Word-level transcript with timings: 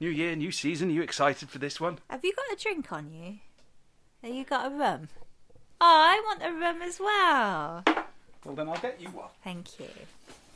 New 0.00 0.08
year, 0.08 0.34
new 0.34 0.50
season. 0.50 0.88
Are 0.88 0.92
you 0.92 1.02
excited 1.02 1.50
for 1.50 1.58
this 1.58 1.78
one? 1.78 1.98
Have 2.08 2.24
you 2.24 2.32
got 2.34 2.58
a 2.58 2.60
drink 2.60 2.90
on 2.90 3.12
you? 3.12 3.36
Have 4.22 4.34
you 4.34 4.44
got 4.44 4.72
a 4.72 4.74
rum? 4.74 5.08
Oh, 5.78 5.84
I 5.84 6.22
want 6.24 6.42
a 6.42 6.58
rum 6.58 6.80
as 6.80 6.98
well. 6.98 7.84
Well, 8.42 8.54
then 8.54 8.70
I'll 8.70 8.78
get 8.78 8.98
you 8.98 9.08
one. 9.08 9.28
Thank 9.44 9.78
you. 9.78 9.88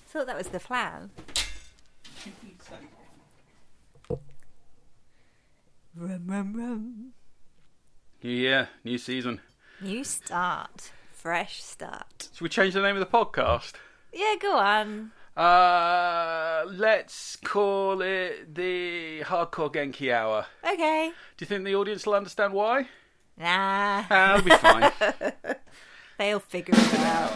Thought 0.09 0.29
that 0.29 0.39
was 0.39 0.49
the 0.49 0.61
plan. 0.61 1.11
Rum, 5.95 6.23
rum, 6.27 6.55
rum. 6.57 7.13
New 8.23 8.31
year, 8.31 8.71
new 8.83 8.97
season. 8.97 9.43
New 9.83 10.05
start. 10.05 10.91
Fresh 11.13 11.63
start. 11.63 12.31
Should 12.33 12.41
we 12.41 12.49
change 12.49 12.73
the 12.73 12.81
name 12.81 12.97
of 12.97 13.01
the 13.01 13.07
podcast? 13.07 13.75
Yeah, 14.11 14.37
go 14.41 14.57
on. 14.57 15.13
Uh, 15.37 16.65
let's 16.71 17.37
call 17.37 18.01
it 18.03 18.55
the 18.55 19.23
Hardcore 19.23 19.73
Genki 19.73 20.13
Hour. 20.13 20.47
Okay. 20.65 21.11
Do 21.37 21.43
you 21.43 21.47
think 21.47 21.65
the 21.65 21.75
audience 21.75 22.07
will 22.07 22.15
understand 22.15 22.53
why? 22.53 22.83
Nah. 23.37 24.05
Ah, 24.11 24.35
it'll 24.35 24.45
be 24.45 24.51
fine. 24.57 24.93
They'll 26.19 26.39
figure 26.39 26.75
it 26.77 27.01
out. 27.01 27.33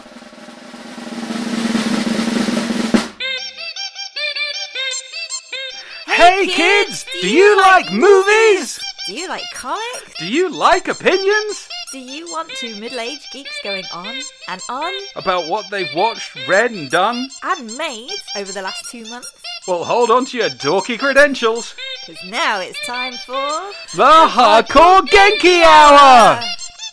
hey 6.07 6.47
kids, 6.47 7.05
do 7.21 7.29
you 7.29 7.57
like 7.57 7.91
movies? 7.91 8.79
Do 9.07 9.13
you 9.13 9.27
like 9.27 9.43
comics? 9.53 10.13
Do 10.19 10.27
you 10.27 10.49
like 10.49 10.87
opinions 10.87 11.67
Do 11.91 11.97
you 11.97 12.25
want 12.31 12.51
two 12.51 12.75
middle-aged 12.75 13.25
geeks 13.31 13.57
going 13.63 13.85
on 13.91 14.19
and 14.47 14.61
on 14.69 14.93
about 15.15 15.47
what 15.47 15.65
they've 15.71 15.91
watched, 15.95 16.35
read, 16.47 16.69
and 16.71 16.89
done? 16.89 17.29
and 17.43 17.77
made 17.77 18.11
over 18.37 18.51
the 18.51 18.61
last 18.61 18.89
two 18.91 19.05
months? 19.09 19.41
Well, 19.67 19.83
hold 19.83 20.11
on 20.11 20.25
to 20.25 20.37
your 20.37 20.49
dorky 20.49 20.99
credentials. 20.99 21.73
Because 22.05 22.23
now 22.29 22.59
it's 22.59 22.79
time 22.85 23.13
for 23.25 23.71
The 23.95 24.27
Hardcore 24.29 25.01
Genki 25.01 25.63
Hour! 25.63 26.39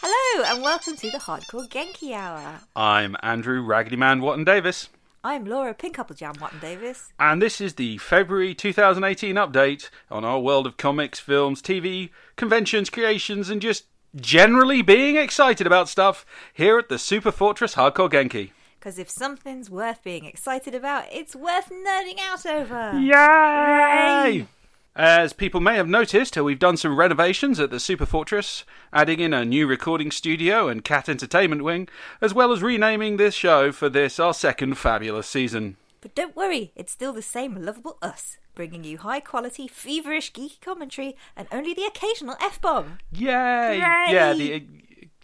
Hello 0.01 0.45
and 0.55 0.63
welcome 0.63 0.97
to 0.97 1.11
the 1.11 1.19
Hardcore 1.19 1.69
Genki 1.69 2.13
Hour. 2.15 2.61
I'm 2.75 3.17
Andrew 3.23 3.61
Raggedy 3.61 3.97
Man 3.97 4.23
Watton 4.23 4.45
Davis, 4.45 4.89
I'm 5.23 5.45
Laura 5.45 5.75
Pinkapplejam 5.75 6.41
Watton 6.41 6.61
Davis. 6.61 7.13
and 7.21 7.43
this 7.43 7.61
is 7.61 7.75
the 7.75 7.99
February 7.99 8.55
2018 8.55 9.35
update 9.35 9.91
on 10.11 10.25
our 10.25 10.41
world 10.41 10.67
of 10.67 10.77
comics, 10.79 11.19
films, 11.19 11.61
TV, 11.61 12.11
conventions, 12.37 12.89
creations, 12.89 13.51
and 13.51 13.61
just 13.61 13.85
generally 14.17 14.83
being 14.83 15.17
excited 15.17 15.67
about 15.67 15.89
stuff 15.89 16.25
here 16.53 16.79
at 16.79 16.89
the 16.89 16.99
Super 16.99 17.31
Fortress 17.31 17.75
Hardcore 17.75 18.11
Genki. 18.11 18.51
Because 18.79 18.99
if 18.99 19.11
something's 19.11 19.69
worth 19.69 20.03
being 20.03 20.25
excited 20.25 20.75
about, 20.75 21.05
it's 21.13 21.35
worth 21.35 21.71
nerding 21.71 22.21
out 22.21 22.47
over. 22.47 22.99
Yay! 22.99 24.47
As 24.95 25.35
people 25.35 25.61
may 25.61 25.77
have 25.77 25.89
noticed, 25.89 26.39
uh, 26.39 26.45
we've 26.45 26.59
done 26.59 26.79
some 26.79 26.97
renovations 26.97 27.61
at 27.61 27.71
the 27.71 27.79
Super 27.79 28.07
Fortress, 28.07 28.65
adding 28.95 29.21
in 29.21 29.35
a 29.35 29.45
new 29.45 29.67
recording 29.67 30.11
studio 30.11 30.69
and 30.69 30.83
cat 30.83 31.09
entertainment 31.09 31.63
wing, 31.63 31.87
as 32.23 32.33
well 32.33 32.51
as 32.51 32.63
renaming 32.63 33.19
this 33.19 33.35
show 33.35 33.73
for 33.73 33.91
this, 33.91 34.19
our 34.19 34.33
second 34.33 34.79
fabulous 34.79 35.29
season. 35.29 35.77
But 36.01 36.15
don't 36.15 36.35
worry, 36.35 36.73
it's 36.75 36.93
still 36.93 37.13
the 37.13 37.21
same 37.21 37.57
lovable 37.57 37.99
us, 38.01 38.39
bringing 38.57 38.83
you 38.83 38.99
high 38.99 39.21
quality, 39.21 39.69
feverish, 39.69 40.33
geeky 40.33 40.61
commentary 40.61 41.17
and 41.37 41.47
only 41.53 41.73
the 41.73 41.85
occasional 41.85 42.35
F 42.41 42.61
bomb. 42.61 42.99
Yay! 43.13 43.29
Yay! 43.29 44.07
Yeah, 44.11 44.33
the, 44.33 44.65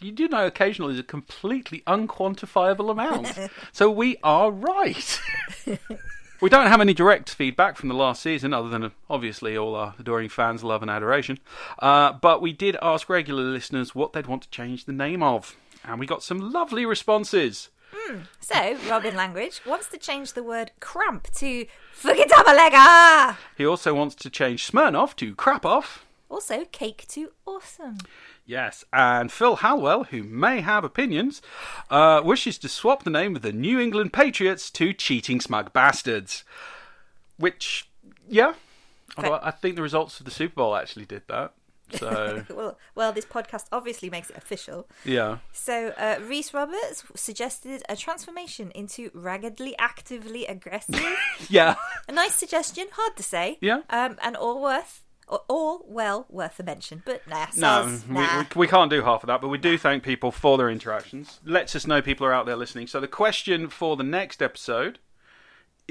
you 0.00 0.12
do 0.12 0.28
know 0.28 0.47
occasional 0.47 0.89
is 0.91 0.98
a 1.00 1.02
completely 1.02 1.83
unquantifiable 1.86 2.91
amount. 2.91 3.36
so 3.72 3.91
we 3.91 4.19
are 4.22 4.52
right. 4.52 5.20
we 6.41 6.48
don't 6.48 6.66
have 6.69 6.80
any 6.80 6.94
direct 6.94 7.30
feedback 7.30 7.77
from 7.77 7.89
the 7.89 7.94
last 7.94 8.22
season, 8.22 8.52
other 8.52 8.69
than 8.69 8.92
obviously 9.08 9.56
all 9.56 9.74
our 9.74 9.94
adoring 9.98 10.28
fans' 10.28 10.62
love 10.62 10.83
and 10.83 10.91
adoration. 10.91 11.39
Uh, 11.78 12.12
but 12.12 12.42
we 12.42 12.52
did 12.52 12.77
ask 12.83 13.08
regular 13.08 13.42
listeners 13.42 13.94
what 13.94 14.12
they'd 14.12 14.27
want 14.27 14.42
to 14.42 14.50
change 14.50 14.84
the 14.84 14.92
name 14.92 15.22
of. 15.22 15.56
And 15.84 15.98
we 15.98 16.06
got 16.06 16.22
some 16.22 16.52
lovely 16.52 16.86
responses. 16.86 17.70
So, 18.41 18.77
Robin 18.89 19.14
Langridge 19.17 19.61
wants 19.64 19.86
to 19.89 19.98
change 19.98 20.33
the 20.33 20.42
word 20.42 20.73
cramp 20.80 21.29
to 21.36 21.67
Fugitabalega! 21.98 23.36
He 23.57 23.64
also 23.67 23.95
wants 23.95 24.14
to 24.17 24.30
change 24.30 24.70
Smirnoff 24.70 25.17
to 25.17 25.35
Crap 25.35 25.64
Off. 25.64 26.05
Also, 26.29 26.64
cake 26.73 27.07
to 27.08 27.30
awesome. 27.47 27.98
Yes, 28.47 28.85
and 28.92 29.30
Phil 29.30 29.57
Halwell, 29.57 30.05
who 30.05 30.23
may 30.23 30.61
have 30.63 30.83
opinions, 30.83 31.42
uh, 31.91 32.23
wishes 32.25 32.58
to 32.58 32.69
swap 32.69 33.05
the 33.05 33.11
name 33.11 33.36
of 33.36 33.42
the 33.42 33.53
New 33.53 33.79
England 33.79 34.13
Patriots 34.13 34.70
to 34.70 34.92
Cheating 34.92 35.41
Smug 35.41 35.73
Bastards. 35.73 36.45
Which, 37.36 37.89
yeah, 38.29 38.55
although 39.17 39.41
I 39.42 39.51
think 39.51 39.77
the 39.77 39.83
results 39.83 40.19
of 40.20 40.24
the 40.24 40.33
Super 40.33 40.57
Bowl 40.57 40.74
actually 40.74 41.05
did 41.05 41.23
that. 41.29 41.53
So, 41.98 42.45
Well, 42.51 42.79
well, 42.95 43.13
this 43.13 43.25
podcast 43.25 43.67
obviously 43.73 44.11
makes 44.11 44.30
it 44.30 44.36
official. 44.36 44.89
yeah. 45.05 45.39
So, 45.53 45.89
uh, 45.98 46.19
Reese 46.27 46.53
Roberts 46.55 47.05
suggested 47.14 47.83
a 47.89 47.97
transformation 47.97 48.70
into 48.75 49.11
raggedly 49.14 49.77
actively 49.79 50.47
aggressive. 50.47 51.05
Yeah. 51.48 51.75
a 52.08 52.13
nice 52.13 52.35
suggestion, 52.35 52.86
hard 52.92 53.17
to 53.17 53.23
say. 53.23 53.58
Yeah. 53.61 53.80
Um, 53.91 54.17
and 54.23 54.36
all 54.36 54.63
worth, 54.63 55.05
or 55.29 55.41
all 55.48 55.85
well 55.89 56.27
worth 56.29 56.58
a 56.61 56.63
mention. 56.63 57.03
But 57.05 57.27
nah, 57.29 57.47
No, 57.57 57.98
we, 58.09 58.14
nah. 58.14 58.45
we, 58.55 58.61
we 58.61 58.67
can't 58.69 58.91
do 58.91 59.03
half 59.03 59.23
of 59.23 59.29
that, 59.29 59.41
but 59.41 59.48
we 59.48 59.59
do 59.59 59.77
thank 59.79 60.03
people 60.03 60.30
for 60.30 60.57
their 60.59 60.70
interactions. 60.70 61.41
Lets 61.45 61.74
us 61.77 61.86
know 61.86 62.01
people 62.03 62.27
are 62.27 62.33
out 62.33 62.47
there 62.47 62.57
listening. 62.57 62.86
So, 62.86 63.01
the 63.01 63.09
question 63.09 63.69
for 63.69 63.97
the 63.97 64.05
next 64.05 64.41
episode 64.42 64.98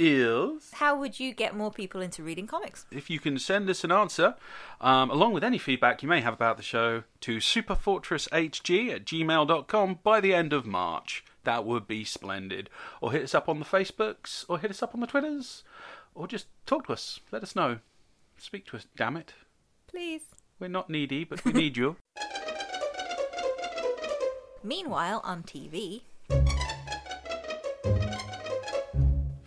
is 0.04 0.72
How 0.74 0.96
would 0.98 1.20
you 1.20 1.34
get 1.34 1.56
more 1.56 1.72
people 1.72 2.02
into 2.02 2.24
reading 2.24 2.48
comics? 2.48 2.86
if 2.92 3.10
you 3.10 3.20
can 3.20 3.38
send 3.38 3.70
us 3.70 3.84
an 3.84 3.92
answer, 3.92 4.36
um, 4.82 5.10
along 5.12 5.34
with 5.34 5.44
any 5.44 5.58
feedback 5.58 6.02
you 6.02 6.10
may 6.10 6.22
have 6.22 6.34
about 6.34 6.58
the 6.58 6.64
show, 6.64 7.04
to 7.22 7.38
superfortresshg 7.38 8.90
at 8.94 9.06
gmail.com 9.06 10.00
by 10.04 10.20
the 10.20 10.34
end 10.34 10.54
of 10.54 10.66
March. 10.66 11.24
That 11.44 11.66
would 11.66 11.88
be 11.88 12.04
splendid. 12.04 12.70
Or 13.00 13.12
hit 13.12 13.24
us 13.24 13.36
up 13.36 13.48
on 13.48 13.60
the 13.60 13.66
Facebooks, 13.66 14.44
or 14.48 14.58
hit 14.60 14.72
us 14.72 14.82
up 14.84 14.94
on 14.96 15.02
the 15.02 15.08
Twitters, 15.08 15.64
or 16.16 16.28
just 16.28 16.48
talk 16.66 16.88
to 16.88 16.94
us. 16.94 17.20
Let 17.32 17.44
us 17.44 17.56
know. 17.56 17.80
Speak 18.38 18.66
to 18.68 18.78
us, 18.78 18.88
damn 18.98 19.18
it. 19.18 19.34
Please. 19.88 20.22
We're 20.60 20.68
not 20.68 20.90
needy, 20.90 21.24
but 21.24 21.44
we 21.46 21.54
need 21.54 21.78
you. 21.82 21.96
Meanwhile, 24.64 25.22
on 25.24 25.42
TV, 25.44 26.02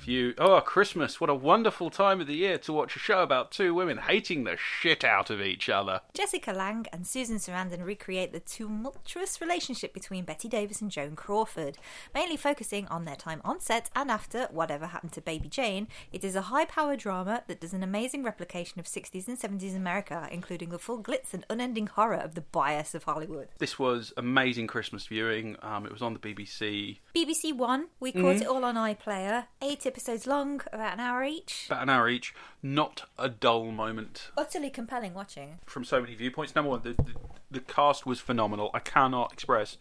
If 0.05 0.09
you, 0.09 0.35
oh, 0.37 0.61
Christmas, 0.61 1.19
what 1.19 1.31
a 1.31 1.35
wonderful 1.35 1.89
time 1.89 2.21
of 2.21 2.27
the 2.27 2.35
year 2.35 2.59
to 2.59 2.75
watch 2.75 2.95
a 2.95 2.99
show 2.99 3.23
about 3.23 3.51
two 3.51 3.73
women 3.73 3.97
hating 3.97 4.45
the 4.45 4.55
shit 4.59 5.03
out 5.03 5.31
of 5.31 5.41
each 5.41 5.71
other. 5.71 6.03
Jessica 6.13 6.53
Lange 6.53 6.85
and 6.93 7.07
Susan 7.07 7.39
Sarandon 7.39 7.83
recreate 7.83 8.31
the 8.31 8.41
tumultuous 8.41 9.41
relationship 9.41 9.95
between 9.95 10.27
Bette 10.27 10.47
Davis 10.47 10.83
and 10.83 10.91
Joan 10.91 11.17
Crawford, 11.17 11.79
mainly 12.15 12.37
focusing 12.37 12.87
on 12.89 13.07
their 13.07 13.17
time 13.17 13.41
on 13.47 13.61
set 13.61 13.89
and 13.97 14.11
after 14.11 14.47
whatever 14.51 14.89
happened 14.89 15.13
to 15.13 15.23
Baby 15.23 15.49
Jane. 15.49 15.89
It 16.13 16.23
is 16.23 16.37
a 16.37 16.43
high 16.53 16.67
power 16.67 16.97
drama 16.97 17.43
that 17.47 17.63
does 17.63 17.73
an 17.73 17.83
amazing 17.83 18.25
replication 18.25 18.79
of 18.79 18.85
60s 18.85 19.27
and 19.27 19.39
70s 19.39 19.75
America, 19.75 20.29
including 20.31 20.69
the 20.69 20.79
full 20.79 21.03
glitz 21.03 21.33
and 21.33 21.47
unending 21.49 21.87
horror 21.87 22.17
of 22.17 22.35
the 22.35 22.43
bias 22.43 22.95
of 22.95 23.05
Hollywood. 23.05 23.49
This 23.57 23.79
was 23.79 24.13
amazing 24.19 24.67
Christmas 24.67 25.07
viewing. 25.07 25.57
Um, 25.63 25.87
it 25.87 25.93
was 25.93 26.03
on 26.03 26.13
the 26.13 26.21
BBC 26.21 26.99
BBC 27.17 27.57
One, 27.57 27.87
we 28.01 28.13
caught 28.13 28.43
it 28.43 28.47
all 28.47 28.67
on 28.67 28.75
iPlayer, 28.75 29.47
eight 29.63 29.87
episodes 29.95 30.27
long, 30.27 30.61
about 30.73 30.95
an 30.95 30.99
hour 30.99 31.23
each. 31.23 31.67
about 31.69 31.85
an 31.85 31.89
hour 31.89 32.09
each. 32.09 32.35
Not 32.65 33.05
a 33.17 33.29
dull 33.29 33.71
moment 33.71 34.33
Utterly 34.37 34.69
compelling 34.69 35.15
watching. 35.15 35.61
from 35.67 35.85
so 35.85 36.01
many 36.01 36.17
viewpoints. 36.17 36.57
Number 36.57 36.71
one, 36.73 36.81
the, 36.83 36.95
the, 36.95 37.15
the 37.49 37.61
cast 37.61 38.05
was 38.05 38.19
phenomenal. 38.19 38.71
I 38.75 38.81
cannot 38.81 39.33
express 39.33 39.77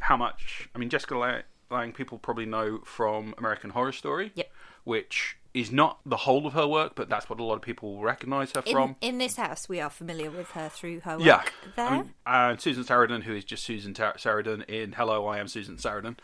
how 0.00 0.16
much. 0.16 0.70
I 0.74 0.78
mean, 0.78 0.88
Jessica 0.88 1.18
Lange, 1.18 1.42
Lange 1.70 1.92
people 1.92 2.16
probably 2.16 2.46
know 2.46 2.78
from 2.86 3.34
American 3.36 3.68
Horror 3.70 3.92
Story, 3.92 4.32
Yep. 4.34 4.50
which 4.84 5.36
is 5.54 5.70
not 5.70 6.00
the 6.04 6.16
whole 6.16 6.46
of 6.46 6.52
her 6.52 6.66
work, 6.66 6.92
but 6.96 7.08
that's 7.08 7.30
what 7.30 7.38
a 7.38 7.44
lot 7.44 7.54
of 7.54 7.62
people 7.62 7.94
will 7.94 8.02
recognise 8.02 8.50
her 8.52 8.62
from. 8.62 8.96
in 9.00 9.18
this 9.18 9.36
house, 9.36 9.68
we 9.68 9.80
are 9.80 9.88
familiar 9.88 10.28
with 10.30 10.50
her 10.50 10.68
through 10.68 10.98
her 11.00 11.16
work 11.16 11.24
Yeah, 11.24 11.42
there. 11.76 11.86
I 11.86 11.96
mean, 11.98 12.14
and 12.26 12.60
Susan 12.60 12.82
Sarandon, 12.82 13.22
who 13.22 13.34
is 13.34 13.44
just 13.44 13.62
Susan 13.64 13.94
Tar- 13.94 14.16
Sarandon 14.16 14.68
in 14.68 14.92
Hello, 14.92 15.26
I 15.26 15.38
Am 15.38 15.46
Susan 15.46 15.76
Sarandon. 15.76 16.16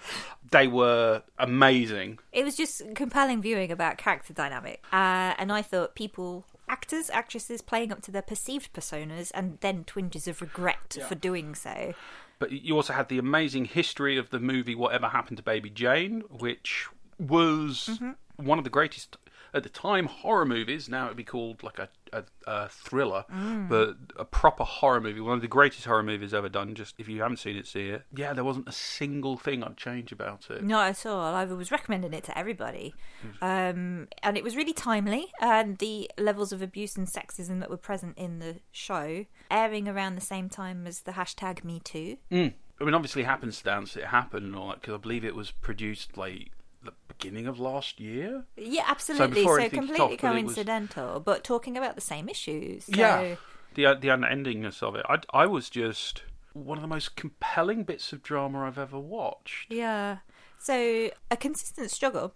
They 0.51 0.67
were 0.67 1.23
amazing. 1.39 2.19
It 2.33 2.45
was 2.45 2.57
just 2.57 2.83
compelling 2.97 3.41
viewing 3.41 3.71
about 3.71 3.99
character 3.99 4.33
dynamic. 4.33 4.83
Uh, 4.93 5.35
and 5.39 5.53
I 5.53 5.63
thought 5.63 5.95
people, 5.95 6.45
actors, 6.69 7.09
actresses 7.11 7.63
playing 7.63 7.93
up 7.93 8.03
to 8.03 8.11
their 8.11 8.23
perceived 8.23 8.73
personas 8.73 9.31
and 9.33 9.59
then 9.61 9.85
twinges 9.85 10.27
of 10.27 10.43
regret 10.43 10.97
for 11.09 11.15
doing 11.15 11.55
so. 11.55 11.95
But 12.41 12.51
you 12.51 12.75
also 12.75 12.95
had 12.95 13.09
the 13.09 13.19
amazing 13.19 13.67
history 13.67 14.17
of 14.17 14.31
the 14.31 14.41
movie 14.41 14.75
Whatever 14.75 15.09
Happened 15.09 15.37
to 15.37 15.43
Baby 15.43 15.71
Jane, 15.71 16.23
which 16.31 16.89
was 17.19 18.01
one 18.41 18.59
of 18.59 18.65
the 18.65 18.71
greatest 18.71 19.17
at 19.53 19.65
the 19.65 19.69
time 19.69 20.07
horror 20.07 20.45
movies. 20.45 20.89
Now 20.89 21.07
it'd 21.07 21.17
be 21.17 21.25
called 21.25 21.63
like 21.63 21.79
a 21.79 21.89
a, 22.13 22.25
a 22.47 22.69
thriller, 22.69 23.25
Mm. 23.33 23.69
but 23.69 23.97
a 24.17 24.25
proper 24.25 24.65
horror 24.65 25.01
movie. 25.01 25.21
One 25.21 25.35
of 25.35 25.43
the 25.43 25.47
greatest 25.49 25.85
horror 25.85 26.03
movies 26.03 26.35
ever 26.35 26.49
done. 26.49 26.75
Just 26.75 26.97
if 26.99 27.09
you 27.09 27.23
haven't 27.23 27.37
seen 27.39 27.57
it, 27.57 27.67
see 27.69 27.89
it. 27.89 28.03
Yeah, 28.15 28.33
there 28.33 28.43
wasn't 28.43 28.69
a 28.69 28.73
single 28.73 29.37
thing 29.37 29.63
I'd 29.63 29.77
change 29.77 30.11
about 30.11 30.47
it. 30.51 30.65
Not 30.65 30.89
at 30.89 31.07
all. 31.07 31.35
I 31.35 31.45
was 31.45 31.71
recommending 31.71 32.13
it 32.13 32.25
to 32.25 32.37
everybody. 32.37 32.95
Um, 33.41 34.09
and 34.23 34.37
it 34.37 34.43
was 34.45 34.57
really 34.57 34.73
timely. 34.73 35.33
And 35.41 35.79
the 35.79 36.11
levels 36.19 36.53
of 36.53 36.63
abuse 36.63 36.97
and 36.97 37.07
sexism 37.07 37.61
that 37.61 37.71
were 37.71 37.77
present 37.77 38.19
in 38.19 38.39
the 38.41 38.57
show, 38.73 39.27
airing 39.51 39.89
around 39.89 40.15
the 40.17 40.21
same 40.21 40.49
time 40.49 40.87
as 40.87 41.03
the 41.03 41.13
hashtag 41.13 41.65
Me 41.65 41.81
Too. 41.81 42.17
Mm. 42.31 42.55
I 42.81 42.85
mean, 42.85 42.95
obviously, 42.95 43.23
happenstance 43.25 43.95
it 43.97 44.07
happened 44.07 44.47
and 44.47 44.57
all 44.57 44.69
that 44.71 44.81
because 44.81 44.95
I 44.95 44.99
believe 44.99 45.25
it 45.25 45.35
was 45.37 45.51
produced 45.51 46.17
like 46.17 46.51
the 46.83 46.93
beginning 47.09 47.47
of 47.47 47.59
last 47.61 48.01
year. 48.01 48.45
Yeah, 48.57 48.85
absolutely. 48.87 49.43
before 49.43 49.61
So, 49.61 49.69
completely 49.69 50.01
off, 50.01 50.11
but 50.21 50.23
was- 50.23 50.43
coincidental, 50.55 51.21
but 51.21 51.45
talking 51.45 51.77
about 51.77 51.95
the 51.95 52.01
same 52.01 52.29
issues. 52.29 52.85
So, 52.85 52.93
Yeah, 52.95 53.37
the 53.75 53.87
uh, 53.87 53.95
the 53.95 54.09
unendingness 54.09 54.83
of 54.83 54.95
it. 54.97 55.05
I 55.09 55.19
I 55.33 55.47
was 55.47 55.69
just 55.71 56.23
one 56.53 56.79
of 56.79 56.83
the 56.83 56.89
most 56.89 57.17
compelling 57.17 57.85
bits 57.85 58.13
of 58.13 58.23
drama 58.23 58.65
I've 58.67 58.79
ever 58.79 58.99
watched. 58.99 59.73
Yeah. 59.73 60.19
So 60.59 61.11
a 61.31 61.37
consistent 61.37 61.91
struggle 61.91 62.35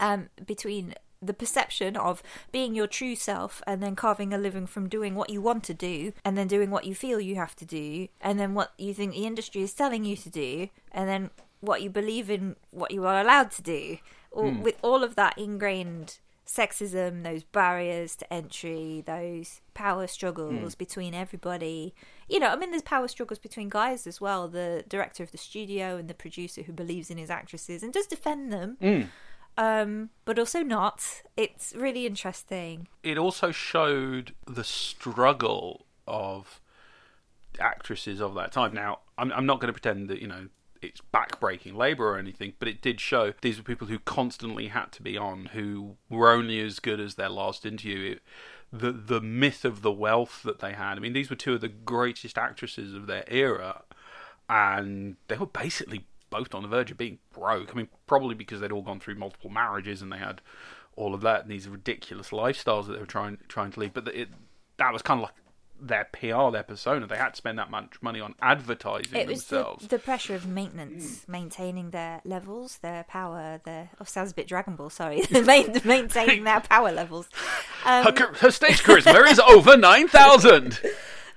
um, 0.00 0.28
between 0.44 0.94
the 1.22 1.32
perception 1.34 1.96
of 1.96 2.22
being 2.52 2.74
your 2.74 2.86
true 2.86 3.16
self 3.16 3.62
and 3.66 3.82
then 3.82 3.96
carving 3.96 4.32
a 4.34 4.38
living 4.38 4.66
from 4.66 4.88
doing 4.88 5.14
what 5.14 5.30
you 5.30 5.40
want 5.40 5.64
to 5.64 5.72
do 5.74 6.12
and 6.24 6.36
then 6.36 6.46
doing 6.46 6.70
what 6.70 6.84
you 6.84 6.94
feel 6.94 7.18
you 7.18 7.36
have 7.36 7.56
to 7.56 7.64
do 7.64 8.08
and 8.20 8.38
then 8.38 8.52
what 8.54 8.72
you 8.76 8.92
think 8.92 9.12
the 9.14 9.24
industry 9.24 9.62
is 9.62 9.72
telling 9.72 10.04
you 10.04 10.16
to 10.16 10.28
do 10.28 10.68
and 10.92 11.08
then 11.08 11.30
what 11.64 11.82
you 11.82 11.90
believe 11.90 12.30
in 12.30 12.56
what 12.70 12.90
you 12.90 13.06
are 13.06 13.20
allowed 13.20 13.50
to 13.50 13.62
do 13.62 13.98
all, 14.30 14.50
hmm. 14.50 14.62
with 14.62 14.76
all 14.82 15.02
of 15.02 15.14
that 15.16 15.36
ingrained 15.38 16.18
sexism 16.46 17.22
those 17.22 17.42
barriers 17.42 18.14
to 18.16 18.32
entry 18.32 19.02
those 19.06 19.62
power 19.72 20.06
struggles 20.06 20.74
hmm. 20.74 20.78
between 20.78 21.14
everybody 21.14 21.94
you 22.28 22.38
know 22.38 22.48
i 22.48 22.56
mean 22.56 22.70
there's 22.70 22.82
power 22.82 23.08
struggles 23.08 23.38
between 23.38 23.70
guys 23.70 24.06
as 24.06 24.20
well 24.20 24.46
the 24.46 24.84
director 24.86 25.22
of 25.22 25.32
the 25.32 25.38
studio 25.38 25.96
and 25.96 26.08
the 26.08 26.14
producer 26.14 26.62
who 26.62 26.72
believes 26.72 27.10
in 27.10 27.16
his 27.16 27.30
actresses 27.30 27.82
and 27.82 27.94
does 27.94 28.06
defend 28.06 28.52
them 28.52 28.76
hmm. 28.80 29.02
um, 29.56 30.10
but 30.24 30.38
also 30.38 30.62
not. 30.62 31.22
It's 31.36 31.74
really 31.76 32.06
interesting. 32.06 32.88
It 33.04 33.16
also 33.16 33.52
showed 33.52 34.34
the 34.46 34.64
struggle 34.64 35.86
of 36.08 36.60
actresses 37.60 38.20
of 38.20 38.34
that 38.34 38.52
time. 38.52 38.74
Now, 38.74 39.00
I'm 39.16 39.32
I'm 39.32 39.46
not 39.46 39.60
going 39.60 39.72
to 39.72 39.80
pretend 39.80 40.08
that 40.08 40.20
you 40.20 40.28
know 40.28 40.48
it's 40.84 41.00
backbreaking 41.12 41.74
labour 41.74 42.10
or 42.10 42.18
anything, 42.18 42.54
but 42.58 42.68
it 42.68 42.82
did 42.82 43.00
show 43.00 43.32
these 43.40 43.58
were 43.58 43.64
people 43.64 43.88
who 43.88 43.98
constantly 43.98 44.68
had 44.68 44.92
to 44.92 45.02
be 45.02 45.16
on, 45.16 45.46
who 45.46 45.96
were 46.08 46.30
only 46.30 46.60
as 46.60 46.78
good 46.78 47.00
as 47.00 47.14
their 47.14 47.28
last 47.28 47.66
interview. 47.66 48.12
It, 48.12 48.22
the 48.72 48.90
the 48.92 49.20
myth 49.20 49.64
of 49.64 49.82
the 49.82 49.92
wealth 49.92 50.42
that 50.42 50.58
they 50.58 50.72
had. 50.72 50.96
I 50.96 51.00
mean, 51.00 51.12
these 51.12 51.30
were 51.30 51.36
two 51.36 51.54
of 51.54 51.60
the 51.60 51.68
greatest 51.68 52.36
actresses 52.36 52.92
of 52.92 53.06
their 53.06 53.24
era, 53.28 53.82
and 54.48 55.16
they 55.28 55.36
were 55.36 55.46
basically 55.46 56.06
both 56.30 56.54
on 56.54 56.62
the 56.62 56.68
verge 56.68 56.90
of 56.90 56.96
being 56.96 57.18
broke. 57.32 57.70
I 57.72 57.76
mean, 57.76 57.88
probably 58.06 58.34
because 58.34 58.60
they'd 58.60 58.72
all 58.72 58.82
gone 58.82 58.98
through 58.98 59.14
multiple 59.14 59.50
marriages 59.50 60.02
and 60.02 60.12
they 60.12 60.18
had 60.18 60.40
all 60.96 61.14
of 61.14 61.20
that 61.20 61.42
and 61.42 61.50
these 61.50 61.68
ridiculous 61.68 62.30
lifestyles 62.30 62.86
that 62.86 62.94
they 62.94 62.98
were 62.98 63.06
trying 63.06 63.38
trying 63.46 63.70
to 63.72 63.80
lead. 63.80 63.94
But 63.94 64.08
it, 64.08 64.30
that 64.78 64.92
was 64.92 65.02
kind 65.02 65.20
of 65.20 65.22
like 65.22 65.34
their 65.88 66.04
PR, 66.12 66.50
their 66.50 66.62
persona. 66.62 67.06
They 67.06 67.16
had 67.16 67.30
to 67.30 67.36
spend 67.36 67.58
that 67.58 67.70
much 67.70 68.00
money 68.02 68.20
on 68.20 68.34
advertising 68.40 69.16
It 69.18 69.28
was 69.28 69.44
the, 69.44 69.56
themselves. 69.56 69.88
the 69.88 69.98
pressure 69.98 70.34
of 70.34 70.46
maintenance, 70.46 71.26
maintaining 71.28 71.90
their 71.90 72.20
levels, 72.24 72.78
their 72.78 73.04
power, 73.04 73.60
their 73.64 73.90
oh, 74.00 74.04
sounds 74.04 74.32
a 74.32 74.34
bit 74.34 74.48
Dragon 74.48 74.76
Ball. 74.76 74.90
Sorry, 74.90 75.22
maintaining 75.30 76.44
their 76.44 76.60
power 76.60 76.90
levels. 76.92 77.28
Um, 77.84 78.14
her, 78.16 78.34
her 78.34 78.50
stage 78.50 78.82
charisma 78.82 79.30
is 79.30 79.38
over 79.46 79.76
nine 79.76 80.08
thousand. 80.08 80.80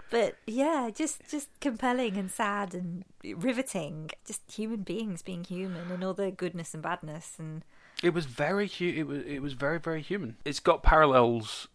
but 0.10 0.36
yeah, 0.46 0.90
just 0.94 1.30
just 1.30 1.50
compelling 1.60 2.18
and 2.18 2.32
sad 2.32 2.74
and 2.74 3.04
riveting. 3.36 4.12
Just 4.26 4.42
human 4.52 4.82
beings 4.84 5.22
being 5.22 5.44
human 5.44 5.92
and 5.92 6.04
all 6.04 6.14
the 6.14 6.32
goodness 6.32 6.74
and 6.74 6.82
badness 6.84 7.36
and 7.38 7.64
It 8.04 8.14
was 8.14 8.26
very 8.26 8.68
hu- 8.68 8.94
it 8.96 9.08
was 9.08 9.24
it 9.26 9.40
was 9.42 9.54
very 9.54 9.80
very 9.80 10.02
human. 10.02 10.38
It's 10.46 10.60
got 10.60 10.84
parallels 10.84 11.68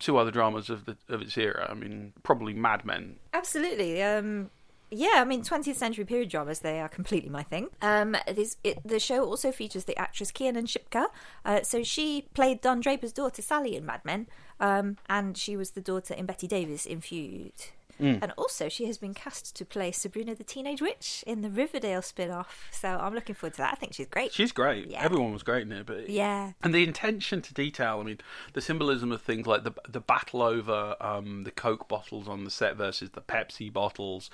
to 0.00 0.16
other 0.18 0.30
dramas 0.30 0.70
of 0.70 0.84
the 0.86 0.96
of 1.08 1.22
its 1.22 1.36
era. 1.36 1.66
I 1.70 1.74
mean, 1.74 2.12
probably 2.22 2.54
Mad 2.54 2.84
Men. 2.84 3.16
Absolutely. 3.32 4.02
Um, 4.02 4.50
yeah, 4.92 5.14
I 5.16 5.24
mean, 5.24 5.42
20th 5.42 5.76
century 5.76 6.04
period 6.04 6.30
dramas, 6.30 6.60
they 6.60 6.80
are 6.80 6.88
completely 6.88 7.30
my 7.30 7.44
thing. 7.44 7.68
Um, 7.80 8.16
this, 8.26 8.56
it, 8.64 8.80
the 8.84 8.98
show 8.98 9.24
also 9.24 9.52
features 9.52 9.84
the 9.84 9.96
actress 9.96 10.32
Kiernan 10.32 10.66
Shipka. 10.66 11.06
Uh, 11.44 11.62
so 11.62 11.84
she 11.84 12.26
played 12.34 12.60
Don 12.60 12.80
Draper's 12.80 13.12
daughter, 13.12 13.40
Sally, 13.40 13.76
in 13.76 13.86
Mad 13.86 14.04
Men. 14.04 14.26
Um, 14.58 14.96
and 15.08 15.38
she 15.38 15.56
was 15.56 15.70
the 15.70 15.80
daughter 15.80 16.14
in 16.14 16.26
Bette 16.26 16.48
Davis 16.48 16.86
in 16.86 17.00
Feud. 17.00 17.52
And 18.00 18.32
also, 18.36 18.68
she 18.68 18.86
has 18.86 18.98
been 18.98 19.14
cast 19.14 19.54
to 19.56 19.64
play 19.64 19.92
Sabrina 19.92 20.34
the 20.34 20.44
Teenage 20.44 20.80
Witch 20.80 21.24
in 21.26 21.42
the 21.42 21.50
Riverdale 21.50 22.02
spin 22.02 22.30
off. 22.30 22.68
So 22.72 22.88
I'm 22.88 23.14
looking 23.14 23.34
forward 23.34 23.54
to 23.54 23.58
that. 23.58 23.72
I 23.72 23.76
think 23.76 23.94
she's 23.94 24.06
great. 24.06 24.32
She's 24.32 24.52
great. 24.52 24.88
Yeah. 24.88 25.02
Everyone 25.02 25.32
was 25.32 25.42
great 25.42 25.62
in 25.62 25.72
it, 25.72 25.86
but 25.86 26.08
yeah. 26.08 26.52
and 26.62 26.74
the 26.74 26.84
intention 26.84 27.42
to 27.42 27.54
detail. 27.54 27.98
I 28.00 28.04
mean, 28.04 28.18
the 28.52 28.60
symbolism 28.60 29.12
of 29.12 29.22
things 29.22 29.46
like 29.46 29.64
the 29.64 29.72
the 29.88 30.00
battle 30.00 30.42
over 30.42 30.96
um, 31.00 31.44
the 31.44 31.50
Coke 31.50 31.88
bottles 31.88 32.28
on 32.28 32.44
the 32.44 32.50
set 32.50 32.76
versus 32.76 33.10
the 33.10 33.20
Pepsi 33.20 33.72
bottles. 33.72 34.30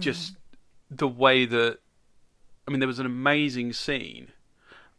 Just 0.00 0.36
the 0.90 1.08
way 1.08 1.46
that 1.46 1.78
I 2.66 2.70
mean, 2.70 2.80
there 2.80 2.86
was 2.86 2.98
an 2.98 3.06
amazing 3.06 3.72
scene. 3.72 4.28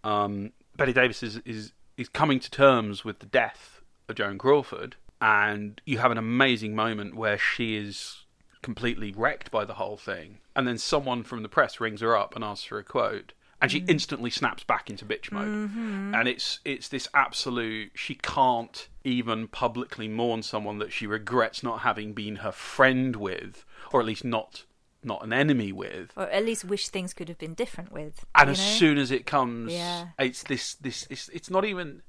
Um, 0.04 0.52
Bette 0.76 0.94
Davis 0.94 1.24
is, 1.24 1.38
is 1.46 1.72
is 1.98 2.10
coming 2.10 2.40
to 2.40 2.50
terms 2.50 3.06
with 3.06 3.20
the 3.20 3.26
death 3.26 3.82
of 4.10 4.16
Joan 4.16 4.38
Crawford, 4.38 4.96
and 5.22 5.82
you 5.86 5.98
have 6.00 6.12
an 6.12 6.18
amazing 6.18 6.76
moment 6.76 7.16
where 7.16 7.38
she 7.38 7.76
is 7.76 8.26
completely 8.62 9.14
wrecked 9.16 9.52
by 9.52 9.66
the 9.66 9.76
whole 9.76 9.98
thing, 9.98 10.40
and 10.56 10.68
then 10.68 10.78
someone 10.78 11.24
from 11.24 11.44
the 11.44 11.50
press 11.50 11.80
rings 11.80 12.02
her 12.02 12.16
up 12.16 12.36
and 12.36 12.44
asks 12.44 12.66
for 12.66 12.78
a 12.80 12.84
quote, 12.84 13.34
and 13.62 13.72
she 13.72 13.80
mm-hmm. 13.80 13.92
instantly 13.92 14.30
snaps 14.30 14.64
back 14.64 14.90
into 14.90 15.06
bitch 15.06 15.32
mode, 15.32 15.70
mm-hmm. 15.70 16.14
and 16.14 16.28
it's 16.28 16.60
it's 16.66 16.90
this 16.90 17.08
absolute. 17.14 17.92
She 17.96 18.16
can't 18.16 18.90
even 19.04 19.48
publicly 19.48 20.08
mourn 20.08 20.44
someone 20.44 20.80
that 20.80 20.92
she 20.92 21.08
regrets 21.08 21.64
not 21.64 21.80
having 21.80 22.14
been 22.14 22.38
her 22.38 22.52
friend 22.52 23.16
with, 23.16 23.64
or 23.92 24.00
at 24.00 24.06
least 24.06 24.26
not 24.26 24.66
not 25.06 25.24
an 25.24 25.34
enemy 25.34 25.72
with. 25.72 26.12
Or 26.16 26.30
at 26.30 26.46
least 26.46 26.66
wish 26.66 26.90
things 26.90 27.14
could 27.14 27.30
have 27.30 27.38
been 27.38 27.54
different 27.54 27.92
with. 27.92 28.26
And 28.36 28.50
as 28.50 28.60
know? 28.60 28.66
soon 28.66 28.98
as 28.98 29.12
it 29.12 29.26
comes, 29.26 29.74
Yeah. 29.74 30.08
it's 30.20 30.44
this 30.44 30.76
this 30.76 31.08
it's, 31.10 31.30
it's 31.30 31.50
not 31.50 31.66
even 31.66 32.02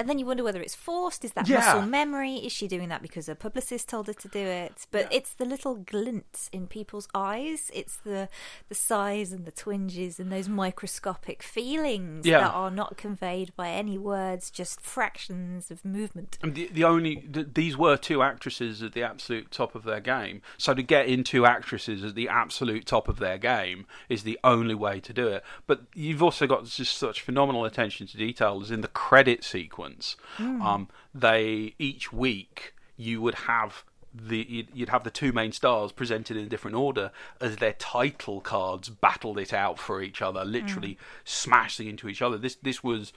And 0.00 0.08
then 0.08 0.18
you 0.18 0.24
wonder 0.24 0.42
whether 0.42 0.62
it's 0.62 0.74
forced. 0.74 1.26
Is 1.26 1.32
that 1.34 1.46
Yeah. 1.46 1.58
muscle 1.58 1.82
memory? 1.82 2.36
Is 2.36 2.52
she 2.52 2.66
doing 2.66 2.88
that 2.88 3.02
because 3.02 3.26
her 3.26 3.34
publicist 3.34 3.86
told 3.86 4.06
her 4.06 4.14
to 4.14 4.28
do 4.28 4.38
it? 4.38 4.86
But 4.90 5.06
it's 5.12 5.34
the 5.34 5.44
little 5.44 5.74
glints 5.74 6.48
in 6.52 6.66
people's 6.68 7.06
eyes. 7.14 7.70
It's 7.74 7.98
the 7.98 8.30
the 8.70 8.74
sighs 8.74 9.30
and 9.30 9.44
the 9.44 9.52
twinges 9.52 10.18
and 10.18 10.32
those 10.32 10.48
microscopic 10.48 11.42
feelings 11.42 12.24
Yeah. 12.26 12.40
that 12.40 12.54
are 12.54 12.70
not 12.70 12.96
conveyed 12.96 13.54
by 13.56 13.68
any 13.68 13.98
words, 13.98 14.50
just 14.50 14.80
fractions 14.80 15.70
of 15.70 15.84
movement. 15.84 16.38
And 16.42 16.54
the, 16.54 16.68
the 16.72 16.84
only 16.84 17.16
th- 17.16 17.48
these 17.52 17.76
were 17.76 17.98
two 17.98 18.22
actresses 18.22 18.82
at 18.82 18.94
the 18.94 19.02
absolute 19.02 19.50
top 19.50 19.74
of 19.74 19.84
their 19.84 20.00
game. 20.00 20.40
So 20.56 20.72
to 20.72 20.82
get 20.82 21.08
in 21.08 21.24
two 21.24 21.44
actresses 21.44 22.02
at 22.02 22.14
the 22.14 22.26
absolute 22.28 22.86
top 22.86 23.06
of 23.06 23.18
their 23.18 23.36
game 23.36 23.86
is 24.08 24.22
the 24.22 24.38
only 24.42 24.74
way 24.74 24.98
to 25.00 25.12
do 25.12 25.28
it. 25.28 25.44
But 25.66 25.82
you've 25.94 26.22
also 26.22 26.46
got 26.46 26.64
just 26.64 26.96
such 26.96 27.20
phenomenal 27.20 27.66
attention 27.66 28.06
to 28.06 28.16
detail 28.16 28.60
as 28.62 28.70
in 28.70 28.80
the 28.80 28.88
credit 28.88 29.44
sequence. 29.44 29.89
Um, 30.38 30.88
they 31.14 31.74
each 31.78 32.12
week 32.12 32.74
you 32.96 33.20
would 33.22 33.34
have 33.34 33.84
the 34.12 34.46
you'd, 34.48 34.68
you'd 34.74 34.88
have 34.88 35.04
the 35.04 35.10
two 35.10 35.32
main 35.32 35.52
stars 35.52 35.92
presented 35.92 36.36
in 36.36 36.44
a 36.44 36.48
different 36.48 36.76
order 36.76 37.12
as 37.40 37.56
their 37.56 37.74
title 37.74 38.40
cards 38.40 38.88
battled 38.88 39.38
it 39.38 39.52
out 39.52 39.78
for 39.78 40.02
each 40.02 40.20
other, 40.20 40.44
literally 40.44 40.98
smashing 41.24 41.86
into 41.88 42.08
each 42.08 42.22
other. 42.22 42.36
This 42.36 42.56
this 42.56 42.82
was 42.82 43.12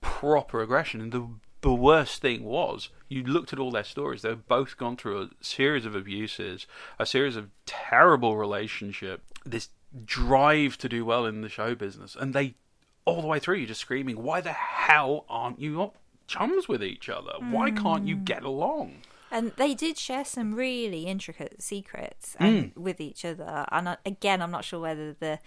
proper 0.00 0.62
aggression. 0.62 1.00
And 1.00 1.12
the 1.12 1.28
the 1.62 1.74
worst 1.74 2.22
thing 2.22 2.44
was, 2.44 2.90
you 3.08 3.24
looked 3.24 3.52
at 3.52 3.58
all 3.58 3.70
their 3.70 3.84
stories. 3.84 4.22
They've 4.22 4.46
both 4.46 4.76
gone 4.76 4.96
through 4.96 5.22
a 5.22 5.28
series 5.40 5.84
of 5.84 5.94
abuses, 5.94 6.66
a 6.98 7.06
series 7.06 7.34
of 7.34 7.50
terrible 7.64 8.36
relationship, 8.36 9.22
this 9.44 9.70
drive 10.04 10.78
to 10.78 10.88
do 10.88 11.04
well 11.04 11.26
in 11.26 11.40
the 11.40 11.48
show 11.48 11.74
business, 11.74 12.16
and 12.18 12.34
they 12.34 12.54
all 13.06 13.22
the 13.22 13.26
way 13.26 13.38
through 13.38 13.56
you're 13.56 13.66
just 13.68 13.80
screaming, 13.80 14.22
"Why 14.22 14.40
the 14.42 14.52
hell 14.52 15.24
aren't 15.30 15.58
you 15.58 15.70
not 15.72 15.94
chums 16.26 16.68
with 16.68 16.84
each 16.84 17.08
other? 17.08 17.32
Why 17.40 17.70
can't 17.70 18.06
you 18.06 18.16
get 18.16 18.42
along?" 18.42 18.96
And 19.30 19.52
they 19.56 19.74
did 19.74 19.96
share 19.98 20.24
some 20.24 20.54
really 20.54 21.06
intricate 21.06 21.60
secrets 21.62 22.36
and, 22.38 22.72
Mm. 22.74 22.76
with 22.76 23.00
each 23.00 23.24
other. 23.24 23.66
And 23.72 23.88
I, 23.88 23.96
again, 24.04 24.40
I'm 24.42 24.50
not 24.52 24.64
sure 24.64 24.80
whether 24.80 25.12
the 25.14 25.38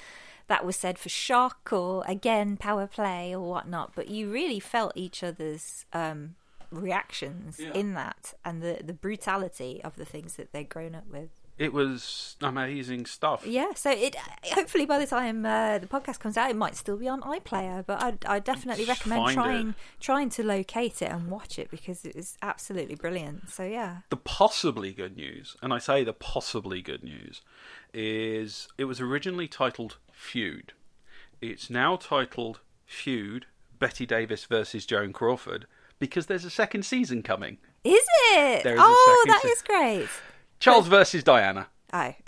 that 0.47 0.65
was 0.65 0.75
said 0.75 0.97
for 0.97 1.09
shock 1.09 1.69
or 1.71 2.03
again 2.07 2.57
power 2.57 2.87
play 2.87 3.33
or 3.35 3.41
whatnot. 3.47 3.93
But 3.95 4.07
you 4.09 4.31
really 4.31 4.59
felt 4.59 4.91
each 4.95 5.23
other's 5.23 5.85
um, 5.93 6.35
reactions 6.71 7.59
Yeah. 7.59 7.71
in 7.73 7.93
that 7.93 8.33
and 8.43 8.61
the 8.61 8.81
the 8.83 8.93
brutality 8.93 9.81
of 9.83 9.95
the 9.95 10.05
things 10.05 10.35
that 10.35 10.51
they'd 10.51 10.69
grown 10.69 10.95
up 10.95 11.07
with. 11.07 11.29
It 11.59 11.73
was 11.73 12.37
amazing 12.41 13.05
stuff. 13.05 13.45
Yeah, 13.45 13.73
so 13.75 13.91
it 13.91 14.15
hopefully 14.53 14.85
by 14.85 14.97
the 14.97 15.05
time 15.05 15.45
uh, 15.45 15.77
the 15.77 15.87
podcast 15.87 16.19
comes 16.19 16.37
out, 16.37 16.49
it 16.49 16.55
might 16.55 16.75
still 16.77 16.95
be 16.97 17.07
on 17.09 17.19
iPlayer. 17.21 17.85
But 17.85 18.01
I, 18.01 18.13
I 18.35 18.39
definitely 18.39 18.85
Just 18.85 19.05
recommend 19.05 19.33
trying 19.33 19.69
it. 19.69 19.75
trying 19.99 20.29
to 20.29 20.43
locate 20.43 21.01
it 21.01 21.11
and 21.11 21.29
watch 21.29 21.59
it 21.59 21.69
because 21.69 22.05
it 22.05 22.15
is 22.15 22.37
absolutely 22.41 22.95
brilliant. 22.95 23.49
So 23.49 23.63
yeah, 23.63 23.97
The 24.09 24.15
possibly 24.15 24.93
good 24.93 25.17
news, 25.17 25.57
and 25.61 25.73
I 25.73 25.79
say 25.79 26.05
the 26.05 26.13
possibly 26.13 26.81
good 26.81 27.03
news, 27.03 27.41
is 27.93 28.69
it 28.77 28.85
was 28.85 29.01
originally 29.01 29.49
titled 29.49 29.97
Feud. 30.13 30.71
It's 31.41 31.69
now 31.69 31.97
titled 31.97 32.61
Feud 32.85 33.47
Bette 33.77 34.05
Davis 34.05 34.45
versus 34.45 34.85
Joan 34.85 35.11
Crawford 35.13 35.67
because 35.99 36.27
there's 36.27 36.45
a 36.45 36.49
second 36.49 36.83
season 36.83 37.21
coming. 37.21 37.57
is 37.83 38.03
it? 38.31 38.63
There 38.63 38.75
is 38.75 38.79
oh, 38.81 39.23
that 39.27 39.41
se- 39.41 39.49
is 39.49 39.61
great. 39.61 40.07
Charles 40.59 40.87
versus 40.87 41.23
Diana. 41.23 41.67
Oh, 41.91 42.13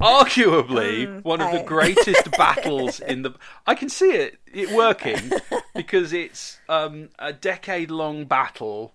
arguably 0.00 1.24
one 1.24 1.40
of 1.40 1.52
the 1.52 1.62
greatest 1.64 2.30
battles 2.38 3.00
in 3.00 3.22
the. 3.22 3.34
I 3.66 3.74
can 3.74 3.88
see 3.88 4.10
it 4.10 4.38
it 4.52 4.70
working 4.72 5.32
because 5.74 6.12
it's 6.12 6.60
um, 6.68 7.08
a 7.18 7.32
decade 7.32 7.90
long 7.90 8.26
battle 8.26 8.94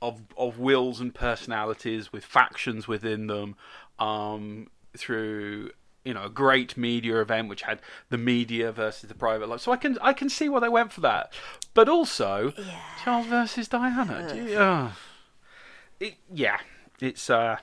of 0.00 0.22
of 0.36 0.58
wills 0.58 1.00
and 1.00 1.12
personalities 1.14 2.12
with 2.12 2.24
factions 2.24 2.86
within 2.86 3.26
them 3.26 3.56
um, 3.98 4.68
through 4.96 5.70
you 6.04 6.14
know 6.14 6.24
a 6.24 6.30
great 6.30 6.76
media 6.76 7.20
event 7.20 7.48
which 7.48 7.62
had 7.62 7.80
the 8.08 8.18
media 8.18 8.70
versus 8.70 9.08
the 9.08 9.16
private 9.16 9.48
life. 9.48 9.62
So 9.62 9.72
I 9.72 9.76
can 9.76 9.98
I 10.00 10.12
can 10.12 10.28
see 10.28 10.48
why 10.48 10.60
they 10.60 10.68
went 10.68 10.92
for 10.92 11.00
that, 11.00 11.32
but 11.74 11.88
also 11.88 12.52
Charles 13.02 13.26
versus 13.26 13.66
Diana. 13.66 14.28
It, 16.00 16.14
yeah, 16.32 16.58
it's 17.00 17.28
uh, 17.28 17.58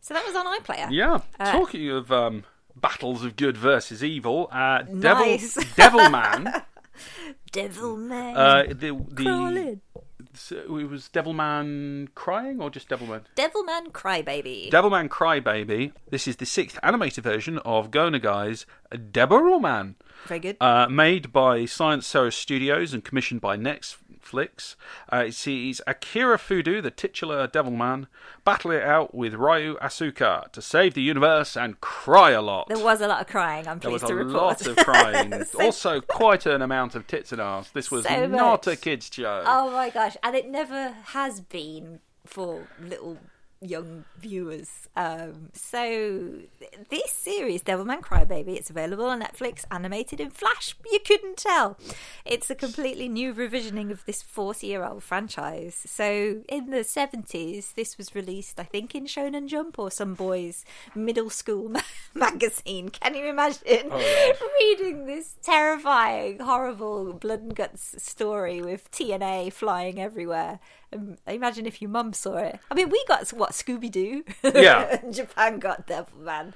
so 0.00 0.14
that 0.14 0.24
was 0.26 0.34
on 0.34 0.46
iPlayer. 0.60 0.88
yeah. 0.90 1.20
Uh, 1.38 1.52
Talking 1.52 1.90
of 1.90 2.10
um, 2.10 2.44
battles 2.74 3.22
of 3.24 3.36
good 3.36 3.56
versus 3.56 4.02
evil, 4.02 4.48
uh, 4.50 4.82
Devil 4.82 5.38
Man, 6.10 6.62
Devil 7.52 7.96
Man, 7.96 8.36
uh, 8.36 8.62
the 8.68 8.92
the 9.10 9.78
so 10.32 10.56
it 10.78 10.88
was 10.88 11.08
Devilman 11.12 12.08
crying 12.14 12.60
or 12.60 12.70
just 12.70 12.88
Devilman? 12.88 13.22
Devilman 13.36 13.90
Crybaby. 13.92 14.70
Devilman 14.70 15.08
Crybaby. 15.08 15.92
This 16.10 16.28
is 16.28 16.36
the 16.36 16.46
sixth 16.46 16.78
animated 16.82 17.24
version 17.24 17.58
of 17.58 17.90
Go 17.90 18.10
Guy's 18.18 18.64
Deborah 19.10 19.60
Man, 19.60 19.96
Very 20.26 20.40
good. 20.40 20.56
uh, 20.60 20.86
made 20.88 21.32
by 21.32 21.64
Science 21.66 22.06
SARU 22.06 22.30
Studios 22.32 22.94
and 22.94 23.04
commissioned 23.04 23.40
by 23.40 23.56
Netflix. 24.22 24.76
Uh, 25.12 25.24
it 25.28 25.34
sees 25.34 25.80
Akira 25.86 26.38
Fudo, 26.38 26.82
the 26.82 26.90
titular 26.90 27.46
Devilman, 27.48 28.06
battle 28.44 28.70
it 28.70 28.82
out 28.82 29.14
with 29.14 29.34
Ryo 29.34 29.76
Asuka 29.76 30.50
to 30.52 30.62
save 30.62 30.94
the 30.94 31.02
universe 31.02 31.56
and 31.56 31.80
cry 31.80 32.30
a 32.30 32.42
lot. 32.42 32.68
there 32.68 32.78
was 32.78 33.00
a 33.00 33.08
lot 33.08 33.20
of 33.22 33.26
crying. 33.26 33.66
I'm 33.66 33.78
There 33.78 33.90
was 33.90 34.02
pleased 34.02 34.12
a 34.12 34.16
to 34.16 34.24
report. 34.24 34.42
lot 34.42 34.66
of 34.66 34.76
crying. 34.76 35.44
So- 35.50 35.62
also, 35.64 36.00
quite 36.00 36.46
an 36.46 36.62
amount 36.62 36.94
of 36.94 37.06
tits 37.06 37.32
and 37.32 37.40
ass. 37.40 37.70
This 37.70 37.90
was 37.90 38.04
So 38.04 38.26
not 38.26 38.66
a 38.66 38.76
kids' 38.76 39.10
show. 39.12 39.42
Oh 39.46 39.70
my 39.70 39.90
gosh! 39.90 40.16
And 40.22 40.34
it 40.36 40.48
never 40.48 40.90
has 41.06 41.40
been 41.40 42.00
for 42.26 42.66
little 42.80 43.18
young 43.60 44.04
viewers. 44.18 44.88
Um, 44.96 45.50
so 45.52 46.40
this 46.88 47.12
series, 47.12 47.62
Devilman 47.62 48.00
Crybaby, 48.00 48.56
it's 48.56 48.70
available 48.70 49.04
on 49.06 49.22
Netflix, 49.22 49.64
animated 49.70 50.20
in 50.20 50.30
Flash. 50.30 50.74
You 50.90 50.98
couldn't 51.04 51.36
tell. 51.36 51.78
It's 52.24 52.50
a 52.50 52.54
completely 52.54 53.08
new 53.08 53.34
revisioning 53.34 53.90
of 53.90 54.04
this 54.06 54.22
forty-year-old 54.22 55.02
franchise. 55.02 55.76
So 55.86 56.42
in 56.48 56.70
the 56.70 56.84
seventies, 56.84 57.72
this 57.76 57.98
was 57.98 58.14
released, 58.14 58.58
I 58.58 58.64
think, 58.64 58.94
in 58.94 59.04
Shonen 59.06 59.46
Jump 59.46 59.78
or 59.78 59.90
some 59.90 60.14
boys' 60.14 60.64
middle 60.94 61.30
school 61.30 61.68
ma- 61.68 61.80
magazine. 62.14 62.88
Can 62.88 63.14
you 63.14 63.26
imagine 63.26 63.90
reading 64.60 65.06
this 65.06 65.36
terrifying, 65.42 66.40
horrible 66.40 67.12
blood 67.12 67.40
and 67.40 67.54
guts 67.54 68.02
story 68.02 68.62
with 68.62 68.90
TNA 68.90 69.52
flying 69.52 70.00
everywhere? 70.00 70.60
Um, 70.92 71.16
imagine 71.26 71.66
if 71.66 71.80
your 71.80 71.90
mum 71.90 72.12
saw 72.12 72.36
it. 72.36 72.58
I 72.70 72.74
mean, 72.74 72.90
we 72.90 73.02
got 73.06 73.28
what 73.30 73.52
Scooby 73.52 73.90
Doo. 73.90 74.24
Yeah. 74.42 75.00
Japan 75.10 75.58
got 75.58 75.86
Devilman. 75.86 76.52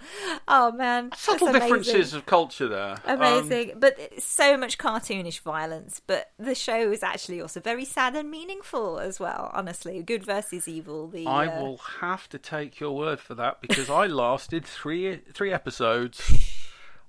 Oh 0.48 0.72
man, 0.72 1.10
Subtle 1.16 1.52
differences 1.52 2.14
of 2.14 2.26
culture 2.26 2.68
there. 2.68 2.96
Um, 3.04 3.20
Amazing, 3.20 3.74
but 3.78 3.96
so 4.20 4.56
much 4.56 4.76
cartoonish 4.78 5.40
violence. 5.40 6.00
But 6.04 6.32
the 6.38 6.54
show 6.54 6.90
is 6.90 7.02
actually 7.02 7.40
also 7.40 7.60
very 7.60 7.84
sad 7.84 8.16
and 8.16 8.30
meaningful 8.30 8.98
as 8.98 9.20
well. 9.20 9.50
Honestly, 9.54 10.02
good 10.02 10.24
versus 10.24 10.66
evil. 10.66 11.06
The 11.08 11.26
I 11.26 11.46
uh, 11.46 11.60
will 11.62 11.78
have 12.00 12.28
to 12.30 12.38
take 12.38 12.80
your 12.80 12.96
word 12.96 13.20
for 13.20 13.34
that 13.36 13.60
because 13.60 13.88
I 13.88 14.06
lasted 14.08 14.64
three 14.64 15.20
three 15.32 15.52
episodes. 15.52 16.20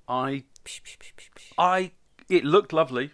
I 0.07 0.43
I 1.57 1.91
it 2.29 2.45
looked 2.45 2.73
lovely. 2.73 3.11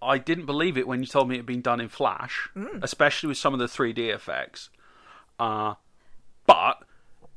I 0.00 0.18
didn't 0.18 0.46
believe 0.46 0.78
it 0.78 0.86
when 0.86 1.00
you 1.00 1.06
told 1.06 1.28
me 1.28 1.34
it 1.34 1.38
had 1.38 1.46
been 1.46 1.60
done 1.60 1.80
in 1.80 1.88
Flash, 1.88 2.48
Mm. 2.56 2.82
especially 2.82 3.28
with 3.28 3.38
some 3.38 3.52
of 3.52 3.58
the 3.60 3.66
3D 3.66 4.08
effects. 4.14 4.70
Uh, 5.38 5.74
but 6.46 6.82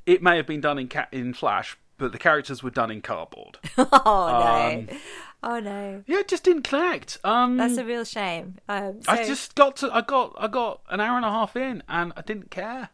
it 0.06 0.22
may 0.22 0.38
have 0.38 0.48
been 0.48 0.62
done 0.62 0.77
in 0.80 0.88
ca- 0.88 1.08
in 1.12 1.34
Flash, 1.34 1.77
but 1.98 2.12
the 2.12 2.18
characters 2.18 2.63
were 2.63 2.70
done 2.70 2.91
in 2.91 3.01
cardboard. 3.01 3.58
oh 3.77 3.88
no, 3.91 4.77
Um, 4.94 5.00
oh 5.44 5.60
no, 5.60 6.03
yeah, 6.08 6.20
it 6.20 6.27
just 6.27 6.44
didn't 6.44 6.63
connect. 6.63 7.18
Um, 7.24 7.58
that's 7.58 7.77
a 7.77 7.86
real 7.86 8.06
shame. 8.06 8.56
Um, 8.70 9.00
I 9.08 9.24
just 9.25 9.56
got 9.56 9.75
to 9.77 9.91
I 9.94 10.01
got 10.01 10.34
I 10.38 10.48
got 10.48 10.82
an 10.89 11.00
hour 11.00 11.15
and 11.18 11.25
a 11.25 11.30
half 11.32 11.56
in 11.56 11.84
and 11.88 12.13
I 12.18 12.22
didn't 12.22 12.50
care. 12.51 12.89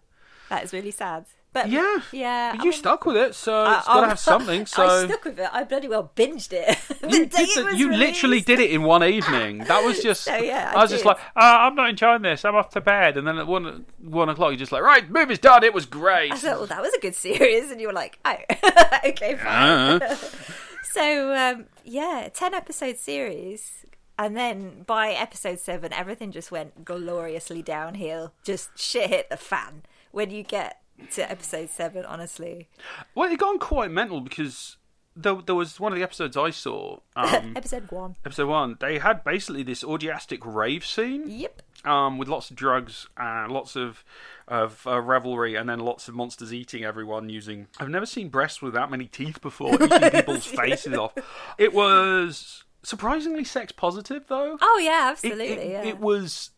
that 0.49 0.63
is 0.63 0.73
really 0.73 0.91
sad. 0.91 1.25
But 1.63 1.69
Yeah, 1.69 1.97
yeah, 2.11 2.51
But 2.51 2.59
I 2.59 2.63
you 2.63 2.69
mean, 2.71 2.79
stuck 2.79 3.05
with 3.05 3.17
it, 3.17 3.35
so 3.35 3.63
I- 3.63 3.77
it's 3.77 3.87
got 3.87 4.01
to 4.01 4.07
have 4.07 4.19
something. 4.19 4.65
So 4.65 4.85
I 4.85 5.05
stuck 5.05 5.23
with 5.25 5.39
it. 5.39 5.49
I 5.51 5.63
bloody 5.63 5.87
well 5.87 6.11
binged 6.15 6.53
it. 6.53 6.77
you, 7.11 7.25
did 7.25 7.31
the- 7.31 7.63
was 7.65 7.75
you 7.79 7.91
literally 7.91 8.41
did 8.41 8.59
it 8.59 8.71
in 8.71 8.83
one 8.83 9.03
evening. 9.03 9.59
That 9.59 9.83
was 9.83 9.99
just. 10.03 10.23
So, 10.23 10.35
yeah, 10.35 10.71
I 10.75 10.79
I 10.79 10.81
was 10.83 10.91
just 10.91 11.05
like, 11.05 11.17
uh, 11.35 11.39
I'm 11.39 11.75
not 11.75 11.89
enjoying 11.89 12.21
this. 12.21 12.45
I'm 12.45 12.55
off 12.55 12.69
to 12.71 12.81
bed. 12.81 13.17
And 13.17 13.27
then 13.27 13.37
at 13.37 13.47
one 13.47 13.85
one 13.99 14.29
o'clock, 14.29 14.51
you're 14.51 14.57
just 14.59 14.71
like, 14.71 14.83
right, 14.83 15.09
movie's 15.09 15.39
done. 15.39 15.63
It 15.63 15.73
was 15.73 15.85
great. 15.85 16.31
I 16.33 16.35
thought, 16.37 16.57
well, 16.57 16.67
that 16.67 16.81
was 16.81 16.93
a 16.93 16.99
good 16.99 17.15
series, 17.15 17.71
and 17.71 17.79
you 17.81 17.87
were 17.87 17.93
like, 17.93 18.19
oh, 18.25 18.35
okay, 19.05 19.35
fine. 19.35 20.01
Uh, 20.01 20.15
So 20.83 21.33
um, 21.35 21.65
yeah, 21.83 22.29
ten 22.33 22.53
episode 22.53 22.97
series, 22.97 23.85
and 24.17 24.35
then 24.35 24.83
by 24.87 25.09
episode 25.11 25.59
seven, 25.59 25.93
everything 25.93 26.31
just 26.31 26.51
went 26.51 26.83
gloriously 26.85 27.61
downhill. 27.61 28.33
Just 28.43 28.69
shit 28.79 29.09
hit 29.09 29.29
the 29.29 29.37
fan 29.37 29.83
when 30.11 30.31
you 30.31 30.41
get 30.43 30.81
to 31.11 31.29
episode 31.31 31.69
seven. 31.69 32.05
Honestly, 32.05 32.69
well, 33.15 33.31
it 33.31 33.39
gone 33.39 33.59
quite 33.59 33.91
mental 33.91 34.21
because 34.21 34.77
there, 35.15 35.35
there 35.45 35.55
was 35.55 35.79
one 35.79 35.91
of 35.91 35.97
the 35.97 36.03
episodes 36.03 36.37
I 36.37 36.49
saw. 36.51 36.99
Um, 37.17 37.53
episode 37.55 37.89
one. 37.91 38.15
episode 38.23 38.47
one, 38.47 38.77
they 38.79 38.99
had 38.99 39.23
basically 39.23 39.63
this 39.63 39.83
orgiastic 39.83 40.39
rave 40.45 40.85
scene. 40.85 41.23
Yep. 41.27 41.61
um, 41.85 42.17
with 42.19 42.27
lots 42.27 42.51
of 42.51 42.55
drugs 42.55 43.07
and 43.17 43.51
lots 43.51 43.75
of 43.75 44.03
of 44.47 44.85
uh, 44.87 45.01
revelry, 45.01 45.55
and 45.55 45.67
then 45.67 45.79
lots 45.79 46.07
of 46.07 46.13
monsters 46.15 46.53
eating 46.53 46.83
everyone 46.85 47.27
using. 47.29 47.67
I've 47.79 47.89
never 47.89 48.05
seen 48.05 48.29
breasts 48.29 48.61
with 48.61 48.73
that 48.75 48.89
many 48.91 49.05
teeth 49.05 49.41
before, 49.41 49.73
eating 49.83 50.09
people's 50.11 50.45
faces 50.45 50.93
off. 50.95 51.13
It 51.57 51.73
was 51.73 52.63
surprisingly 52.83 53.43
sex 53.43 53.71
positive, 53.71 54.25
though. 54.27 54.57
Oh 54.61 54.79
yeah, 54.83 55.07
It- 55.07 55.11
absolutely. 55.11 55.47
it, 55.47 55.69
yeah. 55.71 55.83
it 55.83 55.99
was. 55.99 56.51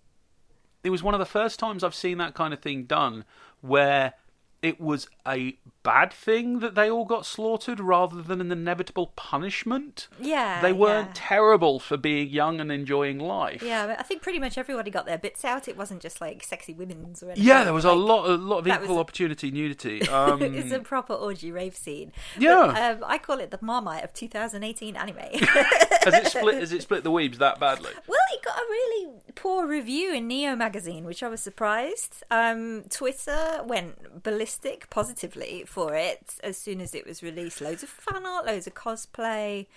It 0.83 0.89
was 0.91 1.01
one 1.01 1.13
of 1.13 1.19
the 1.19 1.25
first 1.25 1.57
times 1.59 1.83
I've 1.83 1.95
seen 1.95 2.17
that 2.19 2.33
kind 2.35 2.53
of 2.53 2.59
thing 2.59 2.83
done, 2.83 3.23
where 3.61 4.13
it 4.61 4.79
was 4.81 5.07
a 5.27 5.57
bad 5.83 6.11
thing 6.11 6.59
that 6.59 6.75
they 6.75 6.89
all 6.91 7.05
got 7.05 7.25
slaughtered 7.25 7.79
rather 7.79 8.21
than 8.21 8.41
an 8.41 8.51
inevitable 8.51 9.13
punishment. 9.15 10.09
yeah, 10.19 10.61
They 10.61 10.73
weren't 10.73 11.07
yeah. 11.09 11.13
terrible 11.15 11.79
for 11.79 11.95
being 11.95 12.27
young 12.29 12.59
and 12.59 12.69
enjoying 12.69 13.17
life. 13.19 13.63
Yeah, 13.63 13.95
I 13.97 14.03
think 14.03 14.21
pretty 14.21 14.39
much 14.39 14.57
everybody 14.57 14.91
got 14.91 15.05
their 15.05 15.17
bits 15.17 15.45
out. 15.45 15.69
It 15.69 15.77
wasn't 15.77 16.01
just 16.01 16.19
like 16.19 16.43
sexy 16.43 16.73
women's 16.73 17.23
or 17.23 17.27
anything. 17.27 17.45
Yeah, 17.47 17.63
there 17.63 17.73
was 17.73 17.85
a 17.85 17.93
lot, 17.93 18.29
a 18.29 18.35
lot 18.35 18.57
of 18.59 18.67
equal 18.67 18.95
was- 18.95 18.97
opportunity 18.97 19.49
nudity. 19.51 20.07
Um, 20.09 20.41
it's 20.41 20.73
a 20.73 20.79
proper 20.79 21.13
orgy 21.13 21.51
rave 21.53 21.75
scene. 21.77 22.11
But, 22.35 22.41
Yeah. 22.43 22.89
um, 22.99 23.03
I 23.07 23.17
call 23.17 23.39
it 23.39 23.51
the 23.51 23.59
Marmite 23.61 24.03
of 24.03 24.11
2018 24.13 24.97
anime. 24.97 25.15
has 25.39 26.13
it 26.13 26.27
split? 26.27 26.55
Has 26.59 26.73
it 26.73 26.81
split 26.81 27.03
the 27.05 27.11
weebs 27.11 27.37
that 27.37 27.59
badly? 27.61 27.91
Well, 28.07 28.19
it 28.33 28.43
got 28.43 28.57
a 28.57 28.65
really 28.69 29.11
poor 29.35 29.65
review 29.65 30.13
in 30.13 30.27
Neo 30.27 30.55
magazine, 30.57 31.05
which 31.05 31.23
I 31.23 31.29
was 31.29 31.39
surprised. 31.41 32.23
Um, 32.29 32.83
Twitter 32.89 33.61
went 33.65 34.23
ballistic 34.23 34.48
positively 34.89 35.63
for 35.67 35.95
it 35.95 36.35
as 36.43 36.57
soon 36.57 36.81
as 36.81 36.95
it 36.95 37.05
was 37.05 37.23
released. 37.23 37.61
Loads 37.61 37.83
of 37.83 37.89
fan 37.89 38.25
art, 38.25 38.45
loads 38.45 38.67
of 38.67 38.73
cosplay, 38.73 39.67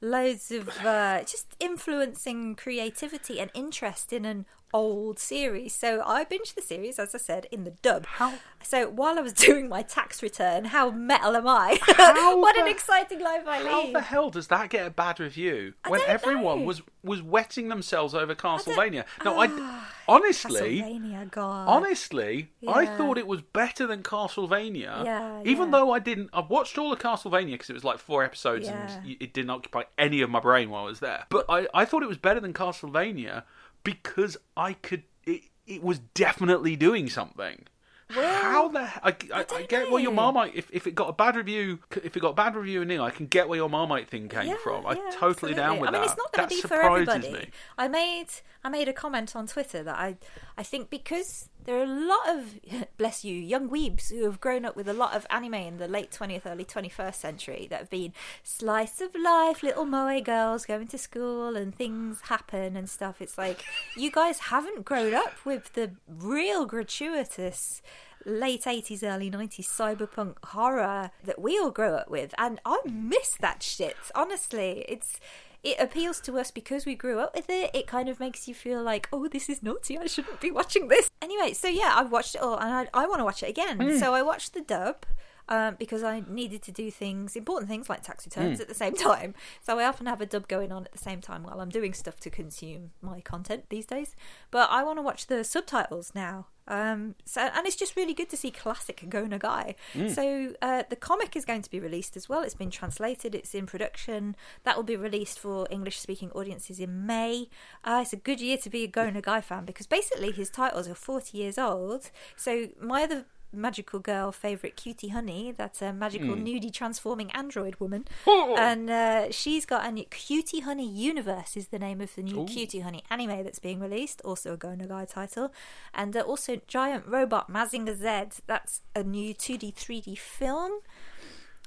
loads 0.00 0.50
of 0.50 0.68
uh, 0.84 1.20
just 1.20 1.56
influencing 1.60 2.56
creativity 2.56 3.40
and 3.40 3.50
interest 3.54 4.12
in 4.12 4.24
an 4.24 4.46
old 4.72 5.18
series. 5.18 5.74
So 5.74 6.02
I 6.04 6.24
binged 6.24 6.54
the 6.54 6.62
series, 6.62 6.98
as 6.98 7.14
I 7.14 7.18
said, 7.18 7.46
in 7.50 7.64
the 7.64 7.72
dub. 7.82 8.06
How- 8.06 8.34
So 8.62 8.88
while 8.88 9.18
I 9.18 9.22
was 9.22 9.32
doing 9.48 9.68
my 9.68 9.82
tax 9.82 10.22
return, 10.22 10.66
how 10.66 10.90
metal 10.90 11.34
am 11.36 11.46
I? 11.48 11.78
How 11.82 12.38
what 12.44 12.56
an 12.56 12.68
exciting 12.68 13.20
life 13.20 13.42
I 13.46 13.60
lead! 13.62 13.70
How 13.70 13.92
the 13.92 14.00
hell 14.00 14.30
does 14.30 14.46
that 14.48 14.70
get 14.70 14.86
a 14.86 14.90
bad 14.90 15.18
review 15.20 15.74
when 15.88 16.00
don't 16.00 16.08
everyone 16.08 16.60
know. 16.60 16.66
was 16.66 16.82
was 17.02 17.20
wetting 17.22 17.68
themselves 17.68 18.14
over 18.14 18.34
Castlevania? 18.34 19.04
No, 19.24 19.38
I 19.40 19.48
ah, 19.50 19.92
honestly, 20.08 20.80
Castlevania, 20.80 21.30
God. 21.30 21.68
honestly, 21.68 22.50
I 22.68 22.86
thought 22.86 23.18
it 23.18 23.26
was 23.26 23.42
better 23.42 23.86
than 23.88 24.02
Castlevania. 24.04 25.04
Yeah, 25.04 25.42
Even 25.44 25.66
yeah. 25.66 25.70
though 25.72 25.90
I 25.90 25.98
didn't, 25.98 26.30
I've 26.32 26.48
watched 26.50 26.78
all 26.78 26.92
of 26.92 26.98
Castlevania 27.00 27.52
because 27.52 27.70
it 27.70 27.74
was 27.74 27.84
like 27.84 27.98
four 27.98 28.22
episodes 28.22 28.66
Yeah. 28.68 28.90
and 29.02 29.16
it 29.20 29.32
didn't 29.34 29.50
occupy 29.50 29.82
any 29.98 30.20
of 30.22 30.30
my 30.30 30.38
brain 30.40 30.70
while 30.70 30.82
I 30.84 30.86
was 30.86 31.00
there. 31.00 31.24
But 31.28 31.46
I, 31.48 31.66
I 31.74 31.84
thought 31.84 32.02
it 32.04 32.08
was 32.08 32.18
better 32.18 32.40
than 32.40 32.52
Castlevania 32.52 33.42
because 33.84 34.36
I 34.56 34.74
could. 34.74 35.04
It, 35.24 35.42
it 35.66 35.82
was 35.82 36.00
definitely 36.14 36.76
doing 36.76 37.08
something. 37.08 37.66
How 38.10 38.68
the 38.68 38.86
he- 38.86 39.00
I, 39.32 39.40
I, 39.40 39.44
I, 39.54 39.62
get 39.62 39.90
where 39.90 40.02
your. 40.02 40.12
Marmite 40.12 40.52
if, 40.54 40.68
if 40.70 40.86
it 40.86 40.94
got 40.94 41.08
a 41.08 41.12
bad 41.14 41.34
review 41.34 41.78
if 42.04 42.14
it 42.14 42.20
got 42.20 42.30
a 42.30 42.34
bad 42.34 42.54
review 42.54 42.82
in 42.82 42.90
England 42.90 43.10
I 43.10 43.16
can 43.16 43.24
get 43.24 43.48
where 43.48 43.56
your 43.56 43.70
Marmite 43.70 44.08
thing 44.10 44.28
came 44.28 44.48
Yeah, 44.48 44.56
from 44.62 44.84
I'm 44.86 44.98
yeah, 44.98 45.10
totally 45.14 45.54
down 45.54 45.78
absolutely. 45.78 45.80
with 45.80 45.88
I 45.88 45.92
mean, 45.92 46.02
it's 46.04 46.18
not 46.18 46.32
going 46.32 46.48
to 46.48 46.54
be 46.54 46.60
for 46.60 46.74
everybody. 46.74 47.32
me 47.32 47.50
I 47.78 47.88
made 47.88 48.26
I 48.62 48.68
made 48.68 48.88
a 48.88 48.92
comment 48.92 49.34
on 49.34 49.46
Twitter 49.46 49.82
that 49.82 49.96
I 49.96 50.16
I 50.58 50.62
think 50.62 50.90
because 50.90 51.48
there 51.64 51.78
are 51.78 51.84
a 51.84 51.86
lot 51.86 52.28
of 52.28 52.60
bless 52.96 53.24
you 53.24 53.34
young 53.34 53.68
weebs 53.68 54.10
who 54.10 54.24
have 54.24 54.40
grown 54.40 54.64
up 54.64 54.76
with 54.76 54.88
a 54.88 54.92
lot 54.92 55.14
of 55.14 55.26
anime 55.30 55.54
in 55.54 55.78
the 55.78 55.88
late 55.88 56.10
twentieth, 56.10 56.46
early 56.46 56.64
twenty 56.64 56.88
first 56.88 57.20
century 57.20 57.66
that 57.70 57.80
have 57.80 57.90
been 57.90 58.12
slice 58.42 59.00
of 59.00 59.14
life, 59.14 59.62
little 59.62 59.84
moe 59.84 60.20
girls 60.20 60.66
going 60.66 60.88
to 60.88 60.98
school 60.98 61.56
and 61.56 61.74
things 61.74 62.22
happen 62.22 62.76
and 62.76 62.88
stuff. 62.88 63.20
It's 63.20 63.38
like 63.38 63.64
you 63.96 64.10
guys 64.10 64.38
haven't 64.38 64.84
grown 64.84 65.14
up 65.14 65.34
with 65.44 65.72
the 65.74 65.92
real 66.08 66.66
gratuitous 66.66 67.82
late 68.24 68.62
80s 68.62 69.02
early 69.02 69.30
90s 69.30 69.66
cyberpunk 69.66 70.36
horror 70.46 71.10
that 71.24 71.40
we 71.40 71.58
all 71.58 71.70
grew 71.70 71.94
up 71.94 72.10
with 72.10 72.34
and 72.38 72.60
i 72.64 72.78
miss 72.84 73.36
that 73.40 73.62
shit 73.62 73.96
honestly. 74.14 74.84
It's 74.88 75.20
it 75.62 75.76
appeals 75.78 76.20
to 76.22 76.38
us 76.38 76.50
because 76.50 76.84
we 76.84 76.96
grew 76.96 77.20
up 77.20 77.36
with 77.36 77.48
it. 77.48 77.70
It 77.72 77.86
kind 77.86 78.08
of 78.08 78.18
makes 78.18 78.48
you 78.48 78.54
feel 78.54 78.82
like 78.82 79.08
oh 79.12 79.28
this 79.28 79.48
is 79.48 79.62
naughty. 79.62 79.98
I 79.98 80.06
shouldn't 80.06 80.40
be 80.40 80.50
watching 80.50 80.88
this. 80.88 81.10
Anyway 81.20 81.52
so 81.52 81.68
yeah 81.68 81.92
i've 81.96 82.10
watched 82.10 82.34
it 82.34 82.42
all 82.42 82.58
and 82.58 82.88
i, 82.92 83.02
I 83.02 83.06
want 83.06 83.20
to 83.20 83.24
watch 83.24 83.42
it 83.42 83.50
again. 83.50 83.78
Mm. 83.78 83.98
So 83.98 84.14
i 84.14 84.22
watched 84.22 84.54
the 84.54 84.60
dub 84.60 85.06
um, 85.48 85.76
because 85.78 86.02
I 86.02 86.22
needed 86.28 86.62
to 86.62 86.72
do 86.72 86.90
things, 86.90 87.36
important 87.36 87.70
things 87.70 87.88
like 87.88 88.02
tax 88.02 88.26
returns 88.26 88.60
at 88.60 88.68
the 88.68 88.74
same 88.74 88.94
time. 89.08 89.34
So 89.60 89.78
I 89.78 89.84
often 89.84 90.06
have 90.06 90.20
a 90.20 90.26
dub 90.26 90.48
going 90.48 90.72
on 90.72 90.84
at 90.84 90.92
the 90.92 90.98
same 90.98 91.20
time 91.20 91.42
while 91.42 91.60
I'm 91.60 91.68
doing 91.68 91.92
stuff 91.94 92.20
to 92.20 92.30
consume 92.30 92.90
my 93.00 93.20
content 93.20 93.64
these 93.68 93.86
days. 93.86 94.14
But 94.50 94.70
I 94.70 94.82
want 94.82 94.98
to 94.98 95.02
watch 95.02 95.26
the 95.26 95.44
subtitles 95.44 96.12
now. 96.14 96.46
Um, 96.68 97.16
so 97.24 97.40
and 97.40 97.66
it's 97.66 97.74
just 97.74 97.96
really 97.96 98.14
good 98.14 98.30
to 98.30 98.36
see 98.36 98.50
classic 98.50 99.04
Go 99.08 99.26
Nagai. 99.26 99.74
So 100.08 100.54
uh, 100.62 100.84
the 100.88 100.96
comic 100.96 101.34
is 101.34 101.44
going 101.44 101.62
to 101.62 101.70
be 101.70 101.80
released 101.80 102.16
as 102.16 102.28
well. 102.28 102.42
It's 102.42 102.54
been 102.54 102.70
translated. 102.70 103.34
It's 103.34 103.54
in 103.54 103.66
production. 103.66 104.36
That 104.62 104.76
will 104.76 104.84
be 104.84 104.96
released 104.96 105.38
for 105.38 105.66
English-speaking 105.70 106.30
audiences 106.32 106.78
in 106.78 107.04
May. 107.04 107.48
Uh, 107.84 108.00
it's 108.02 108.12
a 108.12 108.16
good 108.16 108.40
year 108.40 108.56
to 108.58 108.70
be 108.70 108.84
a 108.84 108.86
Go 108.86 109.10
Nagai 109.10 109.42
fan 109.42 109.64
because 109.64 109.86
basically 109.86 110.30
his 110.30 110.50
titles 110.50 110.88
are 110.88 110.94
40 110.94 111.36
years 111.36 111.58
old. 111.58 112.10
So 112.36 112.68
my 112.80 113.02
other 113.02 113.26
magical 113.52 114.00
girl 114.00 114.32
favorite 114.32 114.76
cutie 114.76 115.08
honey 115.08 115.52
that's 115.56 115.82
a 115.82 115.92
magical 115.92 116.34
nudie 116.36 116.72
transforming 116.72 117.30
android 117.32 117.76
woman. 117.80 118.04
Oh. 118.24 118.54
and 118.56 118.88
uh, 118.88 119.30
she's 119.30 119.66
got 119.66 119.84
a 119.86 119.90
new 119.90 120.04
cutie 120.04 120.60
honey 120.60 120.88
universe 120.88 121.56
is 121.56 121.68
the 121.68 121.78
name 121.78 122.00
of 122.00 122.14
the 122.14 122.22
new 122.22 122.44
cutie 122.44 122.80
honey 122.80 123.02
anime 123.10 123.42
that's 123.44 123.58
being 123.58 123.80
released 123.80 124.20
also 124.22 124.54
a 124.54 124.56
go 124.56 124.68
Nagai 124.68 125.08
title. 125.12 125.52
And 125.94 126.16
uh, 126.16 126.20
also 126.20 126.60
giant 126.66 127.06
robot 127.06 127.50
mazinger 127.50 127.96
z 127.96 128.40
that's 128.46 128.80
a 128.94 129.02
new 129.02 129.34
2d 129.34 129.74
3d 129.74 130.18
film 130.18 130.72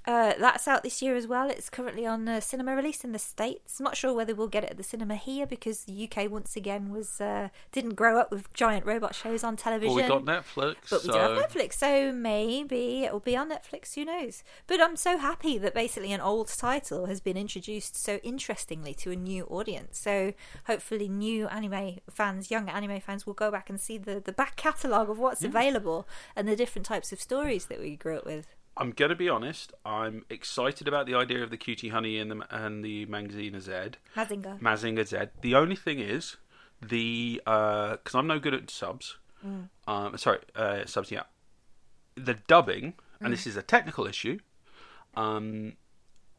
uh, 0.08 0.34
that's 0.40 0.68
out 0.68 0.84
this 0.84 1.02
year 1.02 1.16
as 1.16 1.26
well. 1.26 1.50
It's 1.50 1.70
currently 1.70 2.06
on 2.06 2.28
uh, 2.28 2.40
cinema 2.40 2.76
release 2.76 3.04
in 3.04 3.12
the 3.12 3.20
states. 3.20 3.80
Not 3.80 3.98
sure 3.98 4.14
whether 4.14 4.36
we'll 4.36 4.48
get 4.48 4.64
it 4.64 4.72
at 4.72 4.78
the 4.78 4.84
cinema 4.84 5.16
here 5.16 5.46
because 5.48 5.86
the 5.86 6.10
UK 6.10 6.30
once 6.30 6.56
again 6.56 6.92
was 6.92 7.20
uh, 7.20 7.50
didn't 7.72 7.96
grow 7.96 8.20
up 8.20 8.32
with 8.32 8.52
giant 8.54 8.86
robot 8.86 9.16
shows 9.16 9.44
on 9.44 9.56
television. 9.56 9.96
well 9.96 10.20
we 10.20 10.26
got 10.26 10.26
Netflix 10.26 10.76
But 10.90 11.04
we 11.04 11.08
so 11.08 11.14
do 11.14 11.20
have 11.20 11.32
Netflix, 11.32 11.74
so 11.74 12.12
maybe 12.12 13.04
it 13.04 13.12
will 13.12 13.20
be 13.20 13.36
on 13.36 13.50
Netflix. 13.50 13.96
Who 13.96 14.06
knows? 14.06 14.44
But 14.68 14.80
I'm 14.80 14.96
so 14.96 15.18
happy 15.18 15.58
that 15.58 15.74
basically 15.74 16.12
an 16.12 16.22
old 16.22 16.48
title 16.50 17.08
has 17.08 17.20
been 17.20 17.38
introduced 17.38 17.96
so 17.96 18.18
interestingly 18.18 18.94
to 18.96 19.12
a 19.12 19.16
new 19.16 19.46
audience. 19.46 19.98
So 19.98 20.34
hopefully, 20.68 21.10
new 21.10 21.48
anime 21.48 22.00
fans, 22.10 22.52
young 22.52 22.70
anime 22.70 23.00
fans, 23.00 23.26
will 23.26 23.34
go 23.34 23.50
back 23.50 23.70
and 23.70 23.80
see 23.80 23.98
the 23.98 24.22
the 24.24 24.32
back 24.32 24.56
catalogue 24.56 25.10
of 25.10 25.18
what's 25.18 25.44
available 25.44 26.08
and 26.36 26.48
the 26.48 26.56
different 26.56 26.86
types 26.86 27.12
of 27.12 27.20
stories 27.20 27.66
that 27.66 27.80
we 27.80 27.96
grew 27.96 28.18
up 28.18 28.26
with. 28.26 28.48
I'm 28.78 28.92
gonna 28.92 29.16
be 29.16 29.30
honest. 29.30 29.72
I'm 29.86 30.26
excited 30.30 30.88
about 30.88 31.06
the 31.06 31.16
idea 31.16 31.42
of 31.44 31.50
the 31.50 31.58
cutie 31.58 31.90
honey 31.90 32.20
and 32.20 32.30
the 32.32 32.46
and 32.50 32.84
the 32.84 33.06
Mangzina 33.06 33.60
Z, 33.62 33.72
Mazinger. 34.16 34.60
Mazinger 34.60 35.08
Z. 35.08 35.18
The 35.42 35.56
only 35.56 35.76
thing 35.78 36.00
is 36.00 36.36
the 36.82 37.42
because 37.46 38.14
I'm 38.16 38.28
no 38.28 38.40
good 38.40 38.54
at 38.54 38.70
subs. 38.70 39.18
Mm. 39.46 39.70
Um, 39.88 40.18
sorry, 40.18 40.40
uh, 40.56 40.86
subs. 40.86 41.12
Yeah, 41.12 41.24
the 42.16 42.34
dubbing, 42.48 42.96
and 43.20 43.30
Mm. 43.30 43.32
this 43.32 43.48
is 43.48 43.56
a 43.56 43.62
technical 43.62 44.08
issue, 44.08 44.40
um, 45.16 45.74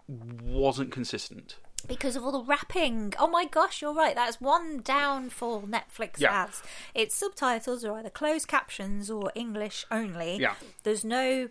wasn't 0.09 0.93
consistent. 0.93 1.57
Because 1.87 2.17
of 2.17 2.25
all 2.25 2.33
the 2.33 2.43
rapping. 2.43 3.15
Oh 3.19 3.29
my 3.29 3.45
gosh, 3.45 3.81
you're 3.81 3.95
right. 3.95 4.15
That's 4.15 4.41
one 4.41 4.81
downfall 4.81 5.63
Netflix 5.63 6.19
Yeah. 6.19 6.47
has. 6.47 6.63
Its 6.95 7.15
subtitles 7.15 7.85
are 7.85 7.97
either 7.99 8.11
closed 8.11 8.49
captions 8.49 9.11
or 9.11 9.31
English 9.35 9.85
only. 9.91 10.37
Yeah. 10.39 10.55
There's 10.83 11.05
no 11.05 11.49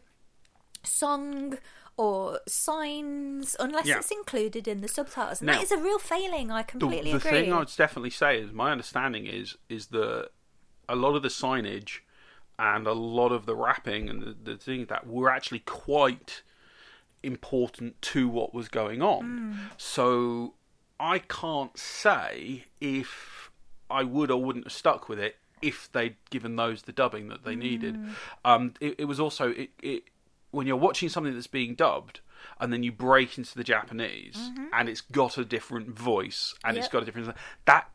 song 0.85 1.57
or 1.97 2.39
signs 2.47 3.55
unless 3.59 3.85
Yeah. 3.85 3.97
it's 3.97 4.11
included 4.11 4.67
in 4.67 4.81
the 4.81 4.87
subtitles. 4.87 5.39
And 5.41 5.47
Now- 5.47 5.53
that 5.53 5.63
is 5.63 5.71
a 5.71 5.77
real 5.77 5.99
failing. 5.99 6.51
I 6.51 6.61
The, 6.61 6.67
completely 6.67 7.11
the 7.11 7.17
agree. 7.17 7.31
thing 7.31 7.53
I 7.53 7.59
would 7.59 7.71
definitely 7.75 8.09
say 8.09 8.39
is 8.41 8.51
my 8.51 8.71
understanding 8.71 9.25
is 9.27 9.55
is 9.69 9.87
that 9.87 10.29
a 10.89 10.95
lot 10.95 11.15
of 11.15 11.21
the 11.23 11.29
signage 11.29 11.99
and 12.59 12.85
a 12.87 12.93
lot 12.93 13.31
of 13.31 13.45
the 13.45 13.55
rapping 13.55 14.09
and 14.09 14.21
the, 14.23 14.33
the 14.51 14.57
thing 14.57 14.85
that 14.85 15.07
were 15.07 15.29
actually 15.29 15.59
quite 15.59 16.43
important 17.23 18.01
to 18.01 18.27
what 18.29 18.53
was 18.53 18.67
going 18.69 19.01
on. 19.01 19.59
So 19.77 20.53
I 20.99 21.19
can't 21.19 21.77
say 21.77 22.65
if 22.79 23.51
I 23.89 24.03
would 24.03 24.29
or 24.31 24.41
wouldn't 24.41 24.65
have 24.65 24.73
stuck 24.73 25.09
with 25.09 25.19
it 25.19 25.37
if 25.61 25.91
they'd 25.91 26.17
given 26.29 26.55
those 26.55 26.83
the 26.83 26.91
dubbing 26.91 27.27
that 27.29 27.43
they 27.43 27.55
needed. 27.55 27.97
Um, 28.43 28.73
it, 28.79 28.95
it 28.99 29.05
was 29.05 29.19
also 29.19 29.49
it, 29.51 29.71
it 29.81 30.03
when 30.55 30.65
you're 30.67 30.75
watching 30.77 31.09
something 31.09 31.33
that's 31.33 31.47
being 31.47 31.75
dubbed 31.75 32.21
and 32.59 32.71
then 32.71 32.83
you 32.83 32.91
break 32.91 33.37
into 33.37 33.55
the 33.55 33.63
Japanese 33.63 34.37
and 34.73 34.87
it's 34.89 35.01
got 35.01 35.37
a 35.37 35.45
different 35.45 35.89
voice 35.89 36.53
and 36.63 36.77
it's 36.77 36.87
got 36.87 37.01
a 37.03 37.05
different 37.05 37.35
that 37.65 37.89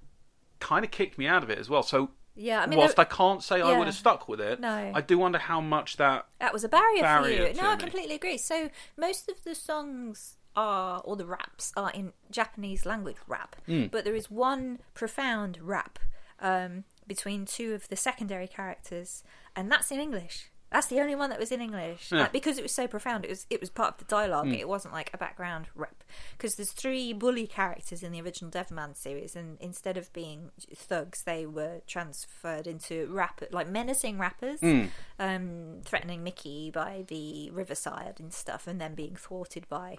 kind 0.61 0.85
of 0.85 0.90
kicked 0.90 1.16
me 1.18 1.27
out 1.27 1.42
of 1.42 1.51
it 1.51 1.59
as 1.59 1.68
well. 1.70 1.83
So 1.83 2.11
Yeah, 2.35 2.61
I 2.62 2.66
mean, 2.66 2.79
whilst 2.79 2.96
there- 2.96 3.07
I 3.07 3.09
can't 3.09 3.42
say 3.42 3.61
I 3.61 3.77
would 3.79 3.87
have 3.87 3.94
stuck 3.94 4.29
with 4.29 4.40
it, 4.40 4.61
No. 4.61 4.92
I 4.94 5.01
do 5.01 5.18
wonder 5.18 5.38
how 5.38 5.61
much 5.61 5.96
that 5.96 6.27
That 6.38 6.53
was 6.53 6.64
a 6.64 6.68
barrier, 6.68 7.03
barrier 7.03 7.46
for 7.46 7.49
you. 7.55 7.55
No, 7.62 7.68
I 7.70 7.77
me. 7.77 7.81
completely 7.81 8.14
agree. 8.14 8.37
So 8.38 8.70
most 8.96 9.29
of 9.29 9.42
the 9.44 9.55
songs 9.55 10.37
are, 10.57 11.01
or 11.05 11.16
the 11.16 11.27
raps 11.27 11.73
are 11.77 11.90
in 11.92 12.12
Japanese 12.31 12.85
language 12.85 13.16
rap, 13.27 13.57
Hmm. 13.66 13.87
but 13.87 14.05
there 14.05 14.14
is 14.16 14.31
one 14.31 14.81
profound 14.94 15.59
rap 15.62 15.99
um, 16.40 16.85
between 17.07 17.44
two 17.44 17.75
of 17.75 17.88
the 17.88 17.96
secondary 17.96 18.49
characters, 18.49 19.23
and 19.55 19.70
that's 19.70 19.90
in 19.90 20.01
English. 20.01 20.51
That's 20.71 20.87
the 20.87 21.01
only 21.01 21.17
one 21.17 21.31
that 21.31 21.39
was 21.41 21.51
in 21.51 21.61
English, 21.61 22.13
Yeah. 22.13 22.21
Like, 22.21 22.33
because 22.33 22.57
it 22.57 22.63
was 22.63 22.71
so 22.73 22.87
profound. 22.87 23.25
It 23.25 23.31
was 23.31 23.47
it 23.51 23.61
was 23.61 23.71
part 23.71 23.95
of 23.95 23.99
the 23.99 24.05
dialogue. 24.05 24.49
It 24.49 24.69
wasn't 24.69 24.95
like 24.95 25.11
a 25.13 25.19
background 25.19 25.67
rap. 25.75 26.05
Because 26.37 26.55
there's 26.55 26.71
three 26.73 27.13
bully 27.13 27.47
characters 27.47 28.03
in 28.03 28.13
the 28.13 28.21
original 28.21 28.51
Devilman 28.51 28.97
series, 28.97 29.35
and 29.35 29.59
instead 29.61 29.97
of 29.97 30.13
being 30.13 30.51
thugs, 30.75 31.23
they 31.25 31.45
were 31.47 31.81
transferred 31.87 32.67
into 32.69 33.07
rap 33.13 33.43
like 33.51 33.69
menacing 33.69 34.19
rappers 34.19 34.61
Hmm. 34.61 34.85
um, 35.19 35.81
threatening 35.85 36.23
Mickey 36.23 36.71
by 36.71 37.05
the 37.09 37.51
riverside 37.51 38.17
and 38.21 38.33
stuff, 38.33 38.67
and 38.67 38.81
then 38.81 38.95
being 38.95 39.17
thwarted 39.17 39.69
by 39.69 39.99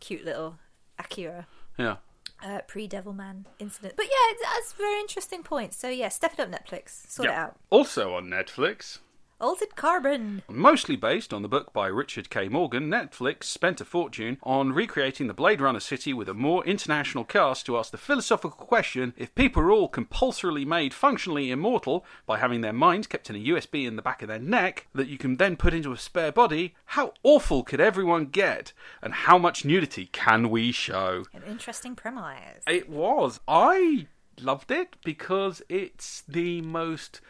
cute 0.00 0.24
little 0.24 0.58
Akira 0.98 1.46
yeah. 1.78 1.96
uh, 2.42 2.60
pre 2.66 2.86
Devilman 2.88 3.46
incident. 3.58 3.94
But 3.96 4.06
yeah, 4.06 4.36
that's 4.42 4.72
a 4.74 4.76
very 4.76 5.00
interesting 5.00 5.42
point. 5.42 5.72
So 5.72 5.88
yeah, 5.88 6.08
step 6.10 6.34
it 6.34 6.40
up, 6.40 6.50
Netflix, 6.50 7.10
sort 7.10 7.28
it 7.28 7.34
out. 7.34 7.56
Also 7.70 8.14
on 8.14 8.26
Netflix, 8.26 8.98
Altered 9.40 9.74
Carbon. 9.74 10.42
Mostly 10.48 10.94
based 10.94 11.34
on 11.34 11.42
the 11.42 11.48
book 11.48 11.72
by 11.72 11.88
Richard 11.88 12.30
K. 12.30 12.48
Morgan, 12.48 12.88
Netflix 12.88 13.44
spent 13.44 13.80
a 13.80 13.84
fortune 13.84 14.38
on 14.44 14.72
recreating 14.72 15.26
the 15.26 15.34
Blade 15.34 15.60
Runner 15.60 15.80
city 15.80 16.14
with 16.14 16.28
a 16.28 16.34
more 16.34 16.64
international 16.64 17.24
cast 17.24 17.66
to 17.66 17.76
ask 17.76 17.90
the 17.90 17.98
philosophical 17.98 18.64
question 18.64 19.12
if 19.16 19.34
people 19.34 19.60
are 19.62 19.72
all 19.72 19.88
compulsorily 19.88 20.64
made 20.64 20.94
functionally 20.94 21.50
immortal 21.50 22.06
by 22.26 22.38
having 22.38 22.60
their 22.60 22.72
minds 22.72 23.08
kept 23.08 23.28
in 23.28 23.34
a 23.34 23.44
USB 23.44 23.84
in 23.84 23.96
the 23.96 24.02
back 24.02 24.22
of 24.22 24.28
their 24.28 24.38
neck 24.38 24.86
that 24.94 25.08
you 25.08 25.18
can 25.18 25.36
then 25.36 25.56
put 25.56 25.74
into 25.74 25.92
a 25.92 25.98
spare 25.98 26.32
body, 26.32 26.76
how 26.86 27.12
awful 27.24 27.64
could 27.64 27.80
everyone 27.80 28.26
get? 28.26 28.72
And 29.02 29.12
how 29.12 29.36
much 29.36 29.64
nudity 29.64 30.06
can 30.06 30.48
we 30.48 30.70
show? 30.70 31.24
An 31.34 31.42
interesting 31.48 31.96
premise. 31.96 32.62
It 32.68 32.88
was. 32.88 33.40
I 33.48 34.06
loved 34.40 34.70
it 34.70 34.96
because 35.04 35.60
it's 35.68 36.22
the 36.28 36.60
most 36.62 37.20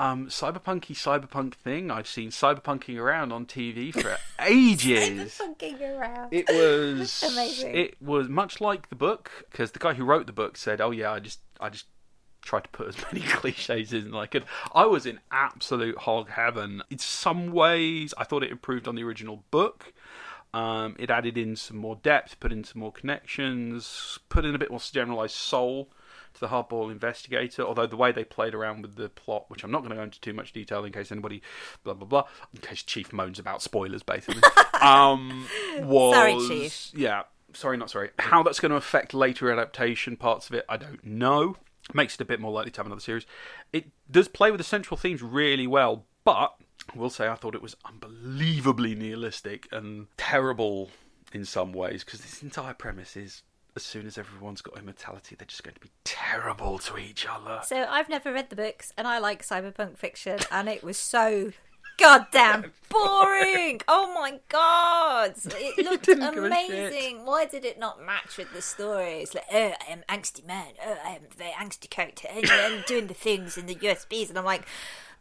um, 0.00 0.28
cyberpunky 0.28 0.94
cyberpunk 0.94 1.52
thing 1.52 1.90
I've 1.90 2.08
seen 2.08 2.30
cyberpunking 2.30 2.98
around 2.98 3.32
on 3.32 3.44
TV 3.44 3.92
for 3.92 4.16
ages. 4.42 5.34
Fucking 5.34 5.82
around. 5.82 6.32
It 6.32 6.48
was 6.48 7.22
Amazing. 7.30 7.76
It 7.76 8.00
was 8.00 8.26
much 8.26 8.62
like 8.62 8.88
the 8.88 8.96
book 8.96 9.30
because 9.50 9.72
the 9.72 9.78
guy 9.78 9.92
who 9.92 10.04
wrote 10.04 10.26
the 10.26 10.32
book 10.32 10.56
said, 10.56 10.80
"Oh 10.80 10.90
yeah, 10.90 11.12
I 11.12 11.20
just 11.20 11.40
I 11.60 11.68
just 11.68 11.84
tried 12.40 12.64
to 12.64 12.70
put 12.70 12.88
as 12.88 12.96
many 13.12 13.26
cliches 13.26 13.92
in 13.92 14.08
as 14.08 14.14
I 14.14 14.24
could. 14.24 14.44
I 14.74 14.86
was 14.86 15.04
in 15.04 15.20
absolute 15.30 15.98
hog 15.98 16.30
heaven. 16.30 16.82
In 16.88 16.98
some 16.98 17.52
ways, 17.52 18.14
I 18.16 18.24
thought 18.24 18.42
it 18.42 18.50
improved 18.50 18.88
on 18.88 18.94
the 18.94 19.04
original 19.04 19.44
book. 19.50 19.92
Um, 20.54 20.96
it 20.98 21.10
added 21.10 21.36
in 21.36 21.56
some 21.56 21.76
more 21.76 21.96
depth, 21.96 22.40
put 22.40 22.52
in 22.52 22.64
some 22.64 22.80
more 22.80 22.90
connections, 22.90 24.18
put 24.30 24.46
in 24.46 24.54
a 24.54 24.58
bit 24.58 24.70
more 24.70 24.80
generalized 24.80 25.36
soul 25.36 25.90
to 26.34 26.40
the 26.40 26.48
hardball 26.48 26.90
investigator. 26.90 27.62
Although 27.62 27.86
the 27.86 27.96
way 27.96 28.12
they 28.12 28.24
played 28.24 28.54
around 28.54 28.82
with 28.82 28.96
the 28.96 29.08
plot, 29.08 29.46
which 29.48 29.64
I'm 29.64 29.70
not 29.70 29.78
going 29.80 29.90
to 29.90 29.96
go 29.96 30.02
into 30.02 30.20
too 30.20 30.32
much 30.32 30.52
detail 30.52 30.84
in 30.84 30.92
case 30.92 31.12
anybody, 31.12 31.42
blah 31.84 31.94
blah 31.94 32.06
blah, 32.06 32.24
in 32.54 32.60
case 32.60 32.82
Chief 32.82 33.12
moans 33.12 33.38
about 33.38 33.62
spoilers, 33.62 34.02
basically. 34.02 34.42
um, 34.80 35.46
was 35.80 36.14
Sorry, 36.14 36.48
Chief. 36.48 36.90
yeah, 36.94 37.22
sorry, 37.52 37.76
not 37.76 37.90
sorry. 37.90 38.10
How 38.18 38.42
that's 38.42 38.60
going 38.60 38.70
to 38.70 38.76
affect 38.76 39.14
later 39.14 39.50
adaptation 39.50 40.16
parts 40.16 40.48
of 40.48 40.54
it, 40.54 40.64
I 40.68 40.76
don't 40.76 41.04
know. 41.04 41.56
Makes 41.94 42.14
it 42.14 42.20
a 42.20 42.24
bit 42.24 42.40
more 42.40 42.52
likely 42.52 42.70
to 42.70 42.78
have 42.78 42.86
another 42.86 43.00
series. 43.00 43.26
It 43.72 43.86
does 44.10 44.28
play 44.28 44.50
with 44.50 44.58
the 44.58 44.64
central 44.64 44.96
themes 44.96 45.22
really 45.22 45.66
well, 45.66 46.04
but 46.24 46.54
I 46.94 46.98
will 46.98 47.10
say 47.10 47.28
I 47.28 47.34
thought 47.34 47.54
it 47.54 47.62
was 47.62 47.76
unbelievably 47.84 48.94
nihilistic 48.94 49.66
and 49.72 50.06
terrible 50.16 50.90
in 51.32 51.44
some 51.44 51.72
ways 51.72 52.04
because 52.04 52.20
this 52.20 52.42
entire 52.42 52.74
premise 52.74 53.16
is 53.16 53.42
as 53.76 53.82
soon 53.82 54.06
as 54.06 54.18
everyone's 54.18 54.62
got 54.62 54.78
immortality, 54.78 55.36
they're 55.36 55.46
just 55.46 55.62
going 55.62 55.74
to 55.74 55.80
be 55.80 55.90
terrible 56.04 56.78
to 56.78 56.98
each 56.98 57.26
other. 57.26 57.60
So 57.64 57.86
I've 57.88 58.08
never 58.08 58.32
read 58.32 58.50
the 58.50 58.56
books, 58.56 58.92
and 58.96 59.06
I 59.06 59.18
like 59.18 59.44
cyberpunk 59.46 59.98
fiction, 59.98 60.38
and 60.50 60.68
it 60.68 60.82
was 60.82 60.96
so 60.96 61.52
goddamn 61.98 62.72
boring. 62.88 63.80
Oh 63.86 64.12
my 64.14 64.40
god, 64.48 65.34
it 65.44 65.84
looked 65.84 66.06
didn't 66.06 66.34
give 66.34 66.42
a 66.42 66.46
amazing. 66.46 67.24
Why 67.24 67.46
did 67.46 67.64
it 67.64 67.78
not 67.78 68.04
match 68.04 68.36
with 68.36 68.52
the 68.52 68.62
story? 68.62 69.20
It's 69.20 69.34
like, 69.34 69.44
oh, 69.52 69.72
I 69.88 69.92
am 69.92 70.02
angsty 70.08 70.46
man. 70.46 70.72
Oh, 70.84 70.96
I 71.04 71.10
am 71.10 71.22
very 71.36 71.52
angsty 71.52 71.88
character, 71.88 72.28
and 72.30 72.50
I'm 72.50 72.82
doing 72.86 73.06
the 73.06 73.14
things 73.14 73.56
in 73.56 73.66
the 73.66 73.74
USBs, 73.74 74.28
and 74.30 74.38
I'm 74.38 74.44
like. 74.44 74.66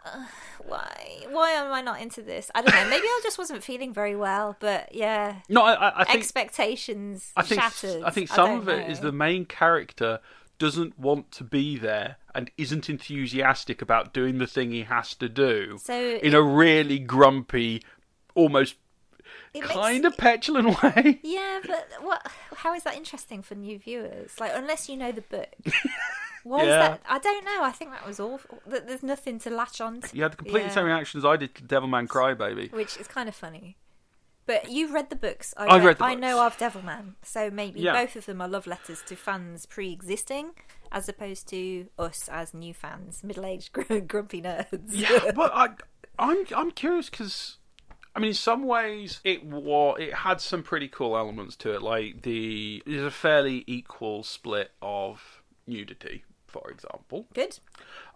Uh, 0.06 0.26
why? 0.68 1.26
Why 1.30 1.52
am 1.52 1.72
I 1.72 1.82
not 1.82 2.02
into 2.02 2.22
this? 2.22 2.50
I 2.56 2.62
don't 2.62 2.74
know. 2.74 2.90
Maybe 2.90 3.06
I 3.06 3.20
just 3.24 3.38
wasn't 3.38 3.64
feeling 3.64 3.94
very 3.94 4.16
well. 4.16 4.56
But 4.60 4.94
yeah, 4.96 5.38
No, 5.50 5.62
I, 5.62 5.74
I- 5.74 6.02
I 6.02 6.04
think 6.06 6.18
expectations 6.20 7.32
I 7.36 7.44
think 7.44 7.62
shattered. 7.62 8.04
I 8.04 8.10
think 8.12 8.28
some 8.30 8.46
don't 8.50 8.58
of 8.60 8.70
it 8.70 8.90
is 8.90 9.00
know. 9.00 9.08
the 9.08 9.12
main 9.12 9.46
character 9.46 10.20
doesn't 10.58 11.00
want 11.00 11.32
to 11.32 11.44
be 11.46 11.78
there 11.78 12.18
and 12.36 12.52
isn't 12.58 12.90
enthusiastic 12.90 13.82
about 13.82 14.14
doing 14.14 14.38
the 14.40 14.48
thing 14.48 14.72
he 14.72 14.84
has 14.84 15.16
to 15.16 15.30
do 15.30 15.78
So 15.82 15.94
in 15.98 16.34
a 16.36 16.42
really 16.42 17.00
grumpy, 17.00 17.82
almost 18.36 18.76
It 19.54 19.62
makes- 19.62 19.74
kind 19.74 20.06
of 20.06 20.18
petulant 20.18 20.82
way. 20.84 21.20
Yeah, 21.24 21.60
but 21.66 21.88
what? 22.02 22.28
How 22.58 22.74
is 22.76 22.84
that 22.84 22.96
interesting 22.96 23.42
for 23.42 23.56
new 23.56 23.80
viewers? 23.80 24.32
Like, 24.40 24.52
unless 24.54 24.90
you 24.90 24.98
know 24.98 25.12
the 25.14 25.22
book. 25.22 25.50
What 26.44 26.62
is 26.64 26.68
Yeah. 26.70 26.80
that? 26.90 27.02
I 27.08 27.20
don't 27.20 27.44
know. 27.46 27.64
I 27.64 27.72
think 27.72 27.92
that 27.92 28.06
was 28.08 28.20
awful. 28.20 28.62
There's 28.66 29.04
nothing 29.04 29.40
to 29.40 29.50
latch 29.50 29.82
on 29.82 30.02
to. 30.02 30.16
You 30.16 30.24
had 30.24 30.34
the 30.34 30.38
completely 30.38 30.70
Yeah. 30.70 30.74
same 30.76 30.86
reactions 30.86 31.26
I 31.26 31.36
did 31.38 31.56
to 31.56 31.64
Devilman 31.64 32.08
Crybaby. 32.08 32.72
Which 32.72 32.98
is 32.98 33.08
kind 33.08 33.28
of 33.30 33.36
funny. 33.36 33.78
But 34.46 34.72
you've 34.72 34.92
read 34.92 35.12
the 35.12 35.16
books. 35.16 35.54
I 35.58 35.68
I've 35.68 35.84
read 35.84 36.00
the 36.00 36.06
I 36.06 36.12
books. 36.16 36.22
know 36.22 36.46
of 36.46 36.58
Devilman, 36.58 37.14
so 37.22 37.52
maybe 37.52 37.82
Yeah. 37.82 37.94
both 37.94 38.16
of 38.16 38.26
them 38.26 38.42
are 38.42 38.48
love 38.48 38.66
letters 38.66 39.04
to 39.04 39.16
fans 39.16 39.68
pre-existing, 39.68 40.54
as 40.92 41.08
opposed 41.08 41.48
to 41.50 41.88
us 42.00 42.28
as 42.30 42.54
new 42.54 42.74
fans, 42.74 43.24
middle-aged 43.24 43.72
gr- 43.74 44.00
grumpy 44.00 44.42
nerds. 44.42 44.88
Yeah, 44.88 45.32
but 45.36 45.52
I, 45.54 45.70
I'm 46.18 46.46
I'm 46.56 46.72
curious 46.72 47.12
because 47.12 47.58
I 48.16 48.20
mean, 48.20 48.30
in 48.30 48.34
some 48.34 48.64
ways, 48.64 49.22
it 49.24 49.44
was 49.46 49.98
it 50.00 50.14
had 50.16 50.42
some 50.42 50.64
pretty 50.64 50.88
cool 50.88 51.16
elements 51.16 51.56
to 51.58 51.76
it. 51.76 51.84
Like 51.84 52.24
the 52.24 52.82
there's 52.88 53.04
a 53.04 53.12
fairly 53.12 53.64
equal 53.68 54.24
split 54.24 54.72
of 54.82 55.44
nudity, 55.68 56.24
for 56.50 56.70
example. 56.70 57.26
Good. 57.34 57.60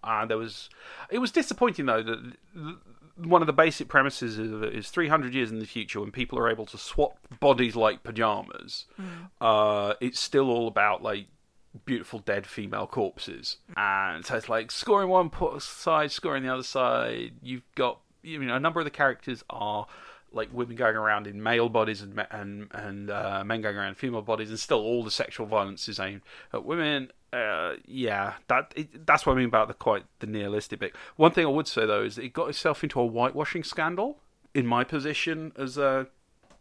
And 0.03 0.29
there 0.29 0.37
was, 0.37 0.69
it 1.09 1.19
was 1.19 1.31
disappointing 1.31 1.85
though 1.85 2.03
that 2.03 2.21
th- 2.53 2.75
one 3.15 3.41
of 3.41 3.47
the 3.47 3.53
basic 3.53 3.87
premises 3.87 4.39
is, 4.39 4.51
is 4.73 4.89
300 4.89 5.33
years 5.33 5.51
in 5.51 5.59
the 5.59 5.65
future 5.65 5.99
when 5.99 6.11
people 6.11 6.39
are 6.39 6.49
able 6.49 6.65
to 6.65 6.77
swap 6.77 7.17
bodies 7.39 7.75
like 7.75 8.03
pajamas. 8.03 8.85
Uh, 9.39 9.93
it's 10.01 10.19
still 10.19 10.49
all 10.49 10.67
about 10.67 11.03
like 11.03 11.27
beautiful 11.85 12.19
dead 12.19 12.45
female 12.45 12.87
corpses, 12.87 13.57
and 13.75 14.25
so 14.25 14.35
it's 14.35 14.49
like 14.49 14.71
scoring 14.71 15.09
one 15.09 15.31
side, 15.59 16.11
scoring 16.11 16.43
the 16.43 16.53
other 16.53 16.63
side. 16.63 17.33
You've 17.41 17.63
got 17.75 17.99
you 18.21 18.39
know 18.39 18.55
a 18.55 18.59
number 18.59 18.79
of 18.79 18.85
the 18.85 18.91
characters 18.91 19.43
are 19.49 19.87
like 20.31 20.49
women 20.51 20.75
going 20.75 20.95
around 20.95 21.27
in 21.27 21.41
male 21.41 21.69
bodies 21.69 22.01
and 22.01 22.25
and 22.31 22.67
and 22.71 23.09
uh, 23.11 23.43
men 23.45 23.61
going 23.61 23.77
around 23.77 23.89
in 23.89 23.95
female 23.95 24.21
bodies, 24.21 24.49
and 24.49 24.59
still 24.59 24.79
all 24.79 25.03
the 25.03 25.11
sexual 25.11 25.45
violence 25.45 25.87
is 25.87 25.99
aimed 25.99 26.21
at 26.51 26.65
women. 26.65 27.11
Uh, 27.33 27.77
yeah, 27.85 28.33
that 28.47 28.71
it, 28.75 29.05
that's 29.07 29.25
what 29.25 29.33
I 29.33 29.35
mean 29.37 29.47
about 29.47 29.67
the 29.67 29.73
quite 29.73 30.05
the 30.19 30.27
nihilistic 30.27 30.79
bit. 30.79 30.93
One 31.15 31.31
thing 31.31 31.45
I 31.45 31.49
would 31.49 31.67
say 31.67 31.85
though 31.85 32.03
is 32.03 32.15
that 32.15 32.23
it 32.25 32.33
got 32.33 32.49
itself 32.49 32.83
into 32.83 32.99
a 32.99 33.05
whitewashing 33.05 33.63
scandal. 33.63 34.19
In 34.53 34.67
my 34.67 34.83
position 34.83 35.51
as 35.57 35.79
a, 35.79 36.05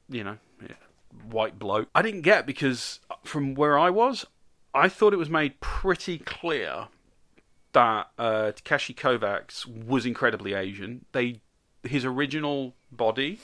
you 0.08 0.24
know, 0.24 0.38
yeah, 0.62 0.76
white 1.30 1.58
bloke, 1.58 1.90
I 1.94 2.00
didn't 2.00 2.22
get 2.22 2.46
because 2.46 3.00
from 3.22 3.54
where 3.54 3.78
I 3.78 3.90
was, 3.90 4.24
I 4.72 4.88
thought 4.88 5.12
it 5.12 5.18
was 5.18 5.28
made 5.28 5.60
pretty 5.60 6.16
clear 6.18 6.88
that 7.72 8.08
uh, 8.18 8.52
Takeshi 8.52 8.94
Kovacs 8.94 9.66
was 9.66 10.06
incredibly 10.06 10.54
Asian. 10.54 11.04
They 11.12 11.42
his 11.82 12.06
original 12.06 12.74
body, 12.90 13.40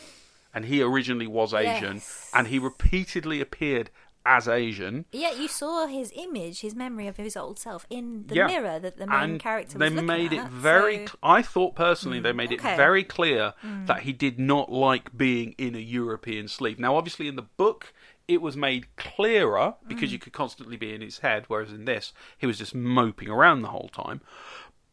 and 0.55 0.65
he 0.65 0.81
originally 0.81 1.27
was 1.27 1.53
Asian, 1.53 1.97
Yes. 1.97 2.31
and 2.33 2.47
he 2.47 2.59
repeatedly 2.59 3.43
appeared 3.43 3.91
as 4.29 4.47
Asian. 4.47 5.07
Yeah, 5.11 5.33
you 5.33 5.49
saw 5.49 5.87
his 5.87 6.13
image, 6.15 6.61
his 6.61 6.75
memory 6.75 7.07
of 7.07 7.17
his 7.17 7.37
old 7.37 7.59
self 7.59 7.87
in 7.89 8.27
the 8.27 8.35
Yeah. 8.35 8.47
mirror 8.47 8.79
that 8.79 8.99
the 8.99 9.07
main 9.07 9.21
and 9.21 9.41
character 9.41 9.79
they 9.79 9.87
was 9.87 9.95
looking 9.95 10.07
made 10.07 10.33
at. 10.35 10.47
it 10.47 10.51
very. 10.51 11.07
so- 11.07 11.17
I 11.23 11.41
thought 11.43 11.75
personally 11.75 12.21
they 12.21 12.33
mm, 12.33 12.37
made 12.37 12.53
okay. 12.53 12.75
it 12.75 12.77
very 12.77 13.03
clear 13.03 13.55
mm. 13.65 13.87
that 13.87 14.01
he 14.01 14.13
did 14.13 14.39
not 14.39 14.71
like 14.71 15.17
being 15.17 15.55
in 15.57 15.75
a 15.75 15.79
European 15.79 16.47
sleeve. 16.47 16.79
Now, 16.79 16.95
obviously, 16.97 17.27
in 17.27 17.37
the 17.37 17.43
book. 17.43 17.93
It 18.29 18.43
was 18.43 18.59
made 18.59 18.95
clearer 18.97 19.77
because 19.87 20.11
mm. 20.11 20.13
you 20.13 20.19
could 20.19 20.35
constantly 20.35 20.77
be 20.77 20.93
in 20.93 21.01
his 21.01 21.21
head, 21.21 21.45
whereas 21.49 21.73
in 21.73 21.87
this, 21.87 22.13
he 22.37 22.47
was 22.47 22.59
just 22.59 22.75
moping 22.75 23.31
around 23.31 23.63
the 23.63 23.69
whole 23.69 23.89
time. 23.89 24.21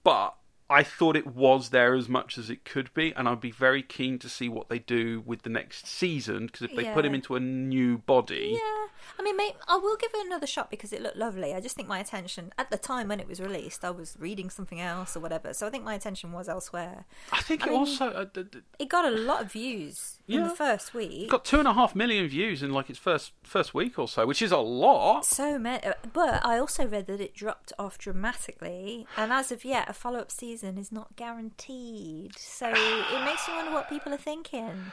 But 0.06 0.36
I 0.70 0.82
thought 0.82 1.16
it 1.16 1.28
was 1.28 1.70
there 1.70 1.94
as 1.94 2.10
much 2.10 2.38
as 2.40 2.50
it 2.50 2.66
could 2.66 2.92
be, 2.96 3.14
and 3.16 3.30
I'd 3.30 3.40
be 3.40 3.52
very 3.52 3.84
keen 3.84 4.18
to 4.20 4.28
see 4.28 4.50
what 4.50 4.68
they 4.68 4.80
do 4.80 5.22
with 5.26 5.44
the 5.44 5.50
next 5.50 5.86
season 5.86 6.48
because 6.48 6.64
if 6.64 6.76
they 6.76 6.86
put 6.92 7.06
him 7.06 7.14
into 7.14 7.36
a 7.36 7.40
new 7.40 8.00
body, 8.00 8.54
Yeah, 8.60 8.88
I 9.20 9.22
mean, 9.24 9.38
may 9.38 9.52
I 9.68 9.78
will 9.78 9.96
give 9.96 10.10
it 10.14 10.26
another 10.26 10.48
shot 10.48 10.72
because 10.72 10.92
it 10.92 11.02
looked 11.04 11.18
lovely. 11.18 11.54
I 11.54 11.60
just 11.60 11.76
think 11.76 11.88
my 11.88 12.00
attention 12.00 12.52
at 12.58 12.72
the 12.72 12.78
time 12.78 13.10
when 13.10 13.20
it 13.20 13.28
was 13.28 13.40
released, 13.40 13.86
I 13.86 13.92
was 13.92 14.18
reading 14.20 14.50
something 14.50 14.82
else 14.82 15.16
or 15.16 15.20
whatever, 15.20 15.54
so 15.54 15.68
I 15.68 15.70
think 15.70 15.84
my 15.84 15.94
attention 15.94 16.32
was 16.32 16.50
elsewhere. 16.50 17.06
I 17.32 17.42
think 17.42 17.64
I 17.64 17.68
it 17.68 17.70
mean- 17.70 17.80
also 17.80 18.08
uh, 18.10 18.26
d- 18.34 18.44
d- 18.52 18.60
It 18.80 18.90
got 18.90 19.06
a 19.06 19.12
lot 19.12 19.44
of 19.44 19.52
views 19.52 20.18
in 20.28 20.44
the 20.44 20.50
first 20.50 20.94
week. 20.94 21.30
got 21.30 21.46
two 21.46 21.60
and 21.60 21.68
a 21.68 21.74
half 21.74 21.96
million 21.96 22.28
views 22.28 22.64
in 22.64 22.72
like 22.72 22.90
its 22.90 23.00
first 23.00 23.34
first 23.44 23.74
week 23.74 24.00
or 24.00 24.08
so, 24.08 24.26
which 24.26 24.42
is 24.42 24.52
a 24.52 24.58
lot. 24.58 25.26
so 25.26 25.60
many, 25.60 25.82
but 26.14 26.46
I 26.46 26.58
also 26.58 26.86
read 26.88 27.08
that 27.08 27.22
it 27.22 27.34
dropped 27.34 27.74
off 27.78 27.98
dramatically, 27.98 29.08
and 29.18 29.32
as 29.32 29.52
of 29.52 29.64
yet, 29.66 29.90
a 29.90 29.94
follow-up 29.94 30.32
season 30.32 30.78
is 30.78 30.92
not 30.92 31.16
guaranteed. 31.16 32.38
So 32.38 32.68
it 32.70 33.26
makes 33.26 33.48
you 33.48 33.56
wonder 33.56 33.72
what 33.72 33.90
people 33.90 34.14
are 34.14 34.18
thinking. 34.18 34.92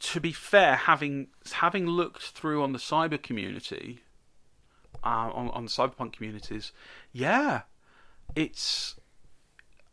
to 0.00 0.20
be 0.20 0.32
fair, 0.32 0.76
having 0.76 1.28
having 1.52 1.86
looked 1.86 2.22
through 2.22 2.62
on 2.62 2.72
the 2.72 2.78
cyber 2.78 3.22
community, 3.22 4.00
uh, 5.04 5.30
on 5.32 5.50
on 5.50 5.64
the 5.64 5.70
cyberpunk 5.70 6.12
communities, 6.12 6.72
yeah, 7.12 7.62
it's 8.34 8.96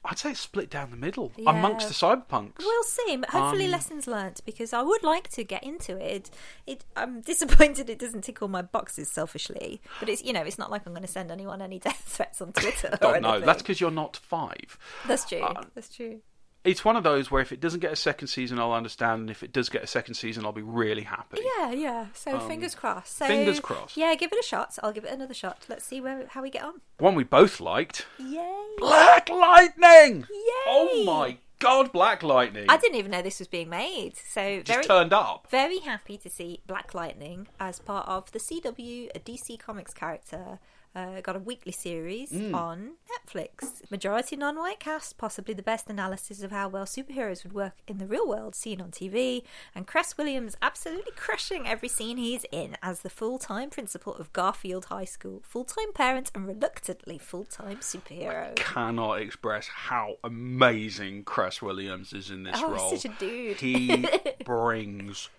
I'd 0.06 0.20
say 0.20 0.34
split 0.34 0.70
down 0.70 0.92
the 0.92 0.96
middle 0.98 1.32
Yeah. 1.36 1.50
amongst 1.50 1.88
the 1.90 1.94
cyberpunks. 1.94 2.60
We'll 2.60 2.84
see. 2.84 3.18
But 3.18 3.30
hopefully, 3.32 3.66
Um, 3.66 3.72
lessons 3.72 4.08
learnt 4.08 4.40
because 4.46 4.72
I 4.72 4.82
would 4.82 5.04
like 5.04 5.30
to 5.32 5.44
get 5.44 5.64
into 5.64 5.98
it. 5.98 6.30
It 6.66 6.86
I'm 6.96 7.22
disappointed 7.32 7.90
it 7.90 8.00
doesn't 8.00 8.22
tick 8.22 8.42
all 8.42 8.48
my 8.48 8.62
boxes 8.62 9.10
selfishly. 9.12 9.82
But 10.00 10.08
it's 10.10 10.24
you 10.24 10.32
know 10.34 10.42
it's 10.44 10.58
not 10.58 10.72
like 10.72 10.86
I'm 10.86 10.94
going 10.94 11.02
to 11.06 11.12
send 11.12 11.30
anyone 11.32 11.62
any 11.62 11.80
death 11.88 12.04
threats 12.06 12.42
on 12.42 12.54
Twitter. 12.54 12.98
oh 13.02 13.16
or 13.16 13.20
no, 13.20 13.40
that's 13.42 13.62
because 13.62 13.82
you're 13.82 13.92
not 13.92 14.16
five. 14.16 14.78
that's 15.08 15.28
true. 15.28 15.40
uh, 15.42 15.64
that's 15.76 15.94
true. 15.94 16.22
It's 16.64 16.84
one 16.84 16.96
of 16.98 17.04
those 17.04 17.32
where 17.32 17.42
if 17.42 17.52
it 17.52 17.60
doesn't 17.62 17.80
get 17.80 17.92
a 17.94 17.96
second 17.96 18.28
season, 18.28 18.60
I'll 18.60 18.74
understand, 18.74 19.22
and 19.22 19.30
if 19.30 19.42
it 19.42 19.54
does 19.54 19.70
get 19.70 19.84
a 19.84 19.88
second 19.88 20.16
season, 20.16 20.46
I'll 20.46 20.52
be 20.52 20.62
really 20.62 21.04
happy. 21.04 21.40
Yeah, 21.58 21.72
yeah. 21.72 22.06
So 22.14 22.40
fingers 22.40 22.76
crossed. 22.76 23.18
So, 23.18 23.26
um, 23.26 23.32
fingers 23.32 23.60
crossed. 23.60 23.96
Yeah, 23.96 24.14
give 24.16 24.32
it 24.34 24.40
a 24.40 24.46
shot. 24.46 24.78
I'll 24.84 24.92
give 24.92 25.06
it 25.06 25.12
another 25.12 25.34
shot. 25.34 25.66
Let's 25.70 25.86
see 25.86 26.02
where 26.02 26.28
how 26.28 26.42
we 26.42 26.50
get 26.50 26.64
on. 26.64 26.82
One 27.00 27.16
we 27.16 27.24
both 27.24 27.60
liked, 27.62 28.06
Yay! 28.20 28.66
Black 28.78 29.30
Lightning. 29.30 30.26
Yay! 30.30 30.66
Oh 30.68 31.04
my 31.06 31.38
god, 31.60 31.92
Black 31.92 32.22
Lightning! 32.24 32.66
I 32.68 32.78
didn't 32.78 32.98
even 32.98 33.12
know 33.12 33.22
this 33.22 33.40
was 33.40 33.48
being 33.48 33.70
made. 33.70 34.16
So 34.18 34.58
just 34.62 34.68
very 34.68 34.84
turned 34.84 35.14
up. 35.14 35.48
very 35.50 35.80
happy 35.80 36.18
to 36.18 36.30
see 36.30 36.62
Black 36.68 36.94
Lightning 36.94 37.48
as 37.60 37.80
part 37.80 38.08
of 38.08 38.32
the 38.32 38.40
CW, 38.40 39.10
a 39.16 39.20
DC 39.20 39.60
Comics 39.60 39.94
character 39.94 40.60
uh, 40.98 41.22
got 41.22 41.36
a 41.36 41.40
weekly 41.40 41.72
series 41.72 42.32
Mm. 42.32 42.54
on 42.56 42.78
Netflix. 43.14 43.90
Majority 43.92 44.36
non 44.36 44.58
white 44.58 44.80
cast, 44.80 45.18
possibly 45.18 45.54
the 45.54 45.62
best 45.62 45.90
analysis 45.90 46.42
of 46.42 46.50
how 46.52 46.68
well 46.70 46.86
superheroes 46.86 47.44
would 47.44 47.54
work 47.54 47.76
in 47.88 48.00
the 48.00 48.08
real 48.08 48.28
world 48.28 48.56
seen 48.56 48.82
on 48.82 48.90
TV, 48.92 49.44
and 49.76 49.86
Cress 49.86 50.18
Williams 50.18 50.58
absolutely 50.62 51.12
crushing 51.16 51.68
every 51.68 51.88
scene 51.88 52.18
he's 52.18 52.46
in 52.52 52.78
as 52.82 53.02
the 53.02 53.10
full 53.12 53.38
time 53.38 53.70
principal 53.70 54.16
of 54.16 54.34
Garfield 54.34 54.86
High 54.86 55.06
School, 55.06 55.42
full 55.46 55.66
time 55.66 55.94
parent, 55.94 56.32
and 56.34 56.48
reluctantly 56.48 57.18
full 57.20 57.46
time 57.46 57.78
superhero. 57.78 58.56
Cannot 58.56 59.22
express 59.22 59.68
how 59.68 60.16
amazing 60.24 61.24
Cress 61.26 61.62
Williams 61.62 62.12
is 62.14 62.32
in 62.32 62.42
this 62.44 62.60
Oh, 62.60 62.72
role. 62.72 62.96
such 62.98 63.06
a 63.12 63.16
dude. 63.20 63.60
He 63.60 64.08
brings 64.46 65.30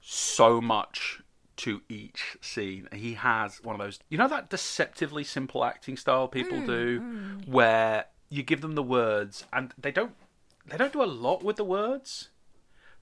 so 0.00 0.60
much 0.60 1.20
to 1.56 1.82
each 1.88 2.36
scene. 2.40 2.88
He 2.92 3.14
has 3.14 3.62
one 3.62 3.74
of 3.74 3.80
those, 3.80 3.98
you 4.08 4.18
know, 4.18 4.28
that 4.28 4.50
deceptively 4.50 5.24
simple 5.24 5.64
acting 5.64 5.96
style 5.96 6.28
people 6.28 6.58
Hmm, 6.60 6.66
do, 6.66 7.00
where 7.46 8.06
you 8.28 8.42
give 8.42 8.60
them 8.60 8.74
the 8.74 8.82
words 8.82 9.44
and 9.52 9.72
they 9.78 9.90
don't, 9.92 10.14
they 10.66 10.76
don't 10.76 10.92
do 10.92 11.02
a 11.02 11.04
lot 11.06 11.42
with 11.44 11.56
the 11.56 11.64
words, 11.64 12.28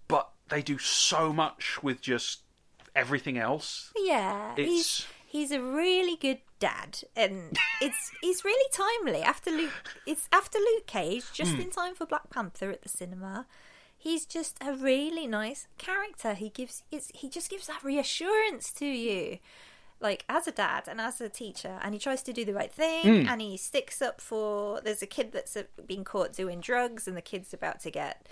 but 0.09 0.31
they 0.49 0.63
do 0.63 0.79
so 0.79 1.33
much 1.33 1.83
with 1.83 2.01
just 2.01 2.43
everything 2.95 3.39
else. 3.39 3.93
Yeah, 3.97 4.55
he's 4.57 4.69
It's- 4.69 5.07
he's 5.27 5.51
a 5.51 5.61
really 5.61 6.15
good 6.17 6.39
dad, 6.61 7.01
and 7.17 7.57
it's 7.81 8.13
he's 8.21 8.45
really 8.45 8.69
timely. 8.73 9.23
After 9.23 9.51
Luke, 9.51 9.73
it's 10.07 10.29
after 10.33 10.59
Luke 10.59 10.87
Cage, 10.87 11.25
just 11.33 11.55
in 11.57 11.71
time 11.71 11.95
for 11.95 12.07
Black 12.07 12.31
Panther 12.31 12.71
at 12.71 12.83
the 12.83 12.89
cinema. 12.89 13.47
He's 14.05 14.27
just 14.27 14.59
a 14.61 14.75
really 14.75 15.27
nice 15.27 15.67
character. 15.79 16.35
He 16.35 16.51
gives 16.51 16.83
it's 16.91 17.11
he 17.15 17.27
just 17.31 17.49
gives 17.51 17.67
that 17.69 17.83
reassurance 17.83 18.71
to 18.73 18.85
you, 18.85 19.39
like 19.99 20.27
as 20.29 20.47
a 20.47 20.53
dad 20.53 20.83
and 20.87 21.01
as 21.01 21.23
a 21.23 21.31
teacher, 21.31 21.79
and 21.83 21.95
he 21.95 21.99
tries 21.99 22.23
to 22.25 22.33
do 22.35 22.45
the 22.45 22.53
right 22.53 22.71
thing, 22.71 23.07
and 23.31 23.41
he 23.41 23.57
sticks 23.57 24.03
up 24.03 24.21
for. 24.21 24.81
There's 24.85 25.01
a 25.01 25.07
kid 25.07 25.33
that's 25.33 25.57
uh, 25.57 25.63
been 25.87 26.05
caught 26.05 26.35
doing 26.35 26.61
drugs, 26.61 27.09
and 27.09 27.17
the 27.17 27.23
kid's 27.23 27.55
about 27.55 27.81
to 27.81 27.91
get 27.91 28.29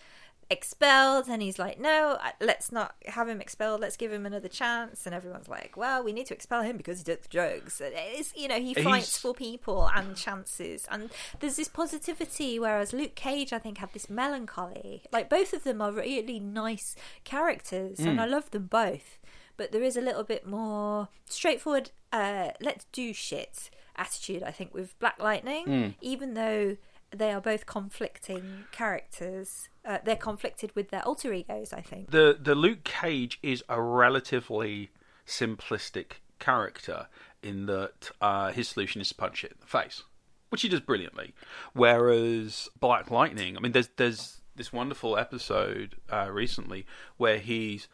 expelled 0.50 1.28
and 1.28 1.40
he's 1.40 1.58
like 1.58 1.80
no 1.80 2.18
let's 2.40 2.70
not 2.70 2.94
have 3.06 3.28
him 3.28 3.40
expelled. 3.40 3.80
Let's 3.80 3.96
give 3.96 4.12
him 4.12 4.26
another 4.26 4.48
chance. 4.48 5.06
And 5.06 5.14
everyone's 5.14 5.48
like 5.48 5.76
well 5.76 6.02
we 6.04 6.12
need 6.12 6.26
to 6.26 6.34
expel 6.34 6.62
him 6.62 6.76
because 6.76 6.98
he 6.98 7.04
took 7.04 7.22
the 7.22 7.28
drugs. 7.28 7.80
And 7.80 7.92
it's 7.96 8.34
you 8.36 8.48
know 8.48 8.58
he 8.58 8.72
He's- 8.74 8.84
fights 8.84 9.18
for 9.18 9.32
people 9.34 9.88
and 9.94 10.16
chances. 10.16 10.86
And 10.90 11.10
there's 11.40 11.56
this 11.56 11.68
positivity 11.68 12.58
whereas 12.58 12.92
luke 12.92 13.14
cage 13.14 13.52
i 13.52 13.58
think 13.58 13.78
had 13.78 13.92
this 13.92 14.10
melancholy. 14.10 15.02
Like 15.12 15.28
both 15.30 15.52
of 15.52 15.64
them 15.64 15.80
are 15.80 15.92
really 15.92 16.38
nice 16.40 16.96
characters 17.24 17.98
and 18.00 18.20
i 18.20 18.26
love 18.26 18.50
them 18.50 18.66
both. 18.66 19.18
But 19.56 19.72
there 19.72 19.82
is 19.82 19.96
a 19.96 20.00
little 20.02 20.24
bit 20.24 20.46
more 20.46 21.08
straightforward 21.26 21.90
uh 22.12 22.50
let's 22.60 22.84
do 22.92 23.12
shit 23.14 23.70
attitude 23.96 24.42
i 24.42 24.50
think 24.50 24.72
with 24.74 24.98
black 24.98 25.18
lightning 25.22 25.94
even 26.00 26.34
though 26.34 26.76
they 27.14 27.30
are 27.30 27.40
both 27.42 27.66
conflicting 27.66 28.64
characters. 28.72 29.68
Uh, 29.84 29.98
they're 30.04 30.16
conflicted 30.16 30.74
with 30.76 30.90
their 30.90 31.02
alter 31.02 31.32
egos, 31.32 31.72
I 31.72 31.80
think. 31.80 32.10
the 32.10 32.38
the 32.40 32.54
Luke 32.54 32.84
Cage 32.84 33.38
is 33.42 33.64
a 33.68 33.80
relatively 33.80 34.90
simplistic 35.26 36.20
character 36.38 37.08
in 37.42 37.66
that 37.66 38.10
uh, 38.20 38.52
his 38.52 38.68
solution 38.68 39.00
is 39.00 39.08
to 39.08 39.14
punch 39.14 39.44
it 39.44 39.52
in 39.52 39.56
the 39.60 39.66
face, 39.66 40.02
which 40.50 40.62
he 40.62 40.68
does 40.68 40.80
brilliantly. 40.80 41.34
Whereas 41.72 42.68
Black 42.78 43.10
Lightning, 43.10 43.56
I 43.56 43.60
mean, 43.60 43.72
there's 43.72 43.88
there's 43.96 44.40
this 44.54 44.72
wonderful 44.72 45.16
episode 45.18 45.96
uh, 46.12 46.28
recently 46.30 46.86
where 47.16 47.38
he's 47.38 47.88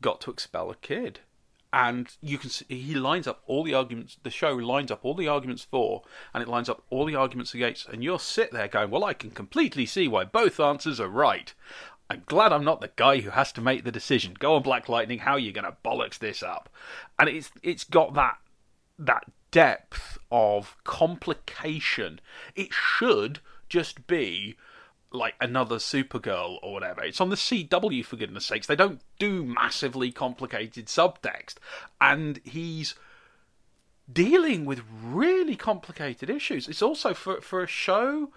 got 0.00 0.20
to 0.22 0.30
expel 0.30 0.70
a 0.70 0.76
kid. 0.76 1.20
And 1.72 2.14
you 2.20 2.36
can 2.36 2.50
see 2.50 2.64
he 2.68 2.94
lines 2.94 3.28
up 3.28 3.42
all 3.46 3.62
the 3.62 3.74
arguments. 3.74 4.16
The 4.22 4.30
show 4.30 4.54
lines 4.54 4.90
up 4.90 5.04
all 5.04 5.14
the 5.14 5.28
arguments 5.28 5.62
for, 5.62 6.02
and 6.34 6.42
it 6.42 6.48
lines 6.48 6.68
up 6.68 6.82
all 6.90 7.06
the 7.06 7.14
arguments 7.14 7.54
against. 7.54 7.88
And 7.88 8.02
you'll 8.02 8.18
sit 8.18 8.50
there 8.50 8.66
going, 8.66 8.90
"Well, 8.90 9.04
I 9.04 9.14
can 9.14 9.30
completely 9.30 9.86
see 9.86 10.08
why 10.08 10.24
both 10.24 10.58
answers 10.58 10.98
are 10.98 11.08
right." 11.08 11.54
I'm 12.10 12.24
glad 12.26 12.52
I'm 12.52 12.64
not 12.64 12.80
the 12.80 12.90
guy 12.96 13.20
who 13.20 13.30
has 13.30 13.52
to 13.52 13.60
make 13.60 13.84
the 13.84 13.92
decision. 13.92 14.34
Go 14.36 14.56
on, 14.56 14.62
Black 14.62 14.88
Lightning. 14.88 15.20
How 15.20 15.34
are 15.34 15.38
you 15.38 15.52
going 15.52 15.64
to 15.64 15.76
bollocks 15.84 16.18
this 16.18 16.42
up? 16.42 16.68
And 17.20 17.28
it's 17.28 17.52
it's 17.62 17.84
got 17.84 18.14
that 18.14 18.38
that 18.98 19.30
depth 19.52 20.18
of 20.30 20.76
complication. 20.82 22.20
It 22.56 22.72
should 22.72 23.38
just 23.68 24.08
be 24.08 24.56
like 25.12 25.34
another 25.40 25.76
Supergirl 25.76 26.58
or 26.62 26.72
whatever. 26.72 27.02
It's 27.02 27.20
on 27.20 27.30
the 27.30 27.36
CW 27.36 28.04
for 28.04 28.16
goodness 28.16 28.46
sakes. 28.46 28.66
They 28.66 28.76
don't 28.76 29.00
do 29.18 29.44
massively 29.44 30.12
complicated 30.12 30.86
subtext, 30.86 31.56
and 32.00 32.40
he's 32.44 32.94
dealing 34.12 34.64
with 34.64 34.82
really 35.02 35.56
complicated 35.56 36.30
issues. 36.30 36.68
It's 36.68 36.82
also 36.82 37.14
for 37.14 37.40
for 37.40 37.62
a 37.62 37.66
show 37.66 38.30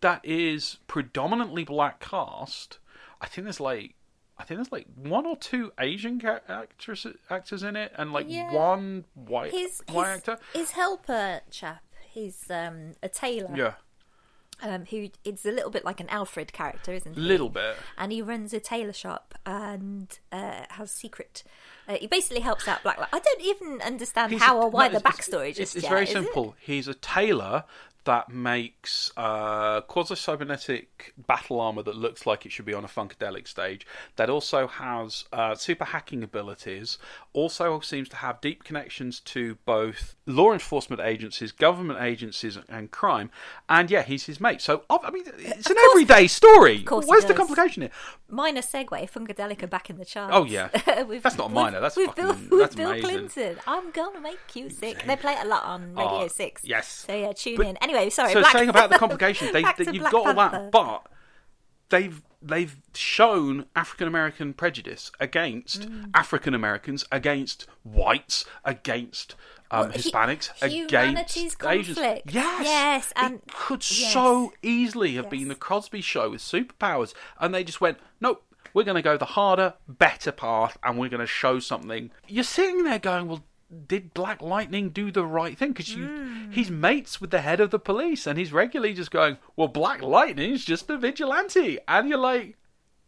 that 0.00 0.20
is 0.24 0.78
predominantly 0.86 1.64
black 1.64 2.00
cast. 2.00 2.78
I 3.20 3.26
think 3.26 3.44
there's 3.44 3.60
like 3.60 3.94
I 4.38 4.44
think 4.44 4.58
there's 4.58 4.72
like 4.72 4.86
one 4.96 5.26
or 5.26 5.36
two 5.36 5.72
Asian 5.78 6.20
ca- 6.20 6.40
actors 6.48 7.06
actors 7.28 7.62
in 7.62 7.76
it, 7.76 7.92
and 7.96 8.12
like 8.12 8.26
Yeah. 8.28 8.52
one 8.52 9.04
white 9.14 9.52
His 9.52 9.82
white 9.90 10.06
his, 10.08 10.16
actor. 10.18 10.38
his 10.54 10.70
helper 10.72 11.40
chap, 11.50 11.82
he's 12.10 12.50
um, 12.50 12.92
a 13.02 13.08
tailor. 13.08 13.54
Yeah, 13.54 13.74
Um, 14.62 14.84
who 14.86 15.08
it's 15.24 15.44
a 15.46 15.50
little 15.50 15.70
bit 15.70 15.84
like 15.84 16.00
an 16.00 16.08
Alfred 16.10 16.52
character, 16.52 16.92
isn't 16.92 17.14
he? 17.14 17.20
little 17.20 17.48
bit. 17.48 17.76
And 17.96 18.12
he 18.12 18.20
runs 18.20 18.52
a 18.52 18.60
tailor 18.60 18.92
shop 18.92 19.34
and 19.46 20.18
uh, 20.32 20.64
has 20.70 20.90
secret. 20.90 21.42
Uh, 21.88 21.96
he 21.96 22.06
basically 22.06 22.40
helps 22.40 22.68
out 22.68 22.82
Black. 22.82 22.98
I 23.12 23.18
don't 23.18 23.40
even 23.42 23.80
understand 23.82 24.32
He's 24.32 24.42
how 24.42 24.58
a- 24.60 24.64
or 24.66 24.70
why 24.70 24.88
no, 24.88 24.98
the 24.98 25.04
backstory 25.04 25.48
It's, 25.50 25.58
just 25.58 25.76
it's 25.76 25.84
yet, 25.84 25.90
very 25.90 26.02
is 26.04 26.10
it? 26.10 26.12
simple. 26.12 26.54
He's 26.60 26.88
a 26.88 26.94
tailor 26.94 27.64
that 28.04 28.30
makes 28.30 29.12
uh, 29.16 29.82
quasi-cybernetic 29.82 31.12
battle 31.26 31.60
armor 31.60 31.82
that 31.82 31.94
looks 31.96 32.26
like 32.26 32.46
it 32.46 32.50
should 32.52 32.64
be 32.64 32.74
on 32.74 32.82
a 32.84 32.88
funkadelic 32.88 33.46
stage. 33.46 33.86
That 34.16 34.30
also 34.30 34.66
has 34.66 35.24
uh, 35.32 35.54
super 35.54 35.84
hacking 35.84 36.22
abilities. 36.22 36.98
Also 37.32 37.78
seems 37.80 38.08
to 38.08 38.16
have 38.16 38.40
deep 38.40 38.64
connections 38.64 39.20
to 39.20 39.56
both 39.66 40.16
law 40.26 40.52
enforcement 40.52 41.02
agencies, 41.02 41.52
government 41.52 42.00
agencies, 42.00 42.58
and 42.68 42.90
crime. 42.90 43.30
And 43.68 43.90
yeah, 43.90 44.02
he's 44.02 44.24
his 44.24 44.40
mate. 44.40 44.49
So 44.58 44.84
I 44.90 45.10
mean, 45.10 45.24
it's 45.38 45.68
an 45.68 45.76
everyday 45.90 46.26
story. 46.26 46.82
course 46.82 47.04
he 47.04 47.10
Where's 47.10 47.24
the 47.26 47.34
complication 47.34 47.82
here? 47.82 47.90
Minor 48.28 48.62
segue, 48.62 49.10
Funkadelic 49.10 49.62
are 49.62 49.66
back 49.66 49.90
in 49.90 49.96
the 49.98 50.04
charts. 50.04 50.32
Oh, 50.34 50.44
yeah. 50.44 50.68
That's 51.22 51.36
not 51.36 51.52
minor, 51.52 51.80
that's 51.80 51.96
with 51.96 52.06
fucking- 52.06 52.24
Bill, 52.24 52.58
that's 52.58 52.74
with 52.74 52.76
Bill 52.76 52.90
amazing. 52.90 53.08
Clinton. 53.28 53.56
I'm 53.66 53.90
gonna 53.90 54.20
make 54.20 54.38
you 54.54 54.70
sick. 54.70 55.04
They 55.06 55.16
play 55.16 55.32
it 55.34 55.44
a 55.44 55.48
lot 55.48 55.64
on 55.64 55.94
Radio 55.94 56.28
Six. 56.28 56.62
yes. 56.64 56.86
So 56.88 57.14
yeah, 57.14 57.32
tune 57.32 57.56
But- 57.56 57.66
in. 57.66 57.76
Anyway, 57.78 58.08
sorry. 58.10 58.32
So 58.32 58.40
Black- 58.40 58.52
saying 58.52 58.68
about 58.68 58.90
the 58.90 58.98
complication, 58.98 59.48
they, 59.52 59.62
to 59.62 59.84
you've 59.84 59.98
Black 59.98 60.12
got 60.12 60.26
all 60.26 60.34
that, 60.34 60.70
but 60.70 61.06
they've 61.90 62.22
they've 62.42 62.76
shown 62.94 63.66
African 63.76 64.06
American 64.08 64.54
prejudice 64.54 65.10
against 65.20 65.82
Mm. 65.90 66.10
African 66.14 66.54
Americans, 66.54 67.04
against 67.12 67.66
whites, 67.82 68.44
against 68.64 69.34
um, 69.70 69.80
Well, 69.88 69.90
Hispanics, 69.90 70.50
humanity's 70.68 71.54
against 71.54 71.64
Asians. 71.90 71.98
Yes, 71.98 72.22
Yes, 72.64 73.12
and- 73.16 73.34
it 73.36 73.42
could 73.52 73.88
yes. 73.90 74.12
so 74.12 74.52
easily 74.62 75.14
have 75.14 75.30
been 75.30 75.48
the 75.48 75.54
Cosby 75.54 76.00
Show 76.00 76.30
with 76.30 76.40
superpowers, 76.42 77.14
and 77.38 77.54
they 77.54 77.64
just 77.64 77.80
went 77.80 77.98
nope. 78.20 78.42
We're 78.72 78.84
going 78.84 78.94
to 78.96 79.02
go 79.02 79.16
the 79.16 79.24
harder, 79.24 79.74
better 79.88 80.30
path, 80.30 80.78
and 80.84 80.96
we're 80.96 81.08
going 81.08 81.18
to 81.20 81.26
show 81.26 81.58
something. 81.58 82.12
You're 82.28 82.44
sitting 82.44 82.84
there 82.84 83.00
going, 83.00 83.26
"Well, 83.26 83.42
did 83.88 84.14
Black 84.14 84.40
Lightning 84.40 84.90
do 84.90 85.10
the 85.10 85.24
right 85.26 85.58
thing? 85.58 85.70
Because 85.72 85.92
Hmm. 85.92 86.52
he's 86.52 86.70
mates 86.70 87.20
with 87.20 87.30
the 87.30 87.40
head 87.40 87.58
of 87.60 87.70
the 87.70 87.80
police, 87.80 88.28
and 88.28 88.38
he's 88.38 88.52
regularly 88.52 88.94
just 88.94 89.10
going, 89.10 89.38
"Well, 89.56 89.66
Black 89.66 90.02
Lightning's 90.02 90.64
just 90.64 90.88
a 90.88 90.96
vigilante," 90.96 91.78
and 91.88 92.08
you're 92.08 92.18
like, 92.18 92.56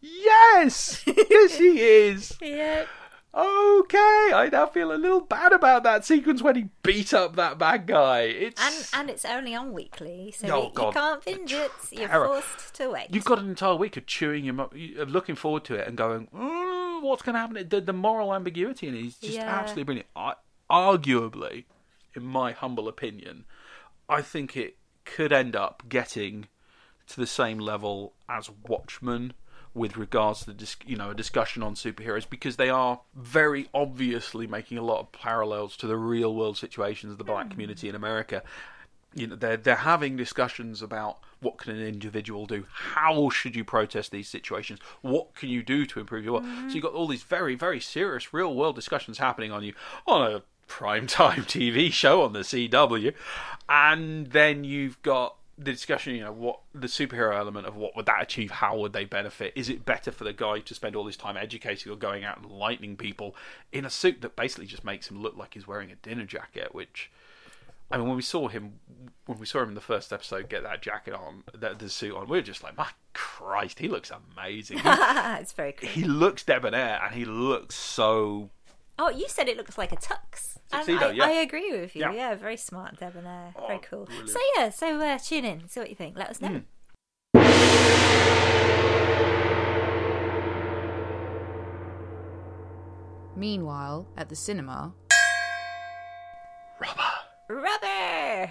"Yes, 0.01 1.05
yes, 1.07 1.59
he 1.59 1.81
is." 1.81 2.37
Yeah. 2.41 2.87
Okay, 3.35 4.31
I 4.35 4.51
now 4.53 4.67
feel 4.67 4.93
a 4.93 4.97
little 4.97 5.21
bad 5.23 5.53
about 5.55 5.85
that 5.85 6.05
sequence 6.05 6.43
when 6.43 6.55
he 6.55 6.69
beat 6.83 7.15
up 7.15 7.35
that 7.37 7.57
bad 7.59 7.87
guy. 7.87 8.23
It's 8.25 8.61
And 8.63 9.01
and 9.01 9.11
it's 9.11 9.25
only 9.25 9.55
on 9.55 9.73
weekly, 9.73 10.35
so 10.37 10.49
Oh, 10.49 10.63
you, 10.77 10.85
you 10.87 10.93
can't 10.93 11.25
binge 11.25 11.53
it. 11.53 11.71
You're 11.91 12.09
forced 12.11 12.75
to 12.75 12.91
wait. 12.91 13.07
You've 13.11 13.25
got 13.25 13.39
an 13.39 13.49
entire 13.49 13.77
week 13.77 13.97
of 13.97 14.05
chewing 14.05 14.45
him 14.45 14.61
up, 14.61 14.75
of 14.99 15.09
looking 15.11 15.35
forward 15.35 15.65
to 15.65 15.75
it, 15.77 15.89
and 15.89 15.97
going, 15.97 16.27
"Mm, 16.27 17.03
"What's 17.03 17.23
going 17.23 17.33
to 17.35 17.41
happen?" 17.41 17.67
The, 17.71 17.81
the 17.81 17.95
moral 17.95 18.35
ambiguity 18.35 18.87
in 18.89 18.95
it 18.95 19.07
is 19.07 19.17
just 19.17 19.39
Yeah. 19.39 19.49
absolutely 19.61 19.85
brilliant. 19.85 20.09
I, 20.15 20.35
arguably, 20.71 21.65
in 22.15 22.27
my 22.27 22.53
humble 22.53 22.87
opinion, 22.87 23.47
I 24.11 24.21
think 24.21 24.59
it 24.59 24.77
could 25.07 25.33
end 25.33 25.57
up 25.57 25.85
getting 25.89 26.49
to 27.07 27.17
the 27.19 27.27
same 27.27 27.59
level 27.59 28.13
as 28.29 28.51
Watchmen 28.51 29.33
with 29.75 29.97
regards 29.97 30.41
to 30.41 30.47
the 30.47 30.55
dis- 30.55 30.77
you 30.87 30.97
know 30.97 31.11
a 31.11 31.15
discussion 31.15 31.63
on 31.63 31.75
superheroes 31.75 32.29
because 32.29 32.57
they 32.57 32.69
are 32.69 33.01
very 33.15 33.69
obviously 33.73 34.47
making 34.47 34.79
a 34.79 34.83
lot 34.83 35.01
of 35.01 35.13
parallels 35.13 35.77
to 35.77 35.87
the 35.87 35.97
real 35.97 36.35
world 36.35 36.59
situations 36.59 37.13
of 37.13 37.19
the 37.19 37.25
black 37.25 37.47
hmm. 37.47 37.53
community 37.53 37.89
in 37.89 37.95
America. 37.95 38.43
You 39.15 39.27
know, 39.27 39.37
they're 39.37 39.57
they're 39.57 39.77
having 39.77 40.17
discussions 40.17 40.83
about 40.83 41.19
what 41.41 41.59
can 41.59 41.73
an 41.73 41.83
individual 41.83 42.47
do, 42.47 42.67
how 42.71 43.29
should 43.29 43.57
you 43.57 43.65
protest 43.65 44.11
these 44.11 44.29
situations, 44.29 44.79
what 45.01 45.35
can 45.35 45.49
you 45.49 45.63
do 45.63 45.85
to 45.87 46.01
improve 46.01 46.25
your 46.25 46.35
world. 46.35 46.45
So 46.45 46.51
hmm. 46.51 46.69
you've 46.71 46.83
got 46.83 46.93
all 46.93 47.07
these 47.07 47.23
very 47.23 47.55
very 47.55 47.81
serious 47.81 48.33
real 48.33 48.55
world 48.55 48.75
discussions 48.75 49.19
happening 49.19 49.53
on 49.53 49.65
you 49.65 49.75
on 50.07 50.33
a 50.33 50.43
prime 50.67 51.07
time 51.07 51.43
TV 51.43 51.93
show 51.93 52.23
on 52.23 52.33
the 52.33 52.41
CW, 52.41 53.13
and 53.69 54.29
then 54.29 54.65
you've 54.65 55.01
got 55.03 55.37
the 55.65 55.73
discussion. 55.73 56.15
You 56.15 56.25
know, 56.25 56.33
what 56.33 56.61
the 56.75 56.87
superhero 56.87 57.37
element 57.37 57.67
of 57.67 57.77
what 57.77 57.97
would 57.97 58.07
that 58.07 58.23
achieve? 58.23 58.51
How 58.51 58.77
would 58.79 58.93
they 58.93 59.05
benefit? 59.05 59.53
Is 59.57 59.69
it 59.69 59.85
better 59.85 60.11
for 60.11 60.25
the 60.25 60.33
guy 60.33 60.61
to 60.61 60.75
spend 60.75 60.97
all 60.97 61.07
his 61.07 61.17
time 61.17 61.37
educating 61.37 61.93
or 61.93 61.97
going 61.97 62.25
out 62.25 62.39
and 62.39 62.51
lightning 62.51 62.97
people 62.97 63.35
in 63.73 63.85
a 63.85 63.91
suit 63.91 64.21
that 64.23 64.37
basically 64.37 64.67
just 64.67 64.85
makes 64.85 65.11
him 65.11 65.21
look 65.21 65.37
like 65.37 65.55
he's 65.55 65.67
wearing 65.67 65.91
a 65.91 65.97
dinner 65.97 66.25
jacket? 66.25 66.75
Which 66.75 67.11
I 67.93 67.99
mean, 67.99 68.07
when 68.07 68.17
we 68.17 68.23
saw 68.23 68.49
him, 68.49 68.81
when 69.27 69.39
we 69.39 69.45
saw 69.45 69.63
him 69.63 69.71
in 69.71 69.75
the 69.75 69.81
first 69.83 70.13
episode 70.13 70.49
get 70.49 70.63
that 70.63 70.81
jacket 70.81 71.13
on, 71.13 71.45
that 71.53 71.79
the 71.79 71.91
suit 71.91 72.17
on, 72.17 72.27
we 72.27 72.39
were 72.39 72.43
just 72.43 72.63
like, 72.63 72.77
my 72.77 72.89
Christ, 73.13 73.79
he 73.81 73.89
looks 73.89 74.11
amazing. 74.11 74.79
He, 74.79 74.85
it's 74.87 75.53
very 75.53 75.73
cool. 75.73 75.91
he 75.91 76.05
looks 76.05 76.43
debonair, 76.43 77.01
and 77.05 77.15
he 77.15 77.27
looks 77.27 77.75
so. 77.75 78.49
Oh, 79.05 79.09
you 79.09 79.29
said 79.29 79.49
it 79.49 79.57
looks 79.57 79.77
like 79.77 79.91
a 79.91 79.97
tux. 79.97 80.59
And 80.73 80.87
Tuxedo, 80.87 81.09
I, 81.09 81.11
yeah. 81.11 81.25
I 81.25 81.31
agree 81.31 81.73
with 81.73 81.97
you. 81.97 82.03
Yeah. 82.03 82.13
Yeah, 82.13 82.35
very 82.37 82.57
smart, 82.57 83.01
debonair. 83.01 83.53
Oh, 83.57 83.67
very 83.67 83.81
cool. 83.81 84.05
brilliant. 84.05 84.31
So 84.31 84.39
yeah, 84.57 84.71
so 84.71 85.01
uh, 85.01 85.19
tune 85.19 85.45
in, 85.45 85.69
see 85.69 85.81
what 85.81 85.91
you 85.91 85.97
think. 85.97 86.17
Let 86.17 86.31
us 86.31 86.41
know. 86.41 86.49
Hmm. 86.49 86.59
Meanwhile, 93.35 94.07
at 94.17 94.29
the 94.29 94.37
cinema, 94.37 94.95
Rubber. 96.81 97.03
Rubber. 97.49 98.51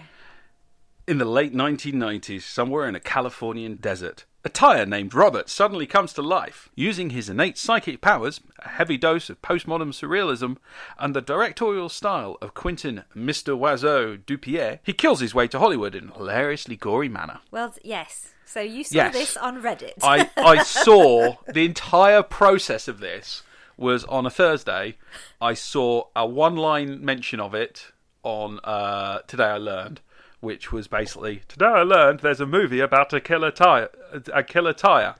In 1.07 1.17
the 1.17 1.23
late 1.23 1.53
1990s, 1.53 2.41
somewhere 2.41 2.89
in 2.89 2.95
a 2.95 2.99
Californian 2.99 3.75
desert, 3.75 4.25
a 4.43 4.49
tire 4.49 4.85
named 4.85 5.13
Robert 5.13 5.49
suddenly 5.49 5.85
comes 5.85 6.13
to 6.13 6.21
life. 6.21 6.69
Using 6.75 7.11
his 7.11 7.29
innate 7.29 7.57
psychic 7.57 8.01
powers, 8.01 8.41
a 8.59 8.69
heavy 8.69 8.97
dose 8.97 9.29
of 9.29 9.41
postmodern 9.41 9.89
surrealism, 9.93 10.57
and 10.97 11.15
the 11.15 11.21
directorial 11.21 11.89
style 11.89 12.37
of 12.41 12.53
Quentin 12.53 13.03
Mr. 13.15 13.57
Oizo 13.57 14.17
Dupieux, 14.17 14.79
he 14.83 14.93
kills 14.93 15.19
his 15.19 15.35
way 15.35 15.47
to 15.47 15.59
Hollywood 15.59 15.93
in 15.95 16.09
a 16.09 16.13
hilariously 16.17 16.75
gory 16.75 17.09
manner. 17.09 17.39
Well, 17.51 17.73
yes. 17.83 18.33
So 18.45 18.59
you 18.59 18.83
saw 18.83 18.95
Yes. 18.95 19.13
this 19.13 19.37
on 19.37 19.61
Reddit. 19.61 19.93
I, 20.03 20.29
I 20.37 20.63
saw 20.63 21.35
the 21.47 21.63
entire 21.65 22.23
process 22.23 22.87
of 22.87 22.99
this 22.99 23.43
was 23.77 24.03
on 24.05 24.25
a 24.25 24.29
Thursday. 24.29 24.97
I 25.39 25.53
saw 25.53 26.05
a 26.15 26.25
one 26.25 26.55
line 26.55 27.03
mention 27.03 27.39
of 27.39 27.53
it 27.55 27.91
on 28.23 28.59
uh, 28.63 29.19
Today 29.27 29.45
I 29.45 29.57
Learned, 29.57 30.01
which 30.41 30.71
was 30.71 30.87
basically 30.87 31.41
Today 31.47 31.65
I 31.65 31.83
Learned 31.83 32.19
there's 32.19 32.41
a 32.41 32.45
movie 32.45 32.81
about 32.81 33.13
a 33.13 33.21
killer 33.21 33.51
tire. 33.51 33.89
A 34.33 34.43
killer 34.43 34.73
tire. 34.73 35.15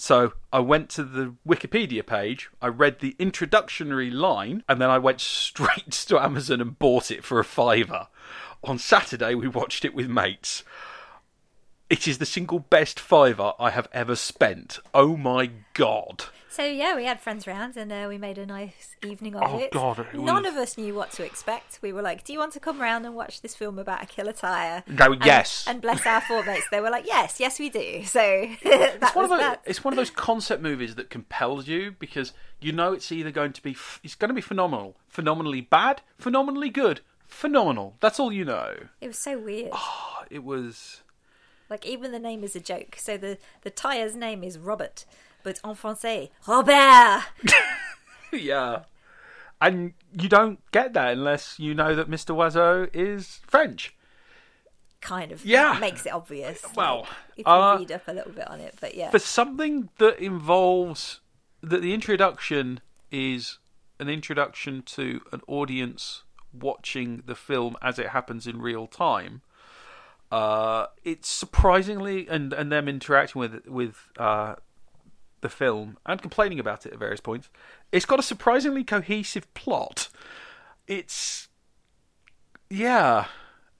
So 0.00 0.32
I 0.52 0.60
went 0.60 0.90
to 0.90 1.02
the 1.02 1.34
Wikipedia 1.46 2.06
page, 2.06 2.50
I 2.62 2.68
read 2.68 3.00
the 3.00 3.16
introductory 3.18 4.10
line, 4.12 4.62
and 4.68 4.80
then 4.80 4.90
I 4.90 4.98
went 4.98 5.20
straight 5.20 5.90
to 5.90 6.22
Amazon 6.22 6.60
and 6.60 6.78
bought 6.78 7.10
it 7.10 7.24
for 7.24 7.40
a 7.40 7.44
fiver. 7.44 8.06
On 8.62 8.78
Saturday, 8.78 9.34
we 9.34 9.48
watched 9.48 9.84
it 9.84 9.94
with 9.94 10.08
mates. 10.08 10.62
It 11.90 12.06
is 12.06 12.18
the 12.18 12.26
single 12.26 12.60
best 12.60 13.00
fiver 13.00 13.54
I 13.58 13.70
have 13.70 13.88
ever 13.92 14.14
spent. 14.14 14.78
Oh 14.94 15.16
my 15.16 15.50
god. 15.74 16.26
So 16.50 16.64
yeah, 16.64 16.96
we 16.96 17.04
had 17.04 17.20
friends 17.20 17.46
round 17.46 17.76
and 17.76 17.92
uh, 17.92 18.06
we 18.08 18.16
made 18.18 18.38
a 18.38 18.46
nice 18.46 18.96
evening 19.06 19.36
of 19.36 19.42
Oh, 19.44 19.58
it. 19.58 19.70
God, 19.70 19.98
it 20.00 20.14
None 20.14 20.42
was- 20.44 20.52
of 20.52 20.56
us 20.58 20.78
knew 20.78 20.94
what 20.94 21.10
to 21.12 21.24
expect. 21.24 21.78
We 21.82 21.92
were 21.92 22.02
like, 22.02 22.24
"Do 22.24 22.32
you 22.32 22.38
want 22.38 22.52
to 22.54 22.60
come 22.60 22.80
round 22.80 23.04
and 23.04 23.14
watch 23.14 23.42
this 23.42 23.54
film 23.54 23.78
about 23.78 24.02
a 24.02 24.06
killer 24.06 24.32
tire?" 24.32 24.82
No, 24.88 25.12
And- 25.12 25.24
yes. 25.24 25.64
And 25.68 25.80
bless 25.82 26.06
our 26.06 26.20
four 26.22 26.42
mates, 26.44 26.66
they 26.70 26.80
were 26.80 26.90
like, 26.90 27.06
"Yes, 27.06 27.38
yes, 27.38 27.58
we 27.58 27.68
do." 27.68 28.02
So 28.06 28.20
It's 28.62 29.14
one, 29.14 29.28
those, 29.28 29.56
it's 29.66 29.84
one 29.84 29.92
of 29.92 29.96
those 29.98 30.10
concept 30.10 30.62
movies 30.62 30.94
that 30.96 31.10
compels 31.10 31.68
you 31.68 31.92
because 31.98 32.32
you 32.60 32.72
know 32.72 32.92
it's 32.94 33.12
either 33.12 33.30
going 33.30 33.52
to 33.52 33.62
be 33.62 33.72
f- 33.72 34.00
it's 34.02 34.14
going 34.14 34.30
to 34.30 34.34
be 34.34 34.40
phenomenal, 34.40 34.96
phenomenally 35.06 35.60
bad, 35.60 36.00
phenomenally 36.18 36.70
good, 36.70 37.02
phenomenal. 37.26 37.96
That's 38.00 38.18
all 38.18 38.32
you 38.32 38.44
know. 38.46 38.74
It 39.00 39.08
was 39.08 39.18
so 39.18 39.38
weird. 39.38 39.70
Oh, 39.72 40.22
it 40.30 40.42
was 40.42 41.02
Like 41.70 41.84
even 41.86 42.10
the 42.12 42.18
name 42.18 42.42
is 42.42 42.56
a 42.56 42.60
joke. 42.60 42.96
So 42.98 43.16
the 43.18 43.36
the 43.62 43.70
tire's 43.70 44.16
name 44.16 44.42
is 44.42 44.58
Robert, 44.58 45.04
but 45.42 45.58
en 45.64 45.74
français, 45.74 46.30
Robert. 46.46 47.24
yeah. 48.32 48.80
And 49.60 49.94
you 50.12 50.28
don't 50.28 50.60
get 50.70 50.92
that 50.92 51.12
unless 51.14 51.58
you 51.58 51.74
know 51.74 51.94
that 51.94 52.08
Mr. 52.08 52.34
Oizo 52.34 52.88
is 52.94 53.40
French. 53.46 53.94
Kind 55.00 55.32
of 55.32 55.44
Yeah. 55.44 55.78
makes 55.80 56.06
it 56.06 56.12
obvious. 56.12 56.64
Well, 56.74 57.00
like, 57.00 57.08
if 57.36 57.46
you 57.46 57.52
uh, 57.52 57.76
read 57.78 57.92
up 57.92 58.06
a 58.08 58.12
little 58.12 58.32
bit 58.32 58.48
on 58.48 58.60
it, 58.60 58.74
but 58.80 58.94
yeah, 58.94 59.10
for 59.10 59.18
something 59.18 59.88
that 59.98 60.18
involves 60.20 61.20
that 61.62 61.82
the 61.82 61.92
introduction 61.94 62.80
is 63.10 63.58
an 63.98 64.08
introduction 64.08 64.82
to 64.82 65.20
an 65.32 65.40
audience 65.48 66.22
watching 66.52 67.22
the 67.26 67.34
film 67.34 67.76
as 67.82 67.98
it 67.98 68.08
happens 68.08 68.46
in 68.46 68.60
real 68.60 68.86
time. 68.86 69.42
Uh, 70.30 70.86
it's 71.04 71.28
surprisingly 71.28 72.28
and 72.28 72.52
and 72.52 72.70
them 72.70 72.86
interacting 72.88 73.40
with 73.40 73.66
with 73.66 73.96
uh, 74.18 74.54
the 75.40 75.48
film 75.48 75.98
and 76.06 76.20
complaining 76.22 76.58
about 76.58 76.86
it 76.86 76.92
at 76.92 76.98
various 76.98 77.20
points. 77.20 77.48
It's 77.92 78.06
got 78.06 78.18
a 78.18 78.22
surprisingly 78.22 78.84
cohesive 78.84 79.52
plot. 79.54 80.08
It's 80.86 81.48
yeah, 82.70 83.26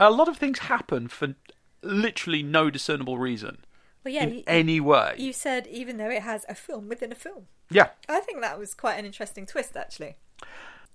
a 0.01 0.11
lot 0.11 0.29
of 0.29 0.37
things 0.37 0.61
happen 0.61 1.09
for 1.09 1.35
literally 1.83 2.43
no 2.43 2.71
discernible 2.71 3.19
reason 3.19 3.59
well, 4.05 4.13
yeah. 4.15 4.25
in 4.25 4.35
You, 4.35 4.43
any 4.47 4.81
way. 4.81 5.15
you 5.19 5.33
said 5.33 5.67
even 5.69 5.97
though 5.97 6.11
it 6.11 6.23
has 6.23 6.45
a 6.49 6.55
film 6.55 6.89
within 6.89 7.13
a 7.13 7.15
film. 7.15 7.47
yeah, 7.71 7.89
I 8.09 8.21
think 8.21 8.41
that 8.41 8.59
was 8.59 8.75
quite 8.75 8.99
an 8.99 9.05
interesting 9.05 9.47
twist, 9.47 9.77
actually. 9.77 10.17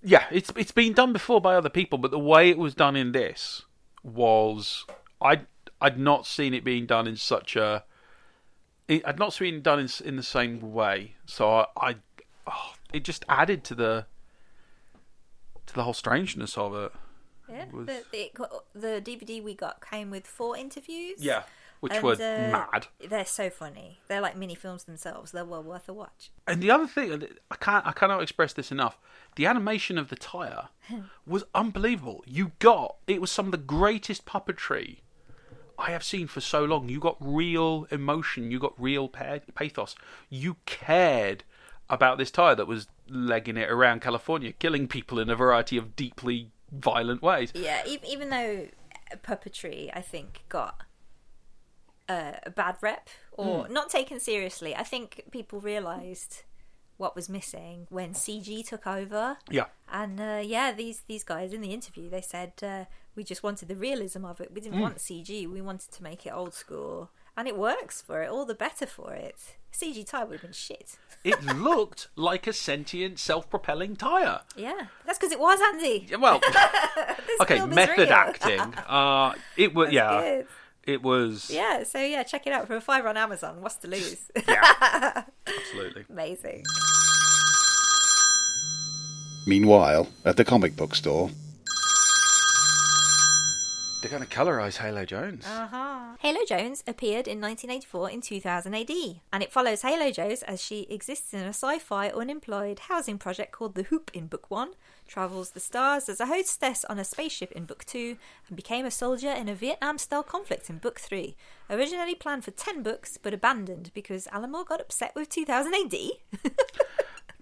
yeah, 0.02 0.24
it's 0.30 0.52
it's 0.56 0.72
been 0.72 0.92
done 0.92 1.12
before 1.12 1.40
by 1.40 1.54
other 1.54 1.70
people, 1.70 1.98
but 1.98 2.10
the 2.10 2.18
way 2.18 2.50
it 2.50 2.58
was 2.58 2.74
done 2.74 2.96
in 2.96 3.12
this 3.12 3.62
was 4.02 4.84
I 5.20 5.42
I'd 5.80 5.98
not 5.98 6.26
seen 6.26 6.52
it 6.54 6.64
being 6.64 6.86
done 6.86 7.06
in 7.06 7.16
such 7.16 7.56
a 7.56 7.84
it, 8.88 9.02
I'd 9.06 9.18
not 9.18 9.38
been 9.38 9.62
done 9.62 9.78
in 9.80 9.88
in 10.04 10.16
the 10.16 10.22
same 10.22 10.72
way. 10.72 11.14
So 11.26 11.50
I, 11.50 11.66
I 11.76 11.96
oh, 12.46 12.72
it 12.92 13.04
just 13.04 13.24
added 13.28 13.64
to 13.64 13.74
the 13.74 14.06
to 15.66 15.74
the 15.74 15.84
whole 15.84 15.94
strangeness 15.94 16.58
of 16.58 16.74
it. 16.74 16.92
Yeah, 17.48 17.66
was- 17.72 17.86
the, 17.86 18.02
the, 18.12 18.60
the 18.74 19.16
DVD 19.16 19.42
we 19.42 19.54
got 19.54 19.84
came 19.84 20.10
with 20.10 20.26
four 20.26 20.56
interviews. 20.56 21.16
Yeah, 21.18 21.42
which 21.80 21.92
and, 21.92 22.02
were 22.02 22.12
uh, 22.12 22.66
mad. 22.72 22.86
They're 23.06 23.26
so 23.26 23.50
funny. 23.50 24.00
They're 24.08 24.22
like 24.22 24.36
mini 24.36 24.54
films 24.54 24.84
themselves. 24.84 25.32
They're 25.32 25.44
well 25.44 25.62
worth 25.62 25.88
a 25.88 25.92
watch. 25.92 26.30
And 26.46 26.62
the 26.62 26.70
other 26.70 26.86
thing, 26.86 27.26
I 27.50 27.56
can't, 27.56 27.86
I 27.86 27.92
cannot 27.92 28.22
express 28.22 28.54
this 28.54 28.72
enough. 28.72 28.98
The 29.36 29.44
animation 29.44 29.98
of 29.98 30.08
the 30.08 30.16
tire 30.16 30.68
was 31.26 31.44
unbelievable. 31.54 32.24
You 32.26 32.52
got 32.58 32.96
it 33.06 33.20
was 33.20 33.30
some 33.30 33.46
of 33.46 33.52
the 33.52 33.58
greatest 33.58 34.24
puppetry 34.24 35.00
I 35.84 35.90
have 35.90 36.02
seen 36.02 36.28
for 36.28 36.40
so 36.40 36.64
long. 36.64 36.88
You 36.88 36.98
got 36.98 37.16
real 37.20 37.86
emotion. 37.90 38.50
You 38.50 38.58
got 38.58 38.72
real 38.78 39.06
pathos. 39.06 39.94
You 40.30 40.56
cared 40.64 41.44
about 41.90 42.16
this 42.16 42.30
tire 42.30 42.54
that 42.54 42.66
was 42.66 42.88
legging 43.06 43.58
it 43.58 43.70
around 43.70 44.00
California, 44.00 44.52
killing 44.52 44.88
people 44.88 45.18
in 45.18 45.28
a 45.28 45.36
variety 45.36 45.76
of 45.76 45.94
deeply 45.94 46.50
violent 46.72 47.20
ways. 47.20 47.52
Yeah, 47.54 47.82
even, 47.86 48.30
though 48.30 48.68
puppetry, 49.22 49.90
I 49.92 50.00
think, 50.00 50.44
got 50.48 50.84
a 52.08 52.50
bad 52.54 52.76
rep 52.80 53.10
or 53.32 53.68
not 53.68 53.90
taken 53.90 54.18
seriously, 54.18 54.74
I 54.74 54.84
think 54.84 55.24
people 55.30 55.60
realised 55.60 56.44
what 56.96 57.14
was 57.14 57.28
missing 57.28 57.86
when 57.90 58.14
CG 58.14 58.66
took 58.66 58.86
over. 58.86 59.36
Yeah. 59.50 59.66
And 59.92 60.18
uh, 60.18 60.40
yeah, 60.42 60.72
these 60.72 61.02
these 61.08 61.24
guys 61.24 61.52
in 61.52 61.60
the 61.60 61.72
interview 61.72 62.08
they 62.08 62.20
said 62.20 62.52
uh, 62.62 62.84
we 63.16 63.24
just 63.24 63.42
wanted 63.42 63.68
the 63.68 63.76
realism 63.76 64.24
of 64.24 64.40
it. 64.40 64.50
We 64.52 64.60
didn't 64.60 64.80
want 64.80 64.98
CG. 64.98 65.48
We 65.50 65.60
wanted 65.60 65.90
to 65.92 66.02
make 66.02 66.26
it 66.26 66.30
old 66.30 66.54
school, 66.54 67.10
and 67.36 67.46
it 67.46 67.56
works 67.56 68.02
for 68.02 68.22
it. 68.22 68.30
All 68.30 68.44
the 68.44 68.54
better 68.54 68.86
for 68.86 69.12
it. 69.12 69.56
CG 69.72 70.06
tie 70.08 70.24
would 70.24 70.34
have 70.34 70.42
been 70.42 70.52
shit. 70.52 70.96
It 71.24 71.42
looked 71.56 72.08
like 72.16 72.46
a 72.46 72.52
sentient, 72.52 73.18
self-propelling 73.18 73.96
tire. 73.96 74.40
Yeah, 74.56 74.88
that's 75.06 75.18
because 75.18 75.32
it 75.32 75.40
was 75.40 75.58
Andy. 75.72 76.06
Well, 76.20 76.38
okay, 77.40 77.64
method 77.64 78.10
acting. 78.10 78.60
Uh, 78.60 79.32
it 79.56 79.74
was 79.74 79.90
yeah. 79.90 80.20
good. 80.20 80.46
It 80.86 81.02
was 81.02 81.50
Yeah, 81.50 81.84
so 81.84 81.98
yeah, 81.98 82.24
check 82.24 82.46
it 82.46 82.52
out 82.52 82.66
for 82.66 82.76
a 82.76 82.80
fiver 82.82 83.08
on 83.08 83.16
Amazon. 83.16 83.62
What's 83.62 83.76
to 83.76 83.88
lose? 83.88 84.30
yeah, 84.46 85.22
absolutely. 85.46 86.04
Amazing. 86.10 86.64
Meanwhile, 89.46 90.08
at 90.26 90.36
the 90.36 90.44
comic 90.44 90.76
book 90.76 90.94
store, 90.94 91.30
They're 94.04 94.10
going 94.10 94.22
to 94.22 94.28
colorise 94.28 94.76
Halo 94.76 95.06
Jones. 95.06 95.46
Uh-huh. 95.46 96.16
Halo 96.20 96.40
Jones 96.46 96.84
appeared 96.86 97.26
in 97.26 97.40
1984 97.40 98.10
in 98.10 98.20
2000 98.20 98.74
AD, 98.74 98.90
and 99.32 99.42
it 99.42 99.50
follows 99.50 99.80
Halo 99.80 100.10
Jones 100.10 100.42
as 100.42 100.62
she 100.62 100.82
exists 100.90 101.32
in 101.32 101.40
a 101.40 101.54
sci-fi 101.54 102.10
unemployed 102.10 102.80
housing 102.80 103.16
project 103.16 103.52
called 103.52 103.74
The 103.74 103.84
Hoop 103.84 104.10
in 104.12 104.26
Book 104.26 104.50
1, 104.50 104.72
travels 105.08 105.52
the 105.52 105.58
stars 105.60 106.10
as 106.10 106.20
a 106.20 106.26
hostess 106.26 106.84
on 106.84 106.98
a 106.98 107.04
spaceship 107.04 107.50
in 107.52 107.64
Book 107.64 107.86
2, 107.86 108.18
and 108.48 108.56
became 108.58 108.84
a 108.84 108.90
soldier 108.90 109.30
in 109.30 109.48
a 109.48 109.54
Vietnam-style 109.54 110.24
conflict 110.24 110.68
in 110.68 110.76
Book 110.76 111.00
3. 111.00 111.34
Originally 111.70 112.14
planned 112.14 112.44
for 112.44 112.50
10 112.50 112.82
books, 112.82 113.16
but 113.16 113.32
abandoned 113.32 113.90
because 113.94 114.28
Alan 114.30 114.52
Moore 114.52 114.66
got 114.66 114.82
upset 114.82 115.14
with 115.14 115.30
2000 115.30 115.72
AD. 115.74 115.94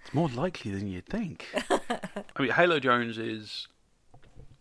It's 0.04 0.12
more 0.12 0.28
likely 0.28 0.72
than 0.72 0.88
you'd 0.88 1.06
think. 1.06 1.46
I 1.70 2.42
mean, 2.42 2.50
Halo 2.50 2.80
Jones 2.80 3.18
is 3.18 3.68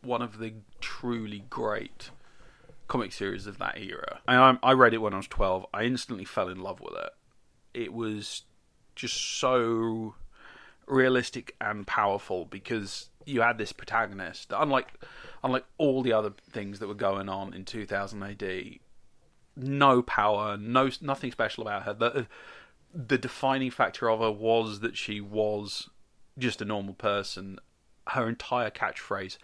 one 0.01 0.21
of 0.21 0.39
the 0.39 0.53
truly 0.79 1.43
great 1.49 2.11
comic 2.87 3.11
series 3.13 3.47
of 3.47 3.57
that 3.59 3.77
era. 3.77 4.19
I, 4.27 4.57
I 4.61 4.73
read 4.73 4.93
it 4.93 4.97
when 4.97 5.13
I 5.13 5.17
was 5.17 5.27
12. 5.27 5.65
I 5.73 5.83
instantly 5.83 6.25
fell 6.25 6.49
in 6.49 6.59
love 6.59 6.81
with 6.81 6.95
it. 6.95 7.11
It 7.73 7.93
was 7.93 8.43
just 8.95 9.39
so 9.39 10.15
realistic 10.87 11.55
and 11.61 11.87
powerful 11.87 12.45
because 12.45 13.09
you 13.25 13.41
had 13.41 13.57
this 13.57 13.71
protagonist 13.71 14.49
that 14.49 14.61
unlike 14.61 14.87
unlike 15.43 15.65
all 15.77 16.01
the 16.01 16.11
other 16.11 16.33
things 16.51 16.79
that 16.79 16.87
were 16.87 16.93
going 16.93 17.29
on 17.29 17.53
in 17.53 17.63
2000 17.63 18.23
AD 18.23 18.79
no 19.55 20.01
power 20.01 20.57
no 20.57 20.89
nothing 21.01 21.31
special 21.31 21.61
about 21.61 21.83
her 21.83 21.93
the 21.93 22.27
the 22.93 23.17
defining 23.17 23.71
factor 23.71 24.09
of 24.09 24.19
her 24.19 24.31
was 24.31 24.81
that 24.81 24.97
she 24.97 25.21
was 25.21 25.89
just 26.37 26.61
a 26.61 26.65
normal 26.65 26.93
person 26.93 27.57
her 28.07 28.27
entire 28.27 28.71
catchphrase 28.71 29.37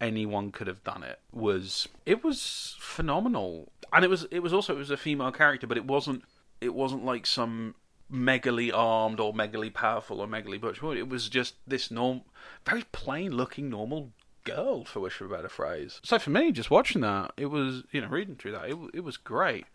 anyone 0.00 0.50
could 0.50 0.66
have 0.66 0.82
done 0.84 1.02
it 1.02 1.20
was 1.32 1.88
it 2.04 2.24
was 2.24 2.76
phenomenal. 2.78 3.72
And 3.92 4.04
it 4.04 4.08
was 4.08 4.26
it 4.30 4.40
was 4.40 4.52
also 4.52 4.74
it 4.74 4.78
was 4.78 4.90
a 4.90 4.96
female 4.96 5.32
character 5.32 5.66
but 5.66 5.76
it 5.76 5.86
wasn't 5.86 6.24
it 6.60 6.74
wasn't 6.74 7.04
like 7.04 7.26
some 7.26 7.74
megally 8.12 8.70
armed 8.72 9.18
or 9.18 9.32
megally 9.32 9.72
powerful 9.72 10.20
or 10.20 10.26
megally 10.26 10.60
butch 10.60 10.82
it 10.82 11.08
was 11.08 11.28
just 11.28 11.54
this 11.66 11.90
norm 11.90 12.20
very 12.66 12.84
plain 12.92 13.32
looking 13.32 13.70
normal 13.70 14.12
girl 14.44 14.84
for 14.84 15.00
wish 15.00 15.20
of 15.20 15.30
a 15.30 15.34
better 15.36 15.48
phrase. 15.48 16.00
So 16.04 16.18
for 16.18 16.30
me 16.30 16.52
just 16.52 16.70
watching 16.70 17.00
that 17.00 17.32
it 17.36 17.46
was 17.46 17.82
you 17.90 18.00
know 18.00 18.08
reading 18.08 18.36
through 18.36 18.52
that 18.52 18.70
it, 18.70 18.76
it 18.92 19.00
was 19.04 19.16
great 19.16 19.66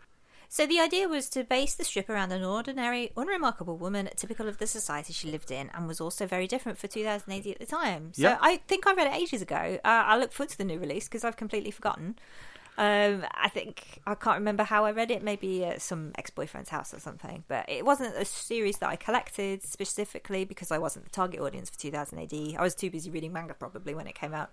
So 0.52 0.66
the 0.66 0.80
idea 0.80 1.06
was 1.08 1.28
to 1.28 1.44
base 1.44 1.74
the 1.74 1.84
strip 1.84 2.10
around 2.10 2.32
an 2.32 2.42
ordinary, 2.42 3.12
unremarkable 3.16 3.76
woman, 3.76 4.08
typical 4.16 4.48
of 4.48 4.58
the 4.58 4.66
society 4.66 5.12
she 5.12 5.30
lived 5.30 5.52
in, 5.52 5.70
and 5.72 5.86
was 5.86 6.00
also 6.00 6.26
very 6.26 6.48
different 6.48 6.76
for 6.76 6.88
2000 6.88 7.32
AD 7.32 7.46
at 7.46 7.60
the 7.60 7.66
time. 7.66 8.12
So 8.14 8.22
Yeah. 8.22 8.38
I 8.40 8.56
think 8.56 8.84
I 8.84 8.94
read 8.94 9.06
it 9.06 9.14
ages 9.14 9.42
ago. 9.42 9.78
Uh, 9.84 9.88
I 9.88 10.18
look 10.18 10.32
forward 10.32 10.50
to 10.50 10.58
the 10.58 10.64
new 10.64 10.80
release 10.80 11.04
because 11.04 11.22
I've 11.22 11.36
completely 11.36 11.70
forgotten. 11.70 12.16
Um, 12.78 13.24
I 13.34 13.48
think 13.50 14.00
I 14.06 14.14
can't 14.14 14.38
remember 14.38 14.62
how 14.62 14.84
I 14.86 14.92
read 14.92 15.10
it. 15.10 15.22
Maybe 15.22 15.64
at 15.64 15.82
some 15.82 16.12
ex-boyfriend's 16.16 16.70
house 16.70 16.94
or 16.94 16.98
something. 17.00 17.44
But 17.48 17.68
it 17.68 17.84
wasn't 17.84 18.16
a 18.16 18.24
series 18.24 18.78
that 18.78 18.88
I 18.88 18.96
collected 18.96 19.62
specifically 19.62 20.44
because 20.44 20.70
I 20.70 20.78
wasn't 20.78 21.04
the 21.04 21.10
target 21.10 21.40
audience 21.40 21.68
for 21.68 21.78
2000 21.78 22.18
AD. 22.18 22.56
I 22.58 22.62
was 22.62 22.74
too 22.74 22.90
busy 22.90 23.10
reading 23.10 23.32
manga 23.32 23.54
probably 23.54 23.94
when 23.94 24.06
it 24.06 24.14
came 24.14 24.32
out. 24.32 24.52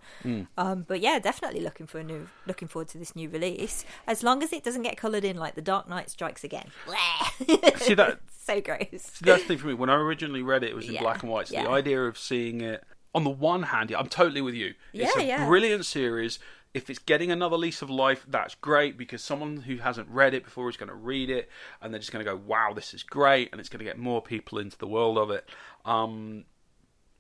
Um, 0.58 0.86
but 0.88 1.00
yeah, 1.00 1.20
definitely 1.20 1.62
looking 1.62 1.88
for 1.88 2.00
a 2.00 2.04
new, 2.04 2.28
looking 2.46 2.68
forward 2.68 2.90
to 2.90 2.98
this 2.98 3.16
new 3.16 3.30
release. 3.30 3.86
As 4.08 4.24
long 4.24 4.44
as 4.44 4.52
it 4.52 4.64
doesn't 4.64 4.84
get 4.84 4.98
coloured 4.98 5.24
in 5.24 5.38
like 5.38 5.56
The 5.56 5.62
Dark 5.62 5.88
Knight 5.88 6.10
Strikes 6.10 6.44
Again. 6.44 6.68
See 7.78 7.94
that- 7.94 8.20
so 8.44 8.62
gross. 8.62 8.80
See, 8.92 9.26
that's 9.26 9.44
the 9.44 9.48
thing 9.50 9.58
for 9.58 9.68
me. 9.68 9.74
When 9.74 9.90
I 9.90 9.96
originally 9.96 10.42
read 10.42 10.64
it, 10.64 10.70
it 10.72 10.76
was 10.76 10.88
in 10.88 10.94
Yeah, 10.96 11.02
black 11.02 11.22
and 11.24 11.32
white. 11.32 11.48
So 11.50 11.56
the 11.56 11.70
idea 11.70 12.02
of 12.04 12.18
seeing 12.18 12.62
it 12.62 12.84
on 13.16 13.24
the 13.24 13.30
one 13.30 13.64
hand, 13.64 13.90
yeah, 13.92 14.00
I'm 14.00 14.08
totally 14.08 14.42
with 14.42 14.54
you. 14.54 14.74
it's 14.94 15.16
Yeah, 15.16 15.22
a 15.22 15.26
yeah. 15.26 15.46
brilliant 15.48 15.86
series. 15.86 16.40
If 16.78 16.90
it's 16.92 17.00
getting 17.00 17.32
another 17.32 17.58
lease 17.58 17.82
of 17.82 17.90
life, 17.90 18.24
that's 18.28 18.54
great 18.56 18.98
because 18.98 19.24
someone 19.24 19.58
who 19.58 19.78
hasn't 19.78 20.08
read 20.10 20.34
it 20.36 20.44
before 20.44 20.70
is 20.70 20.78
going 20.78 20.90
to 20.90 20.96
read 20.96 21.30
it 21.32 21.50
and 21.82 21.92
they're 21.92 22.00
just 22.00 22.12
going 22.12 22.24
to 22.24 22.32
go, 22.32 22.38
"Wow, 22.38 22.74
this 22.76 22.94
is 22.94 23.02
great!" 23.02 23.50
and 23.52 23.60
it's 23.60 23.68
going 23.70 23.80
to 23.80 23.86
get 23.86 23.98
more 23.98 24.22
people 24.22 24.60
into 24.60 24.78
the 24.78 24.88
world 24.88 25.18
of 25.18 25.32
it. 25.32 25.50
Um, 25.86 26.46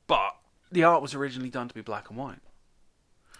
but 0.05 0.35
the 0.71 0.83
art 0.83 1.01
was 1.01 1.15
originally 1.15 1.49
done 1.49 1.67
to 1.67 1.73
be 1.73 1.81
black 1.81 2.09
and 2.09 2.17
white. 2.19 2.39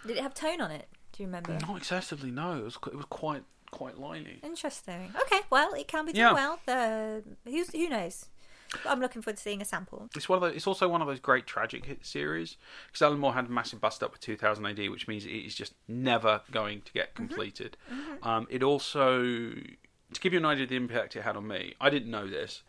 Did 0.06 0.16
it 0.16 0.22
have 0.22 0.34
tone 0.34 0.60
on 0.60 0.70
it? 0.72 0.88
Do 1.12 1.22
you 1.22 1.28
remember? 1.28 1.56
Not 1.66 1.76
excessively, 1.76 2.30
no. 2.30 2.58
It 2.58 2.64
was 2.64 2.78
it 2.86 2.96
was 2.96 3.06
quite 3.06 3.44
quite 3.70 3.96
liney. 3.96 4.42
Interesting. 4.42 5.12
Okay, 5.22 5.40
well, 5.50 5.72
it 5.74 5.86
can 5.86 6.04
be 6.06 6.12
done 6.12 6.20
Yeah. 6.20 6.32
well. 6.32 6.58
The 6.66 7.22
who's 7.44 7.70
who 7.70 7.88
knows? 7.88 8.26
But 8.72 8.90
I'm 8.90 9.00
looking 9.00 9.22
forward 9.22 9.36
to 9.36 9.42
seeing 9.42 9.62
a 9.62 9.64
sample. 9.64 10.08
It's 10.14 10.28
one 10.28 10.36
of 10.36 10.42
those, 10.42 10.56
It's 10.56 10.66
also 10.66 10.88
one 10.88 11.00
of 11.00 11.08
those 11.08 11.20
great 11.20 11.46
tragic 11.46 11.86
hit 11.86 12.04
series 12.04 12.56
because 12.86 13.02
Alan 13.02 13.18
Moore 13.18 13.34
had 13.34 13.46
a 13.46 13.50
massive 13.50 13.80
bust 13.80 14.02
up 14.02 14.12
with 14.12 14.20
2000 14.20 14.66
AD, 14.66 14.90
which 14.90 15.08
means 15.08 15.24
it 15.24 15.30
is 15.30 15.54
just 15.54 15.74
never 15.86 16.42
going 16.50 16.82
to 16.82 16.92
get 16.92 17.14
completed. 17.14 17.76
Um, 18.22 18.46
it 18.50 18.62
also, 18.62 19.22
to 19.22 20.20
give 20.20 20.32
you 20.32 20.38
an 20.38 20.44
idea 20.44 20.64
of 20.64 20.70
the 20.70 20.76
impact 20.76 21.16
it 21.16 21.22
had 21.22 21.36
on 21.36 21.46
me, 21.46 21.74
I 21.80 21.88
didn't 21.90 22.10
know 22.10 22.28
this, 22.28 22.62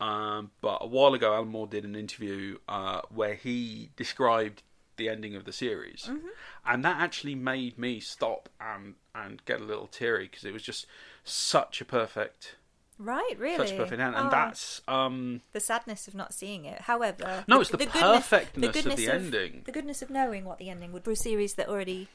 um, 0.00 0.50
but 0.60 0.78
a 0.80 0.86
while 0.86 1.14
ago 1.14 1.34
Alan 1.34 1.48
Moore 1.48 1.66
did 1.66 1.84
an 1.84 1.94
interview 1.94 2.58
uh, 2.68 3.02
where 3.14 3.34
he 3.34 3.90
described 3.96 4.62
the 4.96 5.08
ending 5.08 5.34
of 5.34 5.44
the 5.44 5.52
series, 5.52 6.08
and 6.64 6.84
that 6.84 7.00
actually 7.00 7.34
made 7.34 7.78
me 7.78 8.00
stop 8.00 8.48
and 8.60 8.94
and 9.14 9.44
get 9.44 9.60
a 9.60 9.64
little 9.64 9.86
teary 9.86 10.26
because 10.28 10.44
it 10.44 10.52
was 10.52 10.62
just 10.62 10.86
such 11.24 11.80
a 11.80 11.84
perfect. 11.84 12.56
Right, 12.98 13.34
really. 13.38 13.66
Such 13.66 13.72
a 13.72 13.76
perfect 13.78 14.00
end, 14.00 14.14
and 14.14 14.28
Oh, 14.28 14.30
that's 14.30 14.80
um, 14.86 15.40
the 15.52 15.58
sadness 15.60 16.06
of 16.06 16.14
not 16.14 16.32
seeing 16.32 16.64
it. 16.64 16.82
However, 16.82 17.44
No, 17.48 17.60
it's 17.60 17.70
the 17.70 17.78
perfectness 17.78 18.68
of 18.68 18.72
goodness 18.74 18.96
the 19.00 19.08
ending. 19.10 19.62
the 19.66 19.72
goodness 19.72 20.00
of 20.00 20.10
knowing 20.10 20.44
what 20.44 20.58
the 20.58 20.70
ending 20.70 20.92
would 20.92 21.02
be 21.02 21.06
for 21.06 21.10
a 21.12 21.16
series 21.16 21.54
that 21.54 21.68
already 21.68 22.08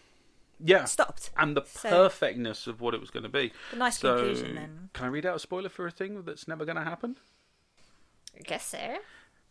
yeah 0.64 0.86
stopped. 0.86 1.32
and 1.38 1.56
the 1.58 1.64
So- 1.66 1.90
perfectness 1.90 2.66
of 2.66 2.80
what 2.80 2.94
it 2.94 3.02
was 3.02 3.10
going 3.10 3.24
to 3.24 3.30
be. 3.30 3.52
The 3.72 3.78
nice 3.78 4.00
So, 4.00 4.16
conclusion, 4.16 4.56
then. 4.56 4.90
Can 4.94 5.06
I 5.06 5.10
read 5.10 5.26
out 5.26 5.36
a 5.36 5.40
spoiler 5.40 5.70
for 5.70 5.86
a 5.86 5.92
thing 5.92 6.24
that's 6.24 6.48
never 6.48 6.64
going 6.64 6.78
to 6.78 6.84
happen? 6.84 7.18
I 8.38 8.42
guess 8.44 8.66
so. 8.66 8.98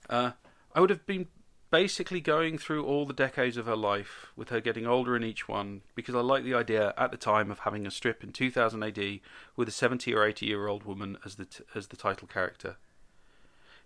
Uh, 0.08 0.30
I 0.74 0.80
would 0.80 0.90
have 0.90 1.04
been 1.04 1.26
basically 1.70 2.20
going 2.20 2.58
through 2.58 2.84
all 2.84 3.04
the 3.04 3.12
decades 3.12 3.56
of 3.56 3.66
her 3.66 3.76
life, 3.76 4.32
with 4.36 4.48
her 4.48 4.60
getting 4.60 4.86
older 4.86 5.16
in 5.16 5.24
each 5.24 5.48
one, 5.48 5.82
because 5.94 6.14
I 6.14 6.20
liked 6.20 6.44
the 6.44 6.54
idea 6.54 6.94
at 6.96 7.10
the 7.10 7.16
time 7.16 7.50
of 7.50 7.60
having 7.60 7.86
a 7.86 7.90
strip 7.90 8.24
in 8.24 8.32
2000 8.32 8.82
AD 8.82 9.20
with 9.56 9.68
a 9.68 9.72
70 9.72 10.14
or 10.14 10.24
80 10.24 10.46
year 10.46 10.66
old 10.66 10.84
woman 10.84 11.18
as 11.24 11.34
the 11.34 11.44
t- 11.44 11.64
as 11.74 11.88
the 11.88 11.96
title 11.96 12.28
character. 12.28 12.76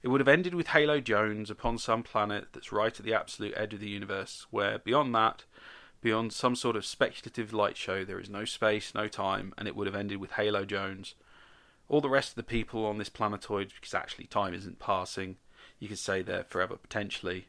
It 0.02 0.08
would 0.08 0.20
have 0.20 0.28
ended 0.28 0.54
with 0.54 0.68
Halo 0.68 1.00
Jones 1.00 1.48
upon 1.48 1.78
some 1.78 2.02
planet 2.02 2.48
that's 2.52 2.72
right 2.72 2.98
at 2.98 3.04
the 3.04 3.14
absolute 3.14 3.54
edge 3.56 3.74
of 3.74 3.80
the 3.80 3.88
universe, 3.88 4.46
where 4.50 4.78
beyond 4.78 5.14
that, 5.14 5.44
beyond 6.00 6.32
some 6.32 6.56
sort 6.56 6.74
of 6.74 6.84
speculative 6.84 7.52
light 7.52 7.76
show, 7.76 8.04
there 8.04 8.18
is 8.18 8.28
no 8.28 8.44
space, 8.44 8.94
no 8.94 9.06
time, 9.06 9.54
and 9.56 9.68
it 9.68 9.76
would 9.76 9.86
have 9.86 9.94
ended 9.94 10.18
with 10.18 10.32
Halo 10.32 10.64
Jones. 10.64 11.14
All 11.88 12.00
the 12.00 12.08
rest 12.08 12.30
of 12.30 12.34
the 12.34 12.42
people 12.42 12.84
on 12.84 12.98
this 12.98 13.08
planetoid, 13.08 13.72
because 13.74 13.94
actually 13.94 14.26
time 14.26 14.54
isn't 14.54 14.80
passing, 14.80 15.36
you 15.78 15.88
could 15.88 15.98
say 15.98 16.20
they're 16.22 16.44
forever 16.44 16.76
potentially. 16.76 17.46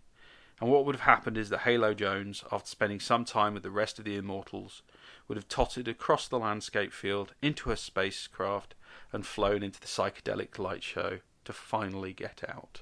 And 0.62 0.70
what 0.70 0.86
would 0.86 0.96
have 0.96 1.02
happened 1.02 1.38
is 1.38 1.50
that 1.50 1.60
Halo 1.60 1.94
Jones, 1.94 2.44
after 2.52 2.70
spending 2.70 3.00
some 3.00 3.26
time 3.26 3.54
with 3.54 3.64
the 3.64 3.72
rest 3.72 4.00
of 4.00 4.06
the 4.06 4.16
immortals, 4.16 4.82
would 5.28 5.38
have 5.38 5.48
tottered 5.48 5.88
across 5.88 6.28
the 6.28 6.40
landscape 6.40 6.94
field 6.94 7.34
into 7.42 7.70
her 7.70 7.76
spacecraft 7.76 8.76
and 9.12 9.26
flown 9.26 9.64
into 9.64 9.80
the 9.80 9.88
psychedelic 9.88 10.60
light 10.60 10.84
show 10.84 11.20
to 11.46 11.54
finally 11.54 12.14
get 12.14 12.44
out. 12.48 12.82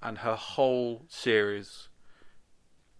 And 0.00 0.18
her 0.18 0.36
whole 0.36 1.02
series 1.08 1.88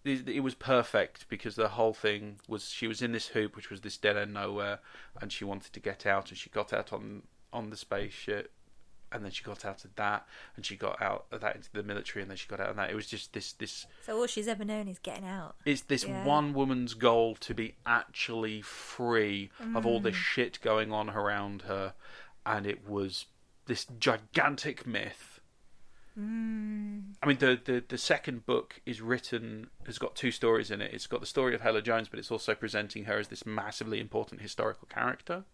it, 0.05 0.42
was 0.42 0.55
perfect 0.55 1.28
because 1.28 1.55
the 1.55 1.68
whole 1.68 1.94
thing 1.94 2.40
was 2.48 2.68
she 2.68 2.88
was 2.88 3.03
in 3.03 3.12
this 3.12 3.28
hoop 3.28 3.55
which 3.55 3.70
was 3.70 3.82
this 3.82 3.96
dead 3.96 4.16
end 4.16 4.34
nowhere 4.34 4.80
and 5.20 5.32
she 5.32 5.44
wanted 5.44 5.72
to 5.72 5.80
get 5.80 6.07
out 6.07 6.28
and 6.30 6.38
she 6.38 6.50
got 6.50 6.72
out 6.72 6.92
on 6.92 7.22
on 7.53 7.70
the 7.70 7.76
spaceship 7.76 8.50
and 9.14 9.24
then 9.24 9.30
she 9.32 9.42
got 9.44 9.64
out 9.64 9.84
of 9.84 9.94
that 9.96 10.26
and 10.56 10.64
she 10.66 10.76
got 10.76 11.00
out 11.02 11.26
of 11.30 11.40
that 11.40 11.56
into 11.56 11.70
the 11.72 11.82
military 11.82 12.22
and 12.22 12.30
then 12.30 12.36
she 12.36 12.46
got 12.48 12.60
out 12.60 12.70
of 12.70 12.76
that 12.76 12.90
it 12.90 12.94
was 12.94 13.06
just 13.06 13.32
this 13.32 13.52
this 13.54 13.86
So 14.06 14.16
all 14.18 14.26
she's 14.26 14.48
ever 14.48 14.64
known 14.64 14.88
is 14.88 14.98
getting 14.98 15.26
out. 15.26 15.56
it's 15.64 15.82
this 15.82 16.04
Yeah. 16.04 16.24
one 16.24 16.52
woman's 16.54 16.94
goal 16.94 17.34
to 17.36 17.54
be 17.54 17.74
actually 17.86 18.62
free 18.62 19.50
of 19.74 19.84
all 19.86 20.00
Mm. 20.00 20.04
this 20.04 20.16
shit 20.16 20.60
going 20.60 20.92
on 20.92 21.10
around 21.10 21.62
her 21.62 21.94
and 22.46 22.66
it 22.66 22.86
was 22.88 23.26
this 23.66 23.84
gigantic 23.98 24.86
myth 24.86 25.40
Mm. 26.18 27.14
I 27.22 27.26
mean, 27.26 27.38
the, 27.38 27.58
the 27.64 27.82
the 27.88 27.96
second 27.96 28.44
book 28.44 28.82
is 28.84 29.00
written 29.00 29.68
has 29.86 29.98
got 29.98 30.14
two 30.14 30.30
stories 30.30 30.70
in 30.70 30.82
it. 30.82 30.92
It's 30.92 31.06
got 31.06 31.20
the 31.20 31.26
story 31.26 31.54
of 31.54 31.62
Halo 31.62 31.80
Jones, 31.80 32.08
but 32.08 32.18
it's 32.18 32.30
also 32.30 32.54
presenting 32.54 33.04
her 33.04 33.18
as 33.18 33.28
this 33.28 33.46
massively 33.46 33.98
important 33.98 34.42
historical 34.42 34.86
character. 34.88 35.44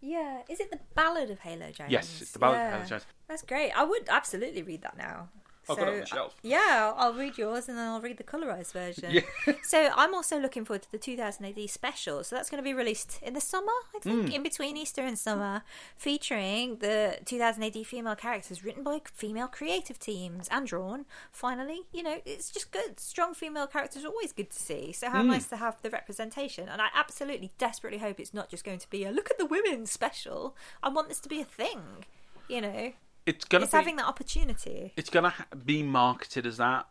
Yeah, 0.00 0.42
is 0.48 0.60
it 0.60 0.70
the 0.70 0.80
Ballad 0.94 1.30
of 1.30 1.40
Halo 1.40 1.70
Jones? 1.70 1.90
Yes, 1.90 2.22
it's 2.22 2.32
the 2.32 2.38
Ballad 2.38 2.58
of. 2.58 2.72
Halo 2.72 2.84
Jones. 2.86 3.06
That's 3.28 3.42
great. 3.42 3.70
I 3.72 3.84
would 3.84 4.08
absolutely 4.08 4.62
read 4.62 4.82
that 4.82 4.96
now. 4.96 5.28
I've 5.70 5.78
got 5.78 5.88
it 5.88 5.94
on 5.94 6.00
the 6.00 6.06
shelf. 6.06 6.34
Yeah, 6.42 6.92
I'll 6.96 7.14
read 7.14 7.38
yours 7.38 7.68
and 7.68 7.78
then 7.78 7.86
I'll 7.86 8.00
read 8.00 8.16
the 8.16 8.24
colorized 8.24 8.72
version. 8.72 9.10
Yeah. 9.10 9.20
so 9.62 9.90
I'm 9.94 10.14
also 10.14 10.38
looking 10.38 10.64
forward 10.64 10.82
to 10.82 10.90
the 10.92 10.98
2000 10.98 11.44
AD 11.44 11.70
special. 11.70 12.22
So 12.24 12.36
that's 12.36 12.50
going 12.50 12.62
to 12.62 12.64
be 12.68 12.74
released 12.74 13.18
in 13.22 13.34
the 13.34 13.40
summer, 13.40 13.72
I 13.94 13.98
think, 14.00 14.26
Hmm. 14.28 14.32
in 14.32 14.42
between 14.42 14.76
Easter 14.76 15.02
and 15.02 15.18
summer, 15.18 15.62
featuring 15.96 16.76
the 16.78 17.18
2000 17.24 17.62
AD 17.62 17.86
female 17.86 18.16
characters 18.16 18.64
written 18.64 18.82
by 18.82 19.00
female 19.12 19.46
creative 19.48 19.98
teams 19.98 20.48
and 20.50 20.66
drawn. 20.66 21.04
Finally, 21.30 21.82
you 21.92 22.02
know, 22.02 22.20
it's 22.24 22.50
just 22.50 22.70
good. 22.72 22.98
Strong 22.98 23.34
female 23.34 23.66
characters 23.66 24.04
are 24.04 24.08
always 24.08 24.32
good 24.32 24.50
to 24.50 24.58
see. 24.58 24.92
So 24.92 25.08
how 25.10 25.22
nice 25.22 25.46
to 25.48 25.56
have 25.56 25.80
the 25.82 25.90
representation. 25.90 26.68
And 26.68 26.80
I 26.82 26.88
absolutely, 26.94 27.52
desperately 27.58 27.98
hope 27.98 28.18
it's 28.18 28.34
not 28.34 28.48
just 28.48 28.64
going 28.64 28.78
to 28.78 28.90
be 28.90 29.04
a 29.04 29.10
look 29.12 29.30
at 29.30 29.38
the 29.38 29.46
women 29.46 29.86
special. 29.86 30.56
I 30.82 30.88
want 30.88 31.08
this 31.08 31.20
to 31.20 31.28
be 31.28 31.40
a 31.40 31.44
thing. 31.44 32.04
You 32.48 32.60
know, 32.62 32.92
It's 33.26 33.44
gonna 33.44 33.64
it's 33.64 33.72
be 33.72 33.76
having 33.76 33.96
that 33.96 34.06
opportunity. 34.06 34.92
it's 34.96 35.10
gonna 35.10 35.30
ha- 35.30 35.46
be 35.64 35.82
marketed 35.82 36.46
as 36.46 36.56
that 36.56 36.86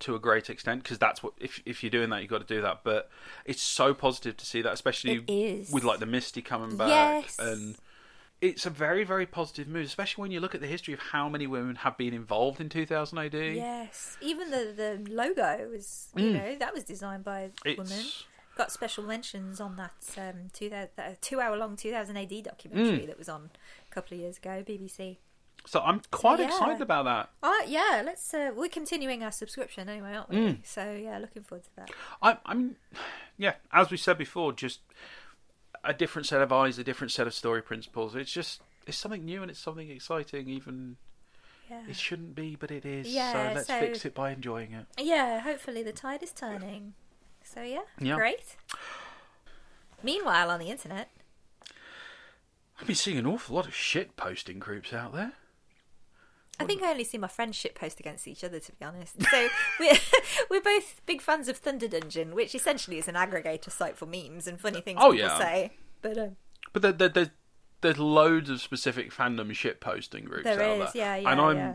to 0.00 0.14
a 0.14 0.18
great 0.18 0.50
extent 0.50 0.82
because 0.82 0.98
that's 0.98 1.22
what 1.22 1.34
if 1.40 1.62
if 1.66 1.82
you're 1.82 1.90
doing 1.90 2.10
that 2.10 2.20
you've 2.20 2.30
got 2.30 2.46
to 2.46 2.54
do 2.54 2.60
that. 2.62 2.80
But 2.84 3.10
it's 3.44 3.62
so 3.62 3.94
positive 3.94 4.36
to 4.38 4.46
see 4.46 4.62
that, 4.62 4.72
especially 4.72 5.20
with 5.72 5.84
like 5.84 5.98
the 6.00 6.06
Misty 6.06 6.42
coming 6.42 6.76
back 6.76 6.88
Yes. 6.88 7.36
and. 7.38 7.76
It's 8.40 8.66
a 8.66 8.70
very, 8.70 9.04
very 9.04 9.24
positive 9.24 9.68
move, 9.68 9.86
especially 9.86 10.20
when 10.20 10.30
you 10.30 10.38
look 10.38 10.54
at 10.54 10.60
the 10.60 10.66
history 10.66 10.92
of 10.92 11.00
how 11.00 11.30
many 11.30 11.46
women 11.46 11.76
have 11.76 11.96
been 11.96 12.12
involved 12.12 12.60
in 12.60 12.68
2000 12.68 13.16
AD. 13.16 13.32
Yes, 13.32 14.18
even 14.20 14.50
the 14.50 14.74
the 14.76 15.10
logo 15.10 15.70
was 15.70 16.08
you 16.14 16.30
know 16.30 16.54
that 16.56 16.74
was 16.74 16.84
designed 16.84 17.24
by 17.24 17.50
a 17.64 17.74
woman. 17.76 18.04
Got 18.58 18.70
special 18.70 19.02
mentions 19.04 19.60
on 19.62 19.76
that 19.76 19.94
um, 20.18 20.48
two, 20.52 20.68
that 20.68 21.22
two 21.22 21.40
hour 21.40 21.56
long 21.56 21.74
2000 21.76 22.16
AD 22.18 22.42
documentary 22.42 23.04
Mm. 23.04 23.06
that 23.06 23.16
was 23.16 23.30
on 23.30 23.50
a 23.90 23.94
couple 23.94 24.16
of 24.16 24.20
years 24.20 24.36
ago, 24.36 24.62
BBC. 24.66 25.16
So 25.66 25.80
I'm 25.80 26.02
quite 26.10 26.40
yeah. 26.40 26.46
excited 26.46 26.82
about 26.82 27.06
that. 27.06 27.30
Oh 27.42 27.64
yeah, 27.66 28.02
let's. 28.04 28.32
Uh, 28.34 28.50
we're 28.54 28.68
continuing 28.68 29.22
our 29.22 29.32
subscription 29.32 29.88
anyway, 29.88 30.14
aren't 30.14 30.28
we? 30.30 30.36
Mm. 30.36 30.58
So 30.62 30.92
yeah, 30.92 31.18
looking 31.18 31.42
forward 31.42 31.64
to 31.64 31.70
that. 31.76 31.90
I, 32.20 32.36
I'm, 32.44 32.76
yeah, 33.38 33.54
as 33.72 33.90
we 33.90 33.96
said 33.96 34.18
before, 34.18 34.52
just 34.52 34.80
a 35.82 35.94
different 35.94 36.26
set 36.26 36.42
of 36.42 36.52
eyes, 36.52 36.78
a 36.78 36.84
different 36.84 37.12
set 37.12 37.26
of 37.26 37.34
story 37.34 37.62
principles. 37.62 38.14
It's 38.14 38.30
just 38.32 38.60
it's 38.86 38.96
something 38.98 39.24
new 39.24 39.40
and 39.42 39.50
it's 39.50 39.60
something 39.60 39.90
exciting. 39.90 40.48
Even 40.48 40.96
Yeah. 41.70 41.82
it 41.88 41.96
shouldn't 41.96 42.34
be, 42.34 42.56
but 42.56 42.70
it 42.70 42.84
is. 42.84 43.08
Yeah, 43.08 43.32
so 43.32 43.54
let's 43.54 43.66
so- 43.66 43.80
fix 43.80 44.04
it 44.04 44.14
by 44.14 44.32
enjoying 44.32 44.72
it. 44.72 44.86
Yeah, 45.00 45.40
hopefully 45.40 45.82
the 45.82 45.92
tide 45.92 46.22
is 46.22 46.32
turning. 46.32 46.92
So 47.42 47.62
yeah, 47.62 47.82
Yeah. 47.98 48.16
great. 48.16 48.56
Meanwhile, 50.02 50.50
on 50.50 50.60
the 50.60 50.70
internet, 50.70 51.08
I've 52.78 52.86
been 52.86 52.96
seeing 52.96 53.16
an 53.16 53.26
awful 53.26 53.56
lot 53.56 53.66
of 53.66 53.74
shit 53.74 54.16
posting 54.16 54.58
groups 54.58 54.92
out 54.92 55.14
there. 55.14 55.32
I 56.60 56.64
think 56.64 56.82
I 56.82 56.90
only 56.90 57.04
see 57.04 57.18
my 57.18 57.26
friendship 57.28 57.74
post 57.74 57.98
against 58.00 58.28
each 58.28 58.44
other, 58.44 58.60
to 58.60 58.72
be 58.72 58.84
honest. 58.84 59.20
So 59.30 59.48
we're 59.80 59.98
we're 60.50 60.60
both 60.60 61.00
big 61.06 61.20
fans 61.20 61.48
of 61.48 61.56
Thunder 61.56 61.88
Dungeon, 61.88 62.34
which 62.34 62.54
essentially 62.54 62.98
is 62.98 63.08
an 63.08 63.14
aggregator 63.14 63.70
site 63.72 63.96
for 63.96 64.06
memes 64.06 64.46
and 64.46 64.60
funny 64.60 64.80
things 64.80 64.98
Oh, 65.02 65.12
people 65.12 65.26
yeah. 65.28 65.38
say. 65.38 65.72
But 66.02 66.18
um, 66.18 66.36
But 66.72 66.82
there, 66.82 66.92
there, 66.92 67.08
there's 67.08 67.30
there's 67.80 67.98
loads 67.98 68.48
of 68.50 68.60
specific 68.60 69.12
fandom 69.12 69.54
shit 69.54 69.80
posting 69.80 70.24
groups 70.24 70.44
there 70.44 70.62
out 70.62 70.88
is, 70.88 70.92
there. 70.94 71.02
yeah, 71.02 71.16
yeah, 71.16 71.30
and 71.30 71.40
I'm 71.40 71.56
yeah. 71.56 71.74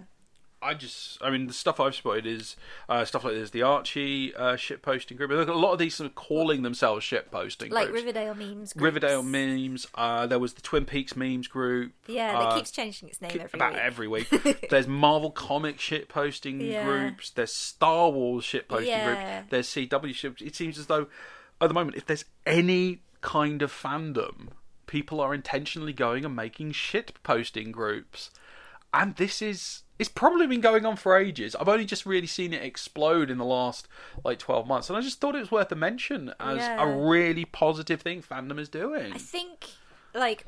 I 0.62 0.74
just, 0.74 1.18
I 1.22 1.30
mean, 1.30 1.48
the 1.48 1.54
stuff 1.54 1.80
I've 1.80 1.96
spotted 1.96 2.26
is 2.28 2.56
uh, 2.90 3.06
stuff 3.06 3.24
like 3.24 3.34
there's 3.34 3.52
the 3.52 3.62
Archie 3.62 4.36
uh, 4.36 4.58
shit 4.58 4.82
posting 4.82 5.16
group. 5.16 5.32
Look, 5.32 5.48
a 5.48 5.54
lot 5.54 5.72
of 5.72 5.80
these 5.80 5.96
sort 5.96 6.10
of 6.10 6.16
calling 6.16 6.64
themselves 6.64 7.04
shit 7.06 7.32
posting 7.32 7.72
Like 7.72 7.88
groups. 7.88 8.02
Riverdale 8.04 8.36
memes. 8.36 8.74
Groups. 8.74 8.84
Riverdale 8.84 9.24
memes. 9.24 9.88
Uh, 9.96 10.28
there 10.28 10.38
was 10.40 10.56
the 10.56 10.62
Twin 10.62 10.84
Peaks 10.86 11.16
memes 11.16 11.48
group. 11.48 11.94
Yeah, 12.08 12.38
uh, 12.38 12.50
that 12.50 12.56
keeps 12.58 12.72
changing 12.72 13.08
its 13.08 13.22
name 13.22 13.32
keep- 13.32 13.42
every 13.42 13.58
about 13.58 13.74
week. 13.74 13.82
every 13.82 14.08
week. 14.10 14.68
There's 14.70 14.88
Marvel 14.88 15.32
comic 15.32 15.80
shit 15.80 16.10
posting 16.10 16.60
Yeah. 16.60 16.84
groups. 16.84 17.30
There's 17.30 17.54
Star 17.54 18.10
Wars 18.10 18.44
shit 18.44 18.68
posting 18.68 18.90
Yeah. 18.90 19.06
group. 19.40 19.50
There's 19.52 19.68
CW 19.70 20.14
shit. 20.14 20.42
It 20.42 20.56
seems 20.56 20.78
as 20.78 20.88
though 20.88 21.08
at 21.62 21.68
the 21.68 21.74
moment, 21.74 21.96
if 21.96 22.06
there's 22.06 22.26
any 22.46 23.02
kind 23.22 23.62
of 23.62 23.72
fandom, 23.72 24.50
people 24.88 25.22
are 25.22 25.34
intentionally 25.34 25.94
going 25.94 26.26
and 26.26 26.36
making 26.36 26.72
shit 26.74 27.14
posting 27.24 27.72
groups, 27.72 28.30
and 28.94 29.16
this 29.16 29.42
is. 29.42 29.84
It's 30.00 30.10
probably 30.10 30.48
been 30.48 30.62
going 30.62 30.86
on 30.86 30.96
for 30.96 31.18
ages. 31.18 31.56
I've 31.56 31.68
only 31.68 31.86
just 31.86 32.06
really 32.06 32.26
seen 32.28 32.54
it 32.54 32.64
explode 32.64 33.30
in 33.30 33.38
the 33.38 33.46
last 33.46 33.88
like 34.24 34.40
twelve 34.40 34.66
months, 34.66 34.90
and 34.90 34.98
I 34.98 35.02
just 35.02 35.20
thought 35.20 35.36
it 35.36 35.40
was 35.40 35.52
worth 35.52 35.72
a 35.72 35.76
mention 35.76 36.34
as 36.40 36.58
Yeah. 36.60 36.82
a 36.82 37.08
really 37.08 37.46
positive 37.46 38.02
thing 38.02 38.22
fandom 38.24 38.58
is 38.60 38.70
doing. 38.70 39.12
I 39.14 39.18
think, 39.18 39.66
like, 40.14 40.46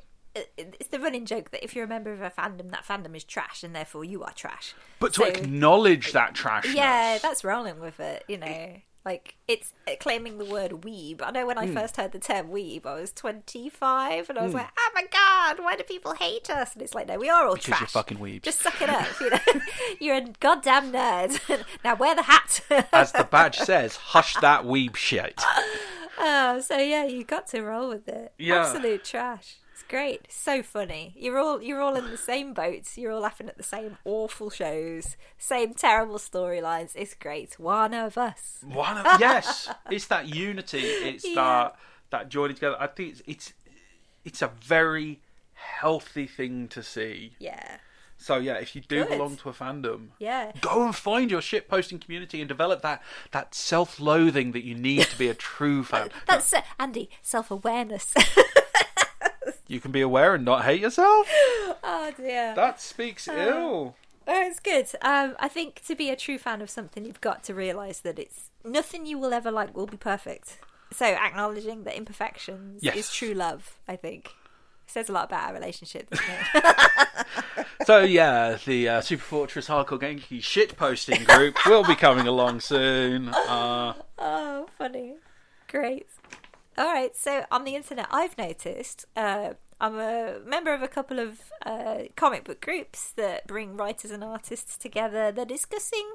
it's 0.57 0.87
the 0.87 0.99
running 0.99 1.25
joke 1.25 1.51
that 1.51 1.61
if 1.63 1.75
you're 1.75 1.83
a 1.83 1.89
member 1.89 2.13
of 2.13 2.21
a 2.21 2.29
fandom, 2.29 2.71
that 2.71 2.85
fandom 2.85 3.13
is 3.15 3.25
trash, 3.25 3.63
and 3.63 3.75
therefore 3.75 4.05
you 4.05 4.23
are 4.23 4.31
trash. 4.31 4.73
But 4.99 5.13
to 5.15 5.21
So- 5.23 5.25
acknowledge 5.27 6.13
that 6.13 6.33
trash, 6.33 6.73
Yeah, 6.73 7.17
that's 7.21 7.43
rolling 7.43 7.81
with 7.81 7.99
it, 7.99 8.23
you 8.29 8.37
know. 8.37 8.81
Like, 9.03 9.35
it's 9.47 9.73
claiming 9.99 10.37
the 10.37 10.45
word 10.45 10.71
weeb. 10.83 11.21
I 11.23 11.31
know 11.31 11.47
when 11.47 11.57
I 11.57 11.65
Hmm. 11.65 11.73
first 11.73 11.97
heard 11.97 12.11
the 12.11 12.19
term 12.19 12.49
weeb, 12.49 12.85
I 12.85 12.93
was 12.93 13.11
25, 13.11 14.29
and 14.29 14.37
I 14.37 14.43
was 14.43 14.53
like, 14.53 14.67
oh 14.77 14.91
my 14.93 15.05
god, 15.11 15.63
why 15.63 15.75
do 15.75 15.83
people 15.83 16.13
hate 16.13 16.51
us? 16.51 16.73
And 16.73 16.83
it's 16.83 16.93
like, 16.93 17.07
no, 17.07 17.17
we 17.17 17.27
are 17.27 17.45
all 17.47 17.53
Because 17.55 17.65
trash. 17.65 17.79
you're 17.81 17.87
fucking 17.87 18.19
weebs. 18.19 18.43
Just 18.43 18.61
suck 18.61 18.79
it 18.79 18.89
up, 18.89 19.07
you 19.19 19.31
know. 19.31 19.39
you're 19.99 20.15
a 20.17 20.25
goddamn 20.39 20.91
nerd. 20.91 21.65
now 21.83 21.95
wear 21.95 22.13
the 22.13 22.21
hat. 22.21 22.61
As 22.93 23.11
the 23.11 23.23
badge 23.23 23.57
says, 23.57 23.95
hush 23.95 24.35
that 24.35 24.65
weeb 24.65 24.95
shit. 24.95 25.41
Oh, 26.19 26.59
so 26.61 26.77
yeah, 26.77 27.05
you 27.05 27.23
got 27.23 27.47
to 27.47 27.61
roll 27.61 27.89
with 27.89 28.07
it. 28.07 28.33
Yeah. 28.37 28.67
Absolute 28.67 29.03
trash. 29.03 29.55
It's 29.81 29.89
great. 29.89 30.27
So 30.31 30.61
funny. 30.61 31.13
You're 31.17 31.39
all 31.39 31.59
you're 31.61 31.81
all 31.81 31.95
in 31.95 32.11
the 32.11 32.17
same 32.17 32.53
boats. 32.53 32.97
You're 32.99 33.11
all 33.11 33.21
laughing 33.21 33.49
at 33.49 33.57
the 33.57 33.63
same 33.63 33.97
awful 34.05 34.51
shows, 34.51 35.17
same 35.39 35.73
terrible 35.73 36.17
storylines. 36.19 36.91
It's 36.95 37.15
great. 37.15 37.59
One 37.59 37.93
of 37.95 38.15
us. 38.17 38.59
One 38.63 38.97
of, 38.99 39.05
yes, 39.19 39.69
it's 39.89 40.05
that 40.07 40.27
unity. 40.27 40.79
It's 40.81 41.27
Yeah. 41.27 41.35
that 41.35 41.75
that 42.11 42.29
joining 42.29 42.55
together. 42.55 42.77
I 42.79 42.87
think 42.87 43.09
it's 43.13 43.21
it's 43.25 43.53
it's 44.23 44.41
a 44.43 44.51
very 44.63 45.19
healthy 45.53 46.27
thing 46.27 46.67
to 46.69 46.83
see. 46.83 47.33
Yeah. 47.39 47.77
So 48.17 48.37
yeah, 48.37 48.57
if 48.59 48.75
you 48.75 48.81
do 48.81 48.99
Good. 49.03 49.09
belong 49.17 49.35
to 49.37 49.49
a 49.49 49.53
fandom, 49.53 50.09
Yeah. 50.19 50.51
go 50.61 50.85
and 50.85 50.95
find 50.95 51.31
your 51.31 51.41
shit 51.41 51.67
posting 51.67 51.97
community 51.97 52.39
and 52.39 52.47
develop 52.47 52.83
that 52.83 53.01
that 53.31 53.55
self 53.55 53.99
loathing 53.99 54.51
that 54.51 54.63
you 54.63 54.75
need 54.75 55.05
to 55.07 55.17
be 55.17 55.27
a 55.27 55.33
true 55.33 55.83
fan. 55.83 56.09
That's 56.27 56.53
uh, 56.53 56.61
Andy. 56.79 57.09
Self 57.23 57.49
awareness. 57.49 58.13
You 59.71 59.79
can 59.79 59.91
be 59.91 60.01
aware 60.01 60.35
and 60.35 60.43
not 60.43 60.65
hate 60.65 60.81
yourself. 60.81 61.27
oh 61.31 62.11
dear. 62.17 62.53
That 62.55 62.81
speaks 62.81 63.27
ill. 63.29 63.95
Oh, 64.27 64.47
it's 64.47 64.59
good. 64.59 64.87
Um, 65.01 65.35
I 65.39 65.47
think 65.47 65.81
to 65.87 65.95
be 65.95 66.09
a 66.09 66.15
true 66.17 66.37
fan 66.37 66.61
of 66.61 66.69
something, 66.69 67.05
you've 67.05 67.21
got 67.21 67.43
to 67.45 67.53
realise 67.53 67.99
that 67.99 68.19
it's 68.19 68.49
nothing 68.65 69.05
you 69.05 69.17
will 69.17 69.33
ever 69.33 69.49
like 69.49 69.75
will 69.75 69.87
be 69.87 69.95
perfect. 69.95 70.59
So 70.91 71.05
acknowledging 71.05 71.85
the 71.85 71.95
imperfections 71.95 72.83
Yes. 72.83 72.97
is 72.97 73.13
true 73.13 73.33
love. 73.33 73.77
I 73.87 73.95
think 73.95 74.31
says 74.87 75.07
a 75.07 75.13
lot 75.13 75.25
about 75.25 75.47
our 75.47 75.53
relationship. 75.53 76.09
It? 76.11 76.65
So 77.85 77.99
yeah, 78.01 78.57
the 78.65 78.89
uh, 78.89 79.01
Super 79.01 79.23
Fortress 79.23 79.67
Hardcore 79.67 79.99
Genki 79.99 80.43
shit 80.43 80.77
posting 80.77 81.23
group 81.23 81.55
will 81.65 81.83
be 81.83 81.95
coming 81.95 82.27
along 82.27 82.59
soon. 82.59 83.29
Uh, 83.47 83.93
oh, 84.19 84.67
funny. 84.77 85.15
Great. 85.67 86.07
All 86.77 86.85
right. 86.85 87.15
So 87.15 87.45
on 87.51 87.63
the 87.63 87.75
internet, 87.75 88.07
I've 88.11 88.37
noticed. 88.37 89.05
Uh, 89.15 89.53
I'm 89.81 89.97
a 89.97 90.37
member 90.45 90.75
of 90.75 90.83
a 90.83 90.87
couple 90.87 91.17
of 91.17 91.51
uh, 91.65 92.03
comic 92.15 92.43
book 92.43 92.61
groups 92.61 93.11
that 93.13 93.47
bring 93.47 93.75
writers 93.75 94.11
and 94.11 94.23
artists 94.23 94.77
together. 94.77 95.31
They're 95.31 95.43
discussing 95.43 96.07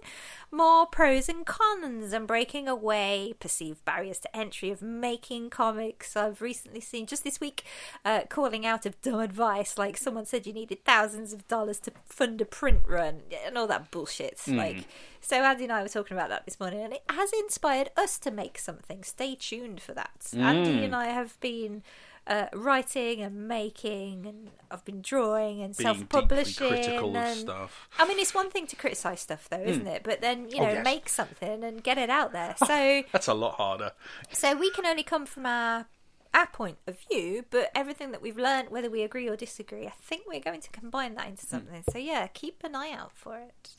more 0.53 0.87
pros 0.87 1.29
and 1.29 1.45
cons 1.45 2.13
and 2.13 2.29
breaking 2.29 2.69
away 2.69 3.35
perceived 3.41 3.85
barriers 3.85 4.21
to 4.21 4.37
entry 4.37 4.71
of 4.71 4.83
making 4.83 5.51
comics. 5.51 6.17
I've 6.17 6.41
recently 6.41 6.81
seen 6.81 7.07
just 7.07 7.25
this 7.25 7.41
week 7.41 7.65
uh, 8.05 8.21
calling 8.29 8.65
out 8.65 8.87
of 8.87 9.03
dumb 9.03 9.19
advice, 9.19 9.77
like 9.77 9.97
someone 9.97 10.27
said 10.27 10.47
you 10.47 10.53
needed 10.53 10.85
thousands 10.85 11.33
of 11.33 11.49
dollars 11.49 11.81
to 11.81 11.93
fund 12.05 12.41
a 12.41 12.45
print 12.45 12.83
run 12.87 13.23
and 13.45 13.59
all 13.59 13.67
that 13.67 13.91
bullshit. 13.91 14.39
Like, 14.47 14.87
so 15.21 15.43
Andy 15.43 15.65
and 15.65 15.73
I 15.73 15.83
were 15.83 15.89
talking 15.89 16.17
about 16.17 16.29
that 16.29 16.45
this 16.45 16.61
morning, 16.61 16.83
and 16.83 16.93
it 16.93 17.03
has 17.11 17.33
inspired 17.33 17.91
us 17.97 18.17
to 18.21 18.31
make 18.31 18.59
something. 18.59 19.03
Stay 19.03 19.35
tuned 19.35 19.81
for 19.81 19.93
that. 19.95 20.29
Andy 20.37 20.85
and 20.85 20.95
I 20.95 21.07
have 21.07 21.41
been 21.41 21.83
uh, 22.27 22.47
writing 22.55 23.21
and 23.23 23.47
making, 23.49 24.27
and 24.27 24.51
I've 24.71 24.85
been 24.85 25.01
drawing 25.03 25.63
and 25.63 25.77
being 25.77 25.87
self-publishing. 25.95 26.69
critical 26.69 27.17
and, 27.17 27.39
stuff. 27.39 27.89
I 27.99 28.07
mean, 28.09 28.19
it's 28.19 28.35
one 28.35 28.51
thing 28.51 28.67
to 28.69 28.77
criticize 28.77 29.21
stuff, 29.21 29.49
though, 29.49 29.63
isn't 29.63 29.87
it? 29.87 30.03
But 30.03 30.21
then 30.21 30.49
you 30.51 30.59
Oh, 30.59 30.67
know, 30.67 30.73
yes. 30.73 30.85
make 30.85 31.09
something 31.09 31.63
and 31.63 31.83
get 31.83 31.99
it 31.99 32.11
out 32.11 32.33
there. 32.33 32.55
So, 32.67 33.03
That's 33.13 33.29
a 33.29 33.35
lot 33.35 33.55
harder. 33.55 33.93
so 34.33 34.57
we 34.57 34.71
can 34.71 34.87
only 34.87 35.03
come 35.05 35.27
from 35.27 35.47
our 35.47 35.87
our 36.35 36.47
point 36.49 36.77
of 36.87 36.99
view, 37.11 37.47
but 37.49 37.71
everything 37.75 38.11
that 38.13 38.21
we've 38.21 38.37
learned, 38.37 38.69
whether 38.69 38.91
we 38.91 39.03
agree 39.03 39.27
or 39.27 39.37
disagree, 39.37 39.87
I 39.87 39.93
think 40.03 40.25
we're 40.27 40.41
going 40.41 40.61
to 40.61 40.69
combine 40.71 41.15
that 41.15 41.29
into 41.29 41.47
something. 41.47 41.83
So 41.91 41.97
yeah, 41.99 42.27
keep 42.27 42.63
an 42.63 42.75
eye 42.75 42.91
out 42.93 43.13
for 43.15 43.39
it. 43.39 43.71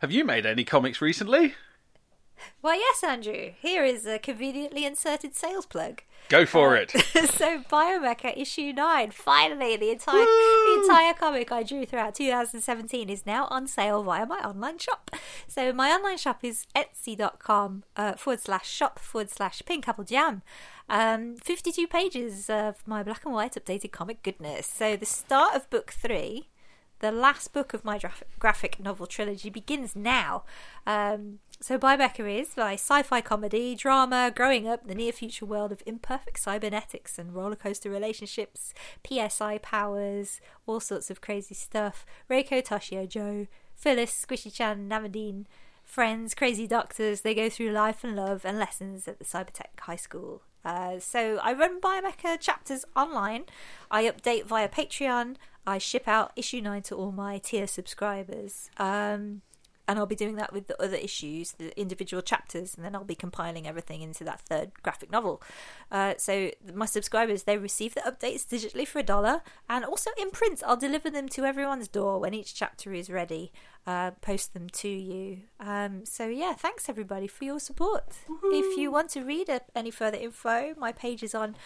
Have 0.00 0.12
you 0.12 0.22
made 0.24 0.44
any 0.44 0.64
comics 0.64 1.00
recently? 1.00 1.54
Why, 2.60 2.76
yes, 2.76 3.02
Andrew. 3.02 3.52
Here 3.60 3.84
is 3.84 4.06
a 4.06 4.18
conveniently 4.18 4.84
inserted 4.84 5.34
sales 5.34 5.66
plug. 5.66 6.02
Go 6.28 6.46
for 6.46 6.76
it. 6.76 6.90
so 6.90 7.62
Biomecha 7.70 8.36
issue 8.36 8.72
nine, 8.72 9.10
finally 9.10 9.76
the 9.76 9.90
entire 9.90 10.24
the 10.24 10.80
entire 10.82 11.12
comic 11.14 11.52
I 11.52 11.62
drew 11.62 11.84
throughout 11.84 12.14
2017 12.14 13.10
is 13.10 13.26
now 13.26 13.46
on 13.50 13.66
sale 13.66 14.02
via 14.02 14.24
my 14.24 14.38
online 14.38 14.78
shop. 14.78 15.10
So 15.46 15.72
my 15.72 15.90
online 15.90 16.16
shop 16.16 16.40
is 16.42 16.66
etsy.com 16.74 17.84
uh, 17.96 18.14
forward 18.14 18.40
slash 18.40 18.68
shop 18.70 18.98
forward 18.98 19.30
slash 19.30 19.62
pink 19.66 19.88
apple 19.88 20.04
jam. 20.04 20.42
Um, 20.88 21.36
52 21.36 21.86
pages 21.86 22.48
of 22.48 22.76
my 22.86 23.02
black 23.02 23.24
and 23.24 23.34
white 23.34 23.52
updated 23.54 23.92
comic 23.92 24.22
goodness. 24.22 24.66
So 24.66 24.96
the 24.96 25.06
start 25.06 25.54
of 25.54 25.68
book 25.70 25.90
three 25.90 26.48
the 27.02 27.12
last 27.12 27.52
book 27.52 27.74
of 27.74 27.84
my 27.84 28.00
graphic 28.38 28.78
novel 28.80 29.06
trilogy 29.06 29.50
begins 29.50 29.94
now. 29.94 30.44
Um, 30.86 31.40
so, 31.62 31.78
Biomecha 31.78 32.40
is 32.40 32.56
my 32.56 32.74
sci 32.74 33.02
fi 33.02 33.20
comedy, 33.20 33.74
drama, 33.74 34.32
growing 34.34 34.66
up 34.66 34.86
the 34.86 34.94
near 34.94 35.12
future 35.12 35.46
world 35.46 35.70
of 35.70 35.82
imperfect 35.86 36.40
cybernetics 36.40 37.18
and 37.18 37.34
roller 37.34 37.56
coaster 37.56 37.88
relationships, 37.88 38.74
PSI 39.06 39.58
powers, 39.58 40.40
all 40.66 40.80
sorts 40.80 41.08
of 41.10 41.20
crazy 41.20 41.54
stuff. 41.54 42.04
Reiko, 42.28 42.62
Toshio, 42.62 43.08
Joe, 43.08 43.46
Phyllis, 43.76 44.26
Squishy 44.26 44.52
Chan, 44.52 44.88
Namadine, 44.88 45.46
friends, 45.84 46.34
crazy 46.34 46.66
doctors, 46.66 47.20
they 47.20 47.34
go 47.34 47.48
through 47.48 47.70
life 47.70 48.02
and 48.02 48.16
love 48.16 48.44
and 48.44 48.58
lessons 48.58 49.06
at 49.06 49.18
the 49.18 49.24
Cybertech 49.24 49.78
High 49.80 49.96
School. 49.96 50.42
Uh, 50.64 50.98
so 50.98 51.38
I 51.42 51.52
run 51.52 51.80
Biomecha 51.80 52.40
chapters 52.40 52.84
online. 52.96 53.44
I 53.90 54.04
update 54.04 54.44
via 54.44 54.68
Patreon. 54.68 55.36
I 55.66 55.78
ship 55.78 56.08
out 56.08 56.32
issue 56.36 56.60
nine 56.60 56.82
to 56.82 56.96
all 56.96 57.12
my 57.12 57.38
tier 57.38 57.66
subscribers. 57.66 58.70
Um, 58.78 59.42
and 59.92 59.98
I'll 59.98 60.06
be 60.06 60.16
doing 60.16 60.36
that 60.36 60.54
with 60.54 60.68
the 60.68 60.82
other 60.82 60.96
issues, 60.96 61.52
the 61.52 61.78
individual 61.78 62.22
chapters, 62.22 62.74
and 62.74 62.82
then 62.82 62.94
I'll 62.94 63.04
be 63.04 63.14
compiling 63.14 63.66
everything 63.66 64.00
into 64.00 64.24
that 64.24 64.40
third 64.40 64.70
graphic 64.82 65.12
novel. 65.12 65.42
Uh, 65.90 66.14
so 66.16 66.50
my 66.74 66.86
subscribers 66.86 67.42
they 67.42 67.58
receive 67.58 67.92
the 67.92 68.00
updates 68.00 68.46
digitally 68.46 68.88
for 68.88 69.00
a 69.00 69.02
dollar, 69.02 69.42
and 69.68 69.84
also 69.84 70.10
in 70.18 70.30
print. 70.30 70.62
I'll 70.66 70.78
deliver 70.78 71.10
them 71.10 71.28
to 71.28 71.44
everyone's 71.44 71.88
door 71.88 72.18
when 72.18 72.32
each 72.32 72.54
chapter 72.54 72.94
is 72.94 73.10
ready. 73.10 73.52
Uh, 73.86 74.12
post 74.22 74.54
them 74.54 74.70
to 74.70 74.88
you. 74.88 75.40
Um, 75.60 76.06
so 76.06 76.26
yeah, 76.26 76.54
thanks 76.54 76.88
everybody 76.88 77.26
for 77.26 77.44
your 77.44 77.60
support. 77.60 78.04
If 78.44 78.78
you 78.78 78.90
want 78.90 79.10
to 79.10 79.22
read 79.24 79.50
any 79.74 79.90
further 79.90 80.16
info, 80.16 80.72
my 80.78 80.92
page 80.92 81.22
is 81.22 81.34
on 81.34 81.56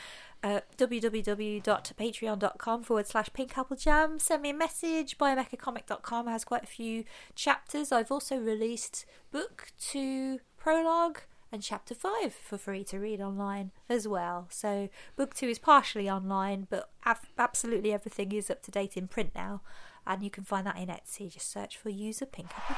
www.patreon.com 0.79 2.83
forward 2.83 3.07
slash 3.07 3.29
pink 3.33 3.57
apple 3.57 3.77
jam. 3.77 4.19
Send 4.19 4.43
me 4.43 4.51
a 4.51 4.55
message. 4.55 5.17
Biomechacomic.com 5.19 6.27
has 6.27 6.45
quite 6.45 6.65
a 6.65 6.67
few 6.67 7.05
chapters. 7.35 7.93
I've 7.93 8.11
also 8.11 8.39
released 8.39 9.05
book 9.31 9.69
two 9.79 10.41
prologue 10.57 11.21
and 11.53 11.63
chapter 11.63 11.95
five 11.95 12.35
for 12.35 12.59
free 12.59 12.83
to 12.85 12.99
read 12.99 13.21
online 13.21 13.71
as 13.89 14.09
well. 14.09 14.47
So 14.51 14.89
book 15.17 15.35
two 15.35 15.49
is 15.49 15.59
partially 15.59 16.09
online, 16.11 16.67
but 16.69 16.91
af- 17.05 17.31
absolutely 17.39 17.93
everything 17.93 18.33
is 18.33 18.51
up 18.51 18.63
to 18.63 18.71
date 18.71 18.97
in 18.97 19.09
print 19.09 19.33
now. 19.35 19.63
And 20.09 20.23
you 20.23 20.31
can 20.31 20.45
find 20.45 20.65
that 20.67 20.77
in 20.77 20.87
Etsy. 20.87 21.33
Just 21.33 21.51
search 21.51 21.77
for 21.77 21.91
user 21.91 22.27
Pink 22.27 22.51
Apple 22.57 22.77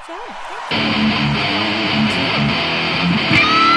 Jam. 3.27 3.68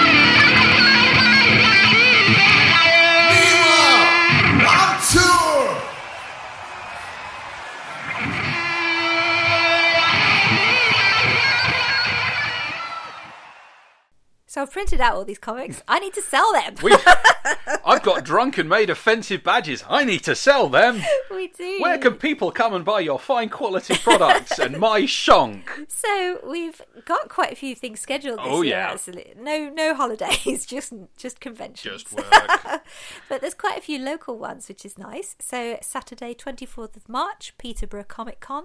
So 14.52 14.60
I've 14.60 14.70
printed 14.70 15.00
out 15.00 15.14
all 15.14 15.24
these 15.24 15.38
comics. 15.38 15.82
I 15.88 15.98
need 15.98 16.12
to 16.12 16.20
sell 16.20 16.52
them. 16.52 16.74
We, 16.82 16.94
I've 17.86 18.02
got 18.02 18.22
drunk 18.22 18.58
and 18.58 18.68
made 18.68 18.90
offensive 18.90 19.42
badges. 19.42 19.82
I 19.88 20.04
need 20.04 20.24
to 20.24 20.34
sell 20.34 20.68
them. 20.68 21.00
we 21.30 21.48
do. 21.48 21.78
Where 21.80 21.96
can 21.96 22.16
people 22.16 22.52
come 22.52 22.74
and 22.74 22.84
buy 22.84 23.00
your 23.00 23.18
fine 23.18 23.48
quality 23.48 23.94
products 23.94 24.58
and 24.58 24.76
my 24.78 25.04
shonk? 25.04 25.62
So 25.88 26.40
we've 26.46 26.82
got 27.06 27.30
quite 27.30 27.52
a 27.52 27.56
few 27.56 27.74
things 27.74 28.00
scheduled 28.00 28.40
this 28.40 28.46
Oh, 28.46 28.60
year. 28.60 28.74
yeah. 28.74 28.92
Actually, 28.92 29.32
no, 29.40 29.70
no 29.70 29.94
holidays, 29.94 30.66
just 30.74 30.92
just 31.16 31.40
conventions. 31.40 32.02
Just 32.02 32.12
work. 32.14 32.82
but 33.30 33.40
there's 33.40 33.54
quite 33.54 33.78
a 33.78 33.82
few 33.82 33.98
local 33.98 34.36
ones, 34.36 34.68
which 34.68 34.84
is 34.84 34.98
nice. 34.98 35.34
So 35.40 35.78
Saturday, 35.80 36.34
twenty 36.34 36.66
fourth 36.66 36.94
of 36.94 37.08
March, 37.08 37.54
Peterborough 37.56 38.04
Comic 38.04 38.40
Con. 38.40 38.64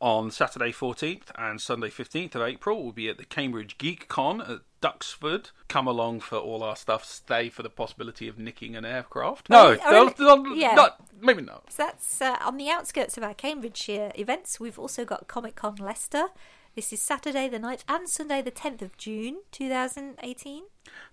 On 0.00 0.30
Saturday 0.30 0.72
14th 0.72 1.30
and 1.36 1.60
Sunday 1.60 1.88
15th 1.88 2.34
of 2.34 2.42
April, 2.42 2.82
we'll 2.82 2.92
be 2.92 3.08
at 3.08 3.18
the 3.18 3.24
Cambridge 3.24 3.78
Geek 3.78 4.08
Con 4.08 4.40
at 4.40 4.60
Duxford. 4.82 5.50
Come 5.68 5.86
along 5.86 6.20
for 6.20 6.36
all 6.36 6.62
our 6.62 6.76
stuff. 6.76 7.04
Stay 7.06 7.48
for 7.48 7.62
the 7.62 7.70
possibility 7.70 8.28
of 8.28 8.38
nicking 8.38 8.76
an 8.76 8.84
aircraft. 8.84 9.48
No, 9.48 9.78
Oh, 9.82 9.90
they'll- 9.90 10.04
really? 10.04 10.14
they'll- 10.18 10.56
Yeah. 10.56 10.74
not- 10.74 11.00
maybe 11.20 11.40
not. 11.42 11.72
So 11.72 11.84
that's 11.84 12.20
uh, 12.20 12.36
on 12.42 12.56
the 12.58 12.68
outskirts 12.68 13.16
of 13.16 13.22
our 13.22 13.32
Cambridgeshire 13.32 14.12
events. 14.16 14.60
We've 14.60 14.78
also 14.78 15.04
got 15.06 15.28
Comic 15.28 15.54
Con 15.56 15.76
Leicester. 15.76 16.26
This 16.74 16.92
is 16.92 17.00
Saturday 17.00 17.48
the 17.48 17.58
9th 17.58 17.84
and 17.88 18.08
Sunday 18.08 18.42
the 18.42 18.50
10th 18.50 18.82
of 18.82 18.96
June 18.96 19.42
2018. 19.52 20.64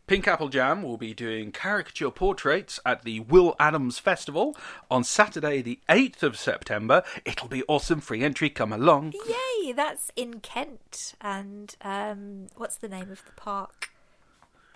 Pink 0.07 0.27
Apple 0.27 0.49
Jam 0.49 0.81
will 0.81 0.97
be 0.97 1.13
doing 1.13 1.51
caricature 1.51 2.09
portraits 2.09 2.79
at 2.83 3.03
the 3.03 3.19
Will 3.19 3.55
Adams 3.59 3.99
Festival 3.99 4.57
on 4.89 5.03
Saturday, 5.03 5.61
the 5.61 5.79
8th 5.87 6.23
of 6.23 6.35
September. 6.35 7.03
It'll 7.25 7.47
be 7.47 7.61
awesome. 7.67 8.01
Free 8.01 8.23
entry. 8.23 8.49
Come 8.49 8.73
along. 8.73 9.13
Yay! 9.27 9.71
That's 9.71 10.11
in 10.15 10.39
Kent. 10.39 11.13
And 11.21 11.75
um, 11.83 12.47
what's 12.57 12.77
the 12.77 12.89
name 12.89 13.11
of 13.11 13.23
the 13.23 13.33
park? 13.33 13.91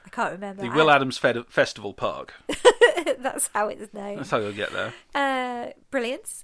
I 0.05 0.09
can't 0.09 0.33
remember. 0.33 0.61
The 0.61 0.69
Will 0.69 0.91
Adams 0.91 1.17
Fed- 1.17 1.47
Festival 1.47 1.93
Park. 1.93 2.35
That's 3.17 3.49
how 3.53 3.69
it's 3.69 3.91
known. 3.91 4.17
That's 4.17 4.29
how 4.29 4.37
you'll 4.37 4.51
get 4.51 4.71
there. 4.71 4.93
Uh, 5.15 5.71
brilliant. 5.89 6.43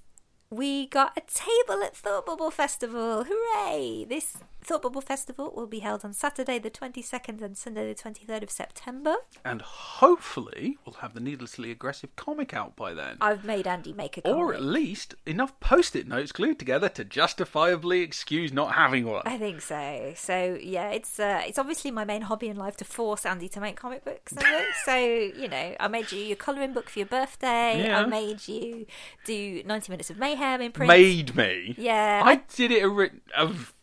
We 0.50 0.86
got 0.88 1.16
a 1.16 1.20
table 1.20 1.82
at 1.84 1.96
Thought 1.96 2.26
Bubble 2.26 2.50
Festival. 2.50 3.24
Hooray! 3.28 4.04
This 4.08 4.38
Thought 4.62 4.82
Bubble 4.82 5.00
Festival 5.00 5.52
will 5.54 5.66
be 5.66 5.80
held 5.80 6.04
on 6.04 6.12
Saturday 6.12 6.58
the 6.58 6.70
22nd 6.70 7.40
and 7.42 7.56
Sunday 7.56 7.92
the 7.92 8.00
23rd 8.00 8.42
of 8.42 8.50
September. 8.50 9.16
And 9.44 9.62
hopefully, 9.62 10.78
we'll 10.84 10.94
have 11.00 11.14
the 11.14 11.20
needlessly 11.20 11.70
aggressive 11.70 12.14
comic 12.16 12.52
out 12.54 12.76
by 12.76 12.92
then. 12.94 13.16
I've 13.20 13.44
made 13.44 13.66
Andy 13.66 13.92
make 13.92 14.16
a 14.16 14.22
comic. 14.22 14.36
Or 14.36 14.54
at 14.54 14.62
least 14.62 15.14
enough 15.26 15.58
post 15.60 15.96
it 15.96 16.06
notes 16.06 16.32
glued 16.32 16.58
together 16.58 16.88
to 16.90 17.04
justifiably 17.04 18.00
excuse 18.00 18.52
not 18.52 18.74
having 18.74 19.06
one. 19.06 19.22
I 19.26 19.38
think 19.38 19.60
so. 19.62 20.12
So 20.16 20.58
yeah, 20.60 20.90
it's 20.90 21.18
uh, 21.18 21.42
it's 21.46 21.58
obviously 21.58 21.90
my 21.90 22.04
main 22.04 22.22
hobby 22.22 22.48
in 22.48 22.56
life 22.56 22.76
to 22.78 22.84
force 22.84 23.24
Andy 23.26 23.48
to 23.48 23.60
make 23.60 23.76
comic 23.76 24.04
books 24.04 24.34
so 24.84 24.96
you 24.96 25.48
know, 25.48 25.74
I 25.80 25.88
made 25.88 26.12
you 26.12 26.20
your 26.20 26.36
colouring 26.36 26.72
book 26.72 26.88
for 26.90 26.98
your 26.98 27.08
birthday. 27.08 27.84
Yeah. 27.86 28.00
I 28.00 28.06
made 28.06 28.46
you 28.46 28.86
do 29.24 29.62
ninety 29.64 29.90
minutes 29.90 30.10
of 30.10 30.18
mayhem 30.18 30.60
in 30.60 30.72
print. 30.72 30.88
Made 30.88 31.34
me. 31.34 31.74
Yeah, 31.78 32.22
I 32.24 32.32
I- 32.32 32.42
did 32.54 32.70
it. 32.72 32.84
Of, 33.36 33.74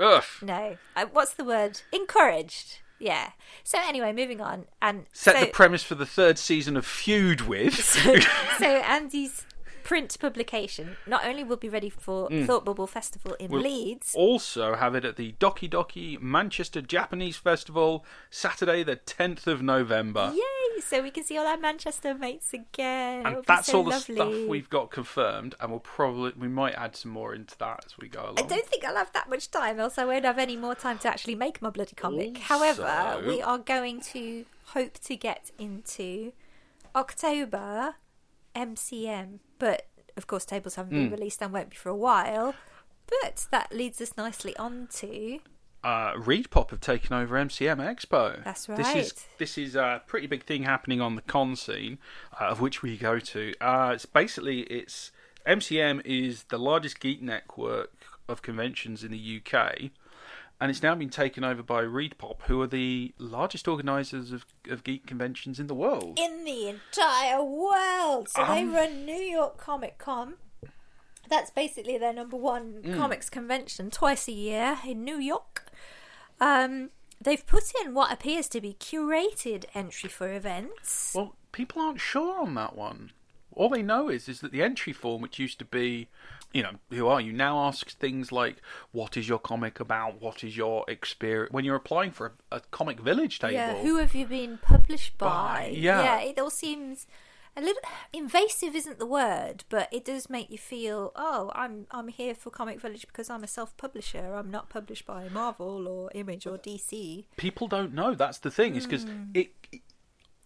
ugh. 0.00 0.24
No, 0.42 0.76
uh, 0.96 1.06
what's 1.12 1.34
the 1.34 1.44
word? 1.44 1.82
Encouraged. 1.92 2.78
Yeah. 2.98 3.30
So 3.64 3.78
anyway, 3.82 4.12
moving 4.12 4.40
on 4.40 4.66
and 4.80 5.06
Set 5.12 5.34
so, 5.34 5.40
the 5.40 5.46
premise 5.50 5.82
for 5.82 5.94
the 5.94 6.06
third 6.06 6.38
season 6.38 6.76
of 6.76 6.86
Feud 6.86 7.42
with. 7.42 7.74
so, 7.84 8.16
so 8.58 8.66
Andy's 8.66 9.46
print 9.84 10.16
publication 10.18 10.96
not 11.06 11.24
only 11.24 11.44
will 11.44 11.56
be 11.58 11.68
ready 11.68 11.90
for 11.90 12.28
Thought 12.46 12.64
Bubble 12.64 12.86
Festival 12.88 13.34
in 13.34 13.48
Mm. 13.48 13.50
We'll 13.52 13.62
Leeds. 13.62 14.14
also 14.16 14.74
have 14.74 14.94
it 14.94 15.04
at 15.04 15.16
the 15.16 15.32
Doki 15.38 15.68
Doki 15.70 16.20
Manchester 16.20 16.80
Japanese 16.80 17.36
Festival, 17.36 18.04
Saturday 18.30 18.82
the 18.82 18.96
10th 18.96 19.46
of 19.46 19.62
November. 19.62 20.32
Yay! 20.34 20.80
So 20.80 21.02
we 21.02 21.10
can 21.10 21.22
see 21.22 21.36
all 21.38 21.46
our 21.46 21.56
Manchester 21.58 22.14
mates 22.14 22.52
again. 22.52 23.20
It'll 23.26 23.36
And 23.38 23.44
that's 23.46 23.68
so 23.68 23.78
all 23.78 23.84
the 23.84 23.90
lovely. 23.90 24.14
stuff 24.16 24.48
we've 24.48 24.68
got 24.70 24.90
confirmed, 24.90 25.54
and 25.60 25.70
we'll 25.70 25.80
probably 25.80 26.32
we 26.36 26.48
might 26.48 26.74
add 26.74 26.96
some 26.96 27.12
more 27.12 27.34
into 27.34 27.56
that 27.58 27.84
as 27.86 27.96
we 27.98 28.08
go 28.08 28.22
along. 28.22 28.38
I 28.38 28.42
don't 28.42 28.66
think 28.66 28.84
I'll 28.84 28.96
have 28.96 29.12
that 29.12 29.28
much 29.30 29.50
time, 29.50 29.78
else 29.78 29.98
I 29.98 30.04
won't 30.04 30.24
have 30.24 30.38
any 30.38 30.56
more 30.56 30.74
time 30.74 30.98
to 31.00 31.08
actually 31.08 31.34
make 31.36 31.60
my 31.62 31.70
bloody 31.70 31.94
comic. 31.94 32.38
However, 32.38 33.22
we 33.26 33.40
are 33.40 33.58
going 33.58 34.00
to 34.12 34.46
hope 34.68 34.94
to 35.04 35.14
get 35.16 35.50
into 35.58 36.32
October 36.94 37.96
MCM, 38.56 39.38
but 39.64 39.86
of 40.18 40.26
course 40.26 40.44
tables 40.44 40.74
haven't 40.74 40.92
Hmm. 40.94 41.04
been 41.04 41.12
released 41.18 41.40
and 41.42 41.50
won't 41.52 41.70
be 41.70 41.76
for 41.76 41.88
a 41.88 41.96
while. 41.96 42.54
But 43.22 43.46
that 43.50 43.72
leads 43.72 43.98
us 44.00 44.12
nicely 44.16 44.54
on 44.56 44.88
to 45.00 45.40
uh, 45.82 46.12
Reed 46.16 46.50
Pop 46.50 46.70
have 46.70 46.80
taken 46.80 47.14
over 47.14 47.36
MCM 47.36 47.78
Expo. 47.78 48.42
That's 48.44 48.68
right. 48.68 48.78
This 48.78 48.94
is 48.94 49.26
this 49.38 49.58
is 49.58 49.74
a 49.76 50.02
pretty 50.06 50.26
big 50.26 50.42
thing 50.44 50.62
happening 50.62 51.00
on 51.00 51.14
the 51.14 51.22
con 51.22 51.56
scene, 51.56 51.98
uh, 52.40 52.44
of 52.46 52.60
which 52.60 52.82
we 52.82 52.96
go 52.96 53.18
to. 53.18 53.52
Uh, 53.60 53.92
it's 53.94 54.06
basically 54.06 54.60
it's 54.62 55.12
MCM 55.46 56.00
is 56.04 56.44
the 56.44 56.58
largest 56.58 57.00
geek 57.00 57.20
network 57.22 57.92
of 58.28 58.40
conventions 58.40 59.04
in 59.04 59.10
the 59.12 59.40
UK, 59.40 59.90
and 60.64 60.70
it's 60.70 60.82
now 60.82 60.94
been 60.94 61.10
taken 61.10 61.44
over 61.44 61.62
by 61.62 61.82
Reed 61.82 62.16
Pop, 62.16 62.40
who 62.46 62.62
are 62.62 62.66
the 62.66 63.12
largest 63.18 63.68
organisers 63.68 64.32
of, 64.32 64.46
of 64.70 64.82
geek 64.82 65.06
conventions 65.06 65.60
in 65.60 65.66
the 65.66 65.74
world. 65.74 66.18
in 66.18 66.44
the 66.44 66.68
entire 66.68 67.44
world. 67.44 68.30
So 68.30 68.42
they 68.46 68.62
Um. 68.62 68.72
run 68.74 69.04
New 69.04 69.12
York 69.12 69.58
Comic 69.58 69.98
Con. 69.98 70.36
That's 71.28 71.50
basically 71.50 71.98
their 71.98 72.14
number 72.14 72.38
one 72.38 72.80
Mm. 72.82 72.96
comics 72.96 73.28
convention 73.28 73.90
twice 73.90 74.26
a 74.26 74.32
year 74.32 74.78
in 74.86 75.04
New 75.04 75.18
York. 75.18 75.66
Um, 76.40 76.92
they've 77.20 77.46
put 77.46 77.64
in 77.84 77.92
what 77.92 78.10
appears 78.10 78.48
to 78.48 78.60
be 78.62 78.72
curated 78.72 79.66
entry 79.74 80.08
for 80.08 80.32
events. 80.32 81.12
Well, 81.14 81.36
people 81.52 81.82
aren't 81.82 82.00
sure 82.00 82.40
on 82.40 82.54
that 82.54 82.74
one. 82.74 83.12
All 83.56 83.68
they 83.68 83.82
know 83.82 84.08
is 84.08 84.28
is 84.28 84.40
that 84.40 84.52
the 84.52 84.62
entry 84.62 84.92
form, 84.92 85.22
which 85.22 85.38
used 85.38 85.58
to 85.60 85.64
be, 85.64 86.08
you 86.52 86.62
know, 86.62 86.72
who 86.90 87.06
are 87.08 87.20
you, 87.20 87.32
now 87.32 87.58
asks 87.66 87.94
things 87.94 88.30
like, 88.32 88.56
"What 88.92 89.16
is 89.16 89.28
your 89.28 89.38
comic 89.38 89.80
about? 89.80 90.20
What 90.20 90.44
is 90.44 90.56
your 90.56 90.84
experience?" 90.88 91.52
When 91.52 91.64
you're 91.64 91.76
applying 91.76 92.10
for 92.10 92.34
a, 92.50 92.56
a 92.56 92.60
comic 92.70 93.00
village 93.00 93.38
table, 93.38 93.54
Yeah, 93.54 93.74
who 93.82 93.96
have 93.98 94.14
you 94.14 94.26
been 94.26 94.58
published 94.58 95.16
by? 95.18 95.28
By, 95.28 95.72
yeah. 95.74 96.20
it 96.20 96.38
all 96.38 96.50
seems 96.50 97.06
a 97.56 97.60
little 97.60 97.82
invasive. 98.12 98.74
Isn't 98.74 98.98
the 98.98 99.06
word, 99.06 99.62
but 99.68 99.88
it 99.92 100.04
does 100.04 100.28
make 100.28 100.50
you 100.50 100.58
feel, 100.58 101.12
oh, 101.14 101.52
I'm 101.54 101.86
I'm 101.92 102.08
here 102.08 102.34
for 102.34 102.50
Comic 102.50 102.80
Village 102.80 103.06
because 103.06 103.30
I'm 103.30 103.44
a 103.44 103.48
self-publisher. 103.48 104.34
I'm 104.34 104.50
not 104.50 104.68
published 104.68 105.06
by 105.06 105.28
Marvel 105.28 105.86
or 105.86 106.10
Image 106.14 106.46
or 106.46 106.58
DC. 106.58 107.24
people 107.36 107.68
don't 107.68 107.94
know. 107.94 108.14
That's 108.14 108.38
the 108.38 108.50
thing, 108.50 108.74
is 108.76 108.86
because 108.86 109.04
Hmm. 109.04 109.30
it, 109.34 109.52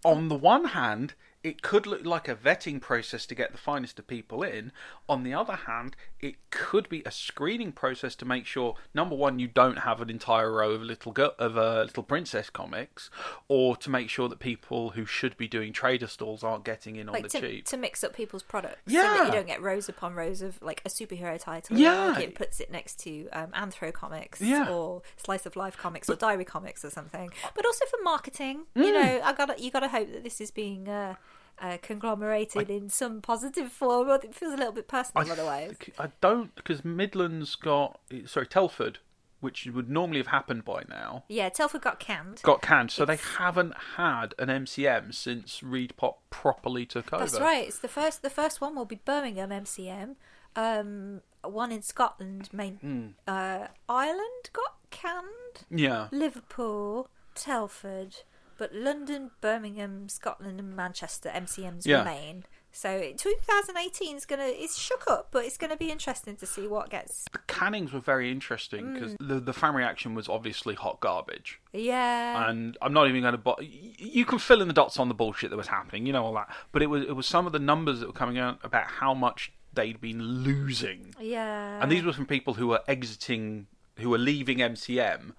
on 0.04 0.28
the 0.28 0.34
one 0.36 0.66
hand, 0.66 1.14
it 1.44 1.62
could 1.62 1.86
look 1.86 2.04
like 2.04 2.26
a 2.26 2.34
vetting 2.34 2.80
process 2.80 3.24
to 3.26 3.34
get 3.34 3.52
the 3.52 3.58
finest 3.58 3.98
of 4.00 4.06
people 4.08 4.42
in. 4.42 4.72
On 5.08 5.22
the 5.22 5.32
other 5.32 5.54
hand, 5.54 5.94
it 6.20 6.34
could 6.50 6.88
be 6.88 7.02
a 7.06 7.12
screening 7.12 7.70
process 7.70 8.16
to 8.16 8.24
make 8.24 8.44
sure 8.44 8.74
number 8.92 9.14
one, 9.14 9.38
you 9.38 9.46
don't 9.46 9.78
have 9.80 10.00
an 10.00 10.10
entire 10.10 10.50
row 10.52 10.72
of 10.72 10.82
little 10.82 11.12
girl, 11.12 11.34
of 11.38 11.56
uh, 11.56 11.82
little 11.86 12.02
princess 12.02 12.50
comics, 12.50 13.08
or 13.46 13.76
to 13.76 13.88
make 13.88 14.10
sure 14.10 14.28
that 14.28 14.40
people 14.40 14.90
who 14.90 15.06
should 15.06 15.36
be 15.36 15.46
doing 15.46 15.72
trader 15.72 16.08
stalls 16.08 16.42
aren't 16.42 16.64
getting 16.64 16.96
in 16.96 17.08
on 17.08 17.22
the 17.22 17.28
to, 17.28 17.40
cheap. 17.40 17.64
to 17.66 17.76
mix 17.76 18.02
up 18.02 18.12
people's 18.14 18.42
products 18.42 18.82
so 18.86 18.92
Yeah. 18.92 19.02
that 19.18 19.26
you 19.26 19.32
don't 19.32 19.46
get 19.46 19.62
rows 19.62 19.88
upon 19.88 20.14
rows 20.14 20.42
of 20.42 20.60
like 20.60 20.82
a 20.84 20.88
superhero 20.88 21.38
title 21.40 21.78
Yeah. 21.78 22.06
like 22.08 22.24
it 22.24 22.34
puts 22.34 22.58
it 22.58 22.72
next 22.72 22.98
to 23.00 23.28
um, 23.32 23.52
anthro 23.52 23.92
comics 23.92 24.40
Yeah. 24.40 24.68
or 24.68 25.02
slice 25.16 25.46
of 25.46 25.54
life 25.54 25.76
comics 25.76 26.10
or 26.10 26.16
diary 26.16 26.44
comics 26.44 26.84
or 26.84 26.90
something 26.90 27.30
but 27.54 27.64
also 27.64 27.84
for 27.86 27.98
marketing 28.02 28.66
Mm. 28.76 28.84
you 28.84 28.92
know 28.92 29.20
i 29.24 29.32
gotta 29.32 29.54
you 29.62 29.70
gotta 29.70 29.88
hope 29.88 30.10
that 30.12 30.24
this 30.24 30.40
is 30.40 30.50
being 30.50 30.88
uh, 30.88 31.14
uh, 31.60 31.76
conglomerated 31.82 32.70
in 32.70 32.88
some 32.88 33.20
positive 33.20 33.70
form 33.72 34.08
it 34.10 34.34
feels 34.34 34.52
a 34.54 34.56
little 34.56 34.72
bit 34.72 34.88
personal 34.88 35.30
otherwise 35.30 35.76
think- 35.78 35.92
I 35.98 36.08
don't 36.20 36.54
because 36.54 36.84
Midlands 36.84 37.54
got 37.56 38.00
sorry 38.26 38.46
Telford, 38.46 38.98
which 39.40 39.66
would 39.66 39.88
normally 39.88 40.18
have 40.18 40.28
happened 40.28 40.64
by 40.64 40.84
now, 40.88 41.24
yeah 41.28 41.48
telford 41.48 41.82
got 41.82 41.98
canned 42.00 42.40
got 42.42 42.62
canned. 42.62 42.90
So 42.90 43.04
they 43.04 43.16
haven't 43.38 43.74
had 43.96 44.34
an 44.38 44.48
MCM 44.48 45.14
since 45.14 45.62
Reed 45.62 45.94
Pop 45.96 46.20
properly 46.30 46.86
took 46.86 47.12
over. 47.12 47.24
That's 47.24 47.40
right. 47.40 47.66
It's 47.66 47.78
the 47.78 47.88
first. 47.88 48.22
The 48.22 48.30
first 48.30 48.60
one 48.60 48.74
will 48.74 48.84
be 48.84 49.00
Birmingham 49.04 49.50
MCM. 49.50 50.16
Um, 50.56 51.20
one 51.42 51.70
in 51.70 51.82
Scotland, 51.82 52.48
main. 52.52 52.76
Hmm. 52.78 53.06
Uh, 53.26 53.68
Ireland 53.88 54.50
got 54.52 54.76
canned. 54.90 55.64
Yeah. 55.70 56.08
Liverpool, 56.10 57.08
Telford, 57.34 58.16
but 58.58 58.74
London, 58.74 59.30
Birmingham, 59.40 60.08
Scotland, 60.08 60.60
and 60.60 60.76
Manchester 60.76 61.30
MCMs 61.30 61.86
Yeah. 61.86 62.00
remain. 62.00 62.44
So 62.70 63.12
2018 63.16 64.16
is 64.16 64.26
gonna. 64.26 64.44
It's 64.44 64.78
shook 64.78 65.04
up, 65.08 65.28
but 65.30 65.44
it's 65.44 65.56
gonna 65.56 65.76
be 65.76 65.90
interesting 65.90 66.36
to 66.36 66.46
see 66.46 66.66
what 66.68 66.90
gets. 66.90 67.24
The 67.32 67.38
cannings 67.46 67.92
were 67.92 68.00
very 68.00 68.30
interesting 68.30 68.92
because 68.92 69.14
mm. 69.14 69.28
the 69.28 69.40
the 69.40 69.52
fan 69.52 69.74
reaction 69.74 70.14
was 70.14 70.28
obviously 70.28 70.74
hot 70.74 71.00
garbage, 71.00 71.60
Yeah. 71.72 72.48
and 72.48 72.76
I'm 72.82 72.92
not 72.92 73.08
even 73.08 73.22
going 73.22 73.32
to. 73.32 73.38
Bo- 73.38 73.58
you 73.60 74.24
can 74.24 74.38
fill 74.38 74.60
in 74.60 74.68
the 74.68 74.74
dots 74.74 74.98
on 74.98 75.08
the 75.08 75.14
bullshit 75.14 75.50
that 75.50 75.56
was 75.56 75.68
happening, 75.68 76.06
you 76.06 76.12
know 76.12 76.24
all 76.24 76.34
that. 76.34 76.54
But 76.72 76.82
it 76.82 76.86
was 76.86 77.02
it 77.04 77.16
was 77.16 77.26
some 77.26 77.46
of 77.46 77.52
the 77.52 77.58
numbers 77.58 78.00
that 78.00 78.06
were 78.06 78.12
coming 78.12 78.38
out 78.38 78.58
about 78.62 78.86
how 78.86 79.14
much 79.14 79.52
they'd 79.72 80.00
been 80.00 80.22
losing, 80.22 81.14
yeah. 81.20 81.82
and 81.82 81.90
these 81.90 82.04
were 82.04 82.12
from 82.12 82.26
people 82.26 82.54
who 82.54 82.68
were 82.68 82.82
exiting, 82.86 83.66
who 83.96 84.10
were 84.10 84.18
leaving 84.18 84.58
MCM, 84.58 85.32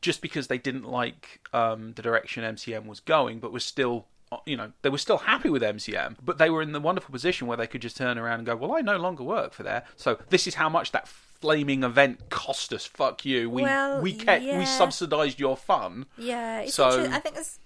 just 0.00 0.20
because 0.22 0.46
they 0.46 0.58
didn't 0.58 0.84
like 0.84 1.40
um, 1.52 1.92
the 1.94 2.02
direction 2.02 2.44
MCM 2.44 2.86
was 2.86 3.00
going, 3.00 3.38
but 3.40 3.52
was 3.52 3.64
still. 3.64 4.06
You 4.44 4.58
know, 4.58 4.72
they 4.82 4.90
were 4.90 4.98
still 4.98 5.16
happy 5.16 5.48
with 5.48 5.62
MCM, 5.62 6.16
but 6.22 6.36
they 6.36 6.50
were 6.50 6.60
in 6.60 6.72
the 6.72 6.80
wonderful 6.80 7.10
position 7.12 7.46
where 7.46 7.56
they 7.56 7.66
could 7.66 7.80
just 7.80 7.96
turn 7.96 8.18
around 8.18 8.40
and 8.40 8.46
go, 8.46 8.54
"Well, 8.56 8.74
I 8.76 8.82
no 8.82 8.98
longer 8.98 9.24
work 9.24 9.54
for 9.54 9.62
there, 9.62 9.84
so 9.96 10.18
this 10.28 10.46
is 10.46 10.56
how 10.56 10.68
much 10.68 10.92
that 10.92 11.08
flaming 11.08 11.82
event 11.82 12.28
cost 12.28 12.74
us. 12.74 12.84
Fuck 12.84 13.24
you. 13.24 13.48
We 13.48 13.62
Well, 13.62 14.02
we 14.02 14.12
kept 14.12 14.42
yeah. 14.44 14.58
we 14.58 14.66
subsidised 14.66 15.40
your 15.40 15.56
fun." 15.56 16.04
Yeah, 16.18 16.60
it's 16.60 16.74
So- 16.74 17.10
I 17.10 17.20
think 17.20 17.36
it's 17.38 17.58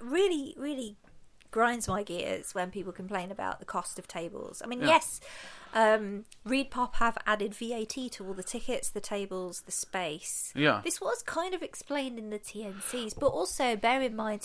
really, 0.00 0.54
really 0.56 0.96
grinds 1.50 1.86
my 1.86 2.02
gears 2.02 2.54
when 2.54 2.70
people 2.70 2.92
complain 2.92 3.30
about 3.30 3.58
the 3.60 3.66
cost 3.66 3.98
of 3.98 4.08
tables. 4.08 4.62
I 4.64 4.68
mean, 4.68 4.80
Yeah. 4.80 4.88
yes, 4.88 5.20
um, 5.76 6.24
Reed 6.42 6.70
Pop 6.70 6.96
have 6.96 7.18
added 7.26 7.54
VAT 7.54 8.10
to 8.12 8.26
all 8.26 8.32
the 8.32 8.42
tickets, 8.42 8.88
the 8.88 8.98
tables, 8.98 9.60
the 9.66 9.70
space. 9.70 10.50
Yeah. 10.56 10.80
This 10.82 11.02
was 11.02 11.22
kind 11.22 11.52
of 11.52 11.62
explained 11.62 12.18
in 12.18 12.30
the 12.30 12.38
TNCs, 12.38 13.20
but 13.20 13.26
also 13.26 13.76
bear 13.76 14.00
in 14.00 14.16
mind 14.16 14.40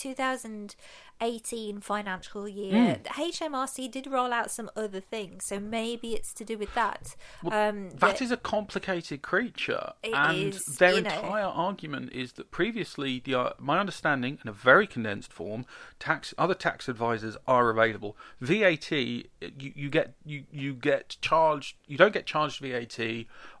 2018 1.22 1.80
financial 1.80 2.48
year, 2.48 2.98
the 3.02 3.10
HMRC 3.10 3.90
did 3.90 4.06
roll 4.06 4.32
out 4.32 4.50
some 4.50 4.70
other 4.76 5.00
things, 5.00 5.44
so 5.44 5.60
maybe 5.60 6.14
it's 6.14 6.32
to 6.34 6.44
do 6.44 6.58
with 6.58 6.74
that. 6.74 7.14
um, 7.50 7.90
That 7.90 8.20
is 8.20 8.30
a 8.30 8.36
complicated 8.36 9.22
creature, 9.22 9.92
It 10.02 10.14
and 10.14 10.54
is, 10.54 10.64
their 10.64 10.94
you 10.96 11.02
know. 11.02 11.10
entire 11.10 11.44
argument 11.44 12.12
is 12.12 12.32
that 12.34 12.50
previously, 12.50 13.20
the, 13.24 13.34
uh, 13.34 13.52
my 13.58 13.78
understanding, 13.78 14.38
in 14.42 14.48
a 14.48 14.52
very 14.52 14.86
condensed 14.86 15.32
form, 15.32 15.64
tax 15.98 16.34
other 16.36 16.54
tax 16.54 16.88
advisors 16.88 17.36
are 17.46 17.70
available. 17.70 18.16
VAT, 18.40 18.90
you, 18.90 19.24
you 19.40 19.90
get 19.90 20.14
you, 20.24 20.44
you 20.50 20.74
get 20.74 21.16
charged. 21.20 21.76
You 21.86 21.96
don't 21.96 22.12
get 22.12 22.26
charged 22.26 22.60
VAT 22.60 22.98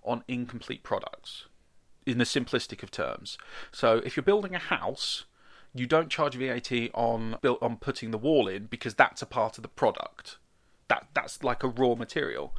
on 0.02 0.24
incomplete 0.26 0.82
products, 0.82 1.46
in 2.06 2.18
the 2.18 2.24
simplistic 2.24 2.82
of 2.82 2.90
terms. 2.90 3.38
So, 3.70 4.00
if 4.04 4.16
you're 4.16 4.24
building 4.24 4.54
a 4.54 4.58
house. 4.58 5.24
You 5.74 5.86
don't 5.86 6.10
charge 6.10 6.34
VAT 6.34 6.70
on 6.94 7.38
built 7.40 7.62
on 7.62 7.76
putting 7.76 8.10
the 8.10 8.18
wall 8.18 8.46
in 8.46 8.66
because 8.66 8.94
that's 8.94 9.22
a 9.22 9.26
part 9.26 9.56
of 9.58 9.62
the 9.62 9.68
product 9.68 10.36
that 10.92 11.08
that's 11.14 11.42
like 11.42 11.62
a 11.62 11.68
raw 11.68 11.94
material. 11.94 12.54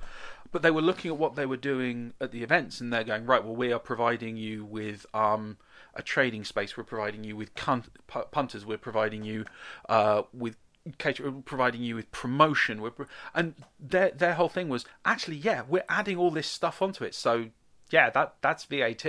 But 0.51 0.61
they 0.61 0.71
were 0.71 0.81
looking 0.81 1.09
at 1.09 1.17
what 1.17 1.35
they 1.35 1.45
were 1.45 1.57
doing 1.57 2.13
at 2.21 2.31
the 2.31 2.43
events, 2.43 2.79
and 2.79 2.91
they're 2.91 3.03
going 3.03 3.25
right. 3.25 3.43
Well, 3.43 3.55
we 3.55 3.71
are 3.71 3.79
providing 3.79 4.37
you 4.37 4.65
with 4.65 5.05
um, 5.13 5.57
a 5.95 6.03
trading 6.03 6.43
space. 6.43 6.77
We're 6.77 6.83
providing 6.83 7.23
you 7.23 7.35
with 7.35 7.55
punters. 7.55 8.65
We're 8.65 8.77
providing 8.77 9.23
you 9.23 9.45
uh, 9.87 10.23
with 10.31 10.57
providing 11.45 11.81
you 11.81 11.95
with 11.95 12.11
promotion. 12.11 12.81
We're 12.81 12.91
pro- 12.91 13.05
and 13.33 13.55
their 13.79 14.11
their 14.11 14.33
whole 14.33 14.49
thing 14.49 14.69
was 14.69 14.85
actually 15.05 15.37
yeah, 15.37 15.63
we're 15.67 15.85
adding 15.89 16.17
all 16.17 16.31
this 16.31 16.47
stuff 16.47 16.81
onto 16.81 17.03
it. 17.03 17.15
So 17.15 17.49
yeah, 17.91 18.09
that 18.11 18.35
that's 18.41 18.65
VAT. 18.65 19.05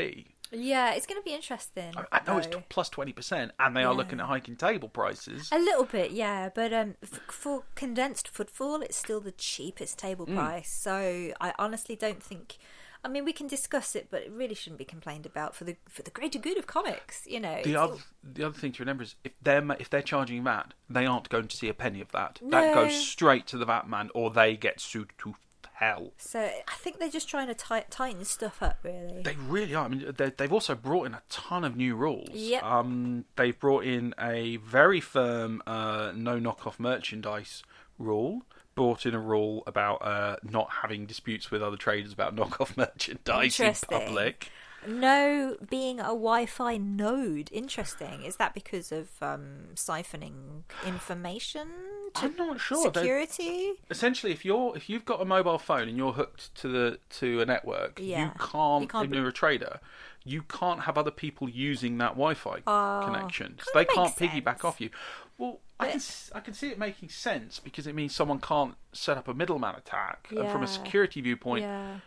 Yeah, 0.53 0.93
it's 0.95 1.07
going 1.07 1.21
to 1.21 1.25
be 1.25 1.35
interesting. 1.35 1.93
I 2.13 2.21
know 2.27 2.39
it's 2.39 2.47
though. 2.47 2.59
t- 2.61 2.65
plus 2.69 2.89
twenty 2.89 3.13
percent, 3.13 3.53
and 3.59 3.77
they 3.77 3.83
are 3.85 3.95
looking 3.95 4.21
at 4.21 4.27
hiking 4.27 4.57
table 4.57 4.89
prices. 4.89 5.49
A 5.53 5.59
little 5.59 5.85
bit, 5.85 6.11
yeah, 6.13 6.49
but 6.55 6.73
um, 6.73 6.95
f- 7.03 7.21
for 7.29 7.65
condensed 7.75 8.29
footfall, 8.29 8.83
it's 8.83 8.97
still 8.97 9.21
the 9.21 9.33
cheapest 9.33 9.99
table 9.99 10.27
Mm. 10.27 10.37
price. 10.37 10.71
So 10.71 11.33
I 11.41 11.53
honestly 11.59 11.97
don't 11.97 12.23
think. 12.23 12.59
I 13.07 13.09
mean, 13.09 13.27
we 13.27 13.35
can 13.35 13.47
discuss 13.49 13.95
it, 13.95 14.09
but 14.11 14.23
it 14.23 14.31
really 14.33 14.55
shouldn't 14.55 14.79
be 14.79 14.85
complained 14.87 15.27
about 15.27 15.55
for 15.55 15.65
the 15.65 15.77
for 15.89 16.03
the 16.03 16.11
greater 16.11 16.39
good 16.39 16.57
of 16.57 16.67
comics. 16.67 17.27
You 17.27 17.41
know, 17.41 17.55
The 17.63 17.71
It's- 17.71 17.77
other, 17.77 17.97
the 18.23 18.45
other 18.45 18.59
thing 18.59 18.73
to 18.73 18.83
remember 18.83 19.03
is 19.03 19.17
if 19.25 19.33
they're 19.43 19.63
if 19.79 19.91
they're 19.91 20.01
charging 20.03 20.43
VAT, 20.45 20.73
they 20.89 21.05
aren't 21.05 21.29
going 21.29 21.49
to 21.49 21.57
see 21.57 21.69
a 21.69 21.75
penny 21.75 22.01
of 22.01 22.13
that. 22.13 22.39
That 22.43 22.75
goes 22.75 22.95
straight 23.07 23.47
to 23.49 23.59
the 23.59 23.67
VAT 23.67 23.89
man, 23.89 24.11
or 24.15 24.31
they 24.31 24.57
get 24.57 24.81
sued 24.81 25.11
to 25.19 25.35
hell. 25.75 26.13
so 26.19 26.41
I 26.41 26.75
think 26.79 26.99
they're 26.99 27.09
just 27.11 27.29
trying 27.29 27.49
to 27.49 27.55
ti- 27.55 27.87
tighten 27.91 28.25
stuff 28.25 28.63
up, 28.63 28.79
really. 28.83 29.23
They 29.23 29.35
really 29.37 29.75
are. 29.75 29.85
I 29.85 29.89
mean, 29.89 30.13
they- 30.17 30.31
they've 30.31 30.53
also 30.53 30.75
brought 30.75 31.05
in 31.07 31.15
a 31.15 31.23
ton 31.29 31.65
of 31.65 31.77
new 31.77 31.95
rules. 31.97 32.31
Yep. 32.33 32.63
Um, 32.63 33.25
they've 33.37 33.59
brought 33.59 33.85
in 33.85 34.15
a 34.19 34.57
very 34.59 35.01
firm 35.01 35.63
uh, 35.67 36.13
no 36.15 36.39
knockoff 36.39 36.79
merchandise 36.79 37.63
rule. 37.99 38.43
Brought 38.75 39.07
in 39.07 39.15
a 39.15 39.21
rule 39.21 39.63
about 39.69 40.03
uh, 40.05 40.37
not 40.43 40.69
having 40.83 41.07
disputes 41.07 41.51
with 41.53 41.63
other 41.63 41.77
traders 41.77 42.13
about 42.13 42.35
knockoff 42.35 42.77
merchandise 42.77 43.61
in 43.61 43.73
public. 43.89 44.51
No, 44.87 45.57
being 45.71 45.99
a 46.01 46.05
Wi-Fi 46.05 46.77
node. 46.79 47.49
Interesting. 47.53 48.23
Is 48.23 48.37
that 48.37 48.55
because 48.55 48.93
of 48.93 49.11
um, 49.23 49.69
siphoning 49.75 50.63
information 50.87 51.69
to 52.15 52.27
I'm 52.27 52.37
not 52.37 52.61
sure. 52.61 52.93
Security? 52.93 53.73
essentially 53.91 54.31
if 54.33 54.45
you're 54.45 54.77
if 54.77 54.89
you've 54.89 55.05
got 55.05 55.21
a 55.21 55.25
mobile 55.25 55.59
phone 55.59 55.89
and 55.89 55.97
you're 55.97 56.13
hooked 56.13 56.55
to 56.57 56.69
the 56.69 56.99
to 57.11 57.41
a 57.41 57.47
network 57.47 57.99
Yeah. 58.01 58.27
you 58.27 58.31
can't. 58.39 58.83
You 58.83 58.89
can't 58.89 59.09
if 59.09 59.15
you're 59.15 59.29
a 59.29 59.33
trader 59.33 59.81
you 60.25 60.43
can't 60.43 60.83
have 60.83 60.97
other 60.97 61.11
people 61.11 61.49
using 61.49 61.99
that 61.99 62.11
wi-fi 62.11 62.61
connection 63.05 63.59
so 63.61 63.71
they 63.75 63.85
can't 63.85 64.19
makes 64.21 64.33
piggyback 64.33 64.65
off 64.65 64.81
you 64.81 64.91
well 65.39 65.59
I 65.81 65.89
can, 65.91 66.01
I 66.37 66.41
can 66.41 66.55
see 66.55 66.69
it 66.69 66.79
making 66.79 67.09
sense 67.09 67.59
because 67.59 67.87
it 67.89 67.97
means 67.97 68.15
someone 68.15 68.39
can't 68.39 68.75
set 68.93 69.19
up 69.19 69.27
a 69.27 69.35
middleman 69.35 69.75
attack 69.75 70.29
and 70.31 70.49
from 70.51 70.63
a 70.63 70.69
security 70.69 71.21
viewpoint 71.21 71.63
Yeah. 71.63 71.99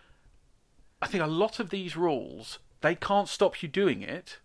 i 1.02 1.08
think 1.08 1.22
a 1.22 1.28
lot 1.28 1.60
of 1.60 1.70
these 1.70 1.98
rules 1.98 2.60
they 2.82 2.96
can't 2.96 3.28
stop 3.30 3.62
you 3.62 3.70
doing 3.70 4.02
it 4.02 4.40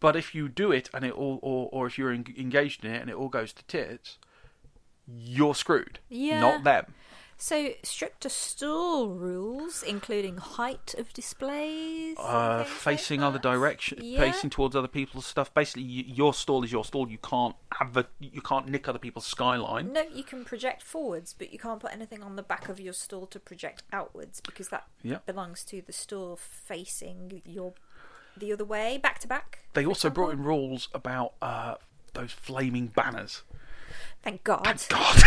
but 0.00 0.14
if 0.16 0.34
you 0.34 0.48
do 0.48 0.70
it 0.72 0.88
and 0.94 1.04
it 1.04 1.12
all 1.12 1.38
or, 1.42 1.68
or 1.72 1.86
if 1.86 1.98
you're 1.98 2.12
engaged 2.12 2.84
in 2.84 2.92
it 2.92 3.00
and 3.00 3.10
it 3.10 3.16
all 3.16 3.28
goes 3.28 3.52
to 3.52 3.64
tits 3.64 4.18
you're 5.06 5.54
screwed 5.54 5.98
Yeah. 6.08 6.40
not 6.40 6.64
them 6.64 6.94
So 7.40 7.70
stricter 7.84 8.28
store 8.28 9.08
rules, 9.08 9.84
including 9.84 10.38
height 10.38 10.94
of 10.98 11.12
displays, 11.12 12.16
uh, 12.18 12.64
things 12.64 12.68
like 12.70 12.78
facing 12.80 13.22
other 13.22 13.38
direction, 13.38 14.00
Yeah. 14.02 14.18
facing 14.18 14.50
towards 14.50 14.74
other 14.74 14.88
people's 14.88 15.24
stuff. 15.24 15.54
Basically, 15.54 15.84
y 15.84 16.04
your 16.08 16.34
stall 16.34 16.64
is 16.64 16.72
your 16.72 16.84
stall. 16.84 17.08
You 17.08 17.18
can't 17.18 17.54
have 17.78 17.96
a, 17.96 18.06
you 18.18 18.42
can't 18.42 18.66
nick 18.66 18.88
other 18.88 18.98
people's 18.98 19.24
skyline. 19.26 19.92
No, 19.92 20.02
you 20.12 20.24
can 20.24 20.44
project 20.44 20.82
forwards, 20.82 21.32
but 21.32 21.52
you 21.52 21.60
can't 21.60 21.78
put 21.78 21.92
anything 21.92 22.24
on 22.24 22.34
the 22.34 22.42
back 22.42 22.68
of 22.68 22.80
your 22.80 22.92
stall 22.92 23.26
to 23.28 23.38
project 23.38 23.84
outwards 23.92 24.40
because 24.40 24.70
that 24.70 24.88
Yeah. 25.02 25.18
belongs 25.24 25.62
to 25.66 25.80
the 25.80 25.92
store 25.92 26.36
facing 26.36 27.40
your 27.44 27.74
the 28.36 28.52
other 28.52 28.64
way, 28.64 28.98
back 28.98 29.18
to 29.20 29.28
back. 29.28 29.60
They 29.74 29.84
also 29.86 30.10
brought 30.10 30.32
in 30.32 30.42
rules 30.44 30.88
about 30.94 31.34
uh, 31.42 31.74
those 32.14 32.32
flaming 32.32 32.88
banners. 32.88 33.42
Thank 34.28 34.44
God. 34.44 34.82
God, 34.90 35.22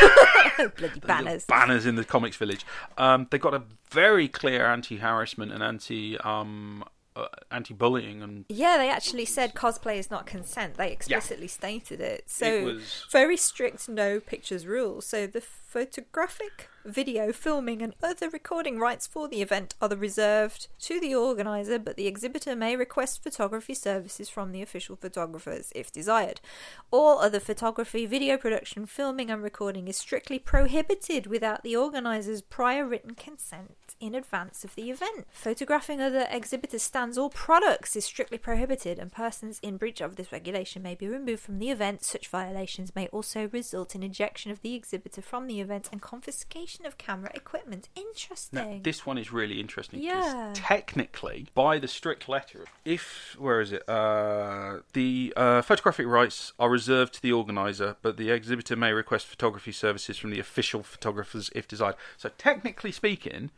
Bloody 0.77 0.99
banners. 0.99 1.45
banners 1.45 1.85
in 1.87 1.95
the 1.95 2.03
comics 2.05 2.37
village. 2.37 2.65
Um, 2.99 3.27
they 3.31 3.39
got 3.39 3.55
a 3.55 3.63
very 3.89 4.27
clear 4.27 4.65
anti-harassment 4.67 5.51
and 5.51 5.63
anti 5.63 6.19
um, 6.19 6.83
uh, 7.15 7.25
anti-bullying 7.49 8.21
and 8.21 8.45
Yeah, 8.47 8.77
they 8.77 8.89
actually 8.89 9.25
said 9.25 9.55
cosplay 9.55 9.97
is 9.97 10.11
not 10.11 10.25
consent. 10.27 10.75
They 10.75 10.91
explicitly 10.91 11.47
stated 11.47 11.99
it. 11.99 12.29
So 12.29 12.45
It 12.45 12.63
was- 12.63 13.05
very 13.11 13.37
strict 13.37 13.89
no 13.89 14.19
pictures 14.19 14.67
rule. 14.67 15.01
So 15.01 15.25
the 15.25 15.41
photographic, 15.41 16.69
video, 16.86 17.32
filming, 17.32 17.82
and 17.82 17.93
other 18.01 18.29
recording 18.29 18.79
rights 18.79 19.05
for 19.05 19.27
the 19.27 19.41
event 19.41 19.75
are 19.82 19.89
reserved 19.89 20.67
to 20.79 20.99
the 20.99 21.13
organizer, 21.13 21.77
but 21.77 21.97
the 21.97 22.07
exhibitor 22.07 22.55
may 22.55 22.75
request 22.75 23.21
photography 23.21 23.73
services 23.73 24.29
from 24.29 24.51
the 24.51 24.61
official 24.61 24.95
photographers 24.95 25.71
if 25.75 25.91
desired. 25.91 26.41
All 26.89 27.19
other 27.19 27.39
photography, 27.39 28.05
video 28.05 28.38
production, 28.38 28.86
filming, 28.86 29.29
and 29.29 29.43
recording 29.43 29.88
is 29.88 29.97
strictly 29.97 30.39
prohibited 30.39 31.27
without 31.27 31.63
the 31.63 31.75
organizer's 31.75 32.41
prior 32.41 32.86
written 32.86 33.15
consent 33.15 33.95
in 33.99 34.15
advance 34.15 34.63
of 34.63 34.75
the 34.75 34.89
event. 34.89 35.27
Photographing 35.32 36.01
other 36.01 36.27
exhibitors' 36.32 36.84
stands 36.84 37.17
or 37.17 37.29
products 37.29 37.95
is 37.95 38.05
strictly 38.05 38.38
prohibited, 38.38 38.97
and 38.97 39.11
persons 39.11 39.59
in 39.61 39.77
breach 39.77 40.01
of 40.01 40.15
this 40.15 40.32
regulation 40.32 40.82
may 40.82 40.95
be 40.95 41.07
removed 41.07 41.43
from 41.43 41.59
the 41.59 41.69
event. 41.69 42.03
Such 42.03 42.27
violations 42.27 42.95
may 42.95 43.07
also 43.07 43.49
result 43.51 43.93
in 43.93 44.03
ejection 44.03 44.51
of 44.51 44.61
the 44.61 44.73
exhibitor 44.73 45.21
from 45.21 45.47
the 45.47 45.59
event 45.59 45.89
and 45.91 46.01
confiscation 46.01 46.70
of 46.86 46.97
camera 46.97 47.32
equipment. 47.34 47.89
Interesting. 47.95 48.57
Now, 48.57 48.80
this 48.82 49.05
one 49.05 49.17
is 49.17 49.32
really 49.32 49.59
interesting. 49.59 50.01
Yeah. 50.01 50.51
Technically, 50.53 51.47
by 51.53 51.80
the 51.80 51.88
strict 51.88 52.30
letter, 52.30 52.65
if 52.86 53.36
where 53.38 53.61
is 53.61 53.72
it? 53.72 53.88
Uh, 53.88 54.78
the 54.93 55.34
uh, 55.36 55.61
photographic 55.61 56.07
rights 56.07 56.53
are 56.57 56.69
reserved 56.69 57.13
to 57.15 57.22
the 57.22 57.32
organizer, 57.32 57.97
but 58.01 58.17
the 58.17 58.32
exhibitor 58.32 58.76
may 58.76 58.93
request 58.93 59.28
photography 59.28 59.72
services 59.72 60.17
from 60.17 60.32
the 60.32 60.39
official 60.39 60.84
photographers 60.84 61.49
if 61.55 61.67
desired. 61.67 61.95
So, 62.17 62.30
technically 62.38 62.91
speaking, 62.91 63.51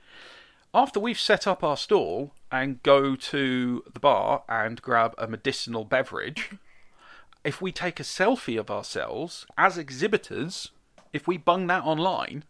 after 0.74 1.00
we've 1.00 1.20
set 1.20 1.46
up 1.46 1.64
our 1.64 1.78
stall 1.78 2.32
and 2.52 2.82
go 2.84 3.16
to 3.16 3.84
the 3.92 4.00
bar 4.00 4.44
and 4.50 4.82
grab 4.82 5.14
a 5.18 5.28
medicinal 5.28 5.86
beverage, 5.86 6.52
if 7.44 7.62
we 7.62 7.72
take 7.72 8.00
a 8.00 8.04
selfie 8.04 8.60
of 8.60 8.72
ourselves 8.72 9.46
as 9.58 9.78
exhibitors, 9.78 10.72
if 11.12 11.28
we 11.28 11.38
bung 11.38 11.68
that 11.68 11.84
online, 11.84 12.44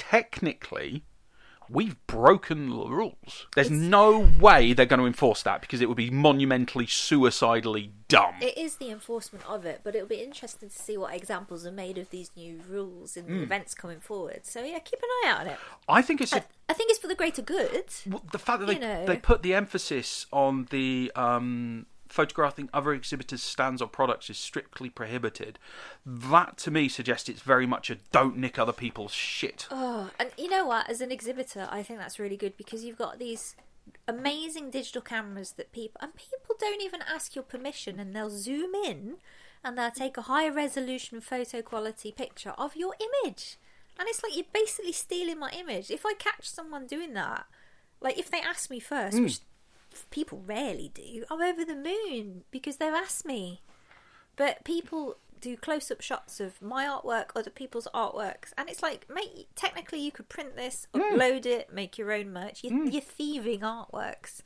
technically 0.00 1.04
we've 1.68 2.04
broken 2.08 2.68
the 2.68 2.74
rules. 2.88 3.46
There's 3.54 3.70
no 3.70 4.28
way 4.40 4.72
they're 4.72 4.86
going 4.86 4.98
to 4.98 5.06
enforce 5.06 5.44
that 5.44 5.60
because 5.60 5.80
it 5.80 5.86
would 5.88 5.96
be 5.96 6.10
monumentally 6.10 6.86
suicidally 6.88 7.92
dumb. 8.08 8.34
It 8.40 8.58
is 8.58 8.76
the 8.76 8.90
enforcement 8.90 9.48
of 9.48 9.64
it, 9.64 9.82
but 9.84 9.94
it'll 9.94 10.08
be 10.08 10.16
interesting 10.20 10.68
to 10.68 10.74
see 10.76 10.96
what 10.96 11.14
examples 11.14 11.64
are 11.64 11.70
made 11.70 11.96
of 11.96 12.10
these 12.10 12.32
new 12.36 12.60
rules 12.68 13.16
in 13.16 13.24
Hmm. 13.26 13.36
the 13.36 13.42
events 13.44 13.74
coming 13.74 14.00
forward. 14.00 14.40
So 14.44 14.64
yeah, 14.64 14.80
keep 14.80 14.98
an 15.00 15.08
eye 15.22 15.30
out 15.30 15.40
on 15.42 15.46
it. 15.46 15.58
I 15.88 16.02
think 16.02 16.20
it's 16.20 16.32
a, 16.32 16.38
I, 16.38 16.44
I 16.70 16.72
think 16.72 16.90
it's 16.90 16.98
for 16.98 17.06
the 17.06 17.14
greater 17.14 17.42
good. 17.42 17.84
well, 18.04 18.24
the 18.32 18.38
fact 18.40 18.60
that 18.60 18.66
they, 18.66 18.78
know. 18.78 19.06
they 19.06 19.16
put 19.18 19.42
the 19.42 19.54
emphasis 19.54 20.26
on 20.32 20.66
the 20.70 21.12
um, 21.14 21.86
photographing 22.10 22.68
other 22.72 22.92
exhibitors' 22.92 23.42
stands 23.42 23.80
or 23.80 23.88
products 23.88 24.28
is 24.28 24.38
strictly 24.38 24.90
prohibited. 24.90 25.58
That 26.04 26.56
to 26.58 26.70
me 26.70 26.88
suggests 26.88 27.28
it's 27.28 27.42
very 27.42 27.66
much 27.66 27.90
a 27.90 27.96
don't 28.12 28.36
nick 28.36 28.58
other 28.58 28.72
people's 28.72 29.12
shit. 29.12 29.66
Oh, 29.70 30.10
and 30.18 30.30
you 30.36 30.48
know 30.48 30.66
what? 30.66 30.90
As 30.90 31.00
an 31.00 31.12
exhibitor, 31.12 31.68
I 31.70 31.82
think 31.82 31.98
that's 31.98 32.18
really 32.18 32.36
good 32.36 32.56
because 32.56 32.84
you've 32.84 32.98
got 32.98 33.18
these 33.18 33.56
amazing 34.06 34.70
digital 34.70 35.02
cameras 35.02 35.52
that 35.52 35.72
people 35.72 36.00
and 36.02 36.14
people 36.14 36.56
don't 36.58 36.82
even 36.82 37.00
ask 37.02 37.34
your 37.34 37.44
permission, 37.44 38.00
and 38.00 38.14
they'll 38.14 38.30
zoom 38.30 38.74
in 38.74 39.16
and 39.62 39.76
they'll 39.76 39.90
take 39.90 40.16
a 40.16 40.22
high 40.22 40.48
resolution 40.48 41.20
photo 41.20 41.60
quality 41.60 42.10
picture 42.10 42.54
of 42.56 42.76
your 42.76 42.94
image, 43.00 43.56
and 43.98 44.08
it's 44.08 44.22
like 44.22 44.34
you're 44.34 44.46
basically 44.52 44.92
stealing 44.92 45.38
my 45.38 45.50
image. 45.50 45.90
If 45.90 46.04
I 46.06 46.14
catch 46.18 46.48
someone 46.48 46.86
doing 46.86 47.14
that, 47.14 47.46
like 48.00 48.18
if 48.18 48.30
they 48.30 48.40
ask 48.40 48.70
me 48.70 48.80
first, 48.80 49.16
hmm. 49.16 49.24
which 49.24 49.40
people 50.10 50.42
rarely 50.46 50.90
do, 50.94 51.24
I'm 51.30 51.40
over 51.40 51.64
the 51.64 51.74
moon 51.74 52.44
because 52.50 52.76
they've 52.76 52.92
asked 52.92 53.24
me. 53.24 53.62
But 54.36 54.64
people 54.64 55.16
do 55.40 55.56
close 55.56 55.90
up 55.90 56.00
shots 56.00 56.40
of 56.40 56.60
my 56.60 56.84
artwork, 56.84 57.30
other 57.34 57.50
people's 57.50 57.88
artworks, 57.94 58.52
and 58.58 58.68
it's 58.68 58.82
like, 58.82 59.06
mate, 59.08 59.48
technically 59.54 60.00
you 60.00 60.12
could 60.12 60.28
print 60.28 60.56
this, 60.56 60.86
mm. 60.94 61.00
upload 61.00 61.46
it, 61.46 61.72
make 61.72 61.98
your 61.98 62.12
own 62.12 62.32
merch. 62.32 62.62
You're, 62.62 62.72
mm. 62.72 62.92
you're 62.92 63.02
thieving 63.02 63.60
artworks. 63.60 64.42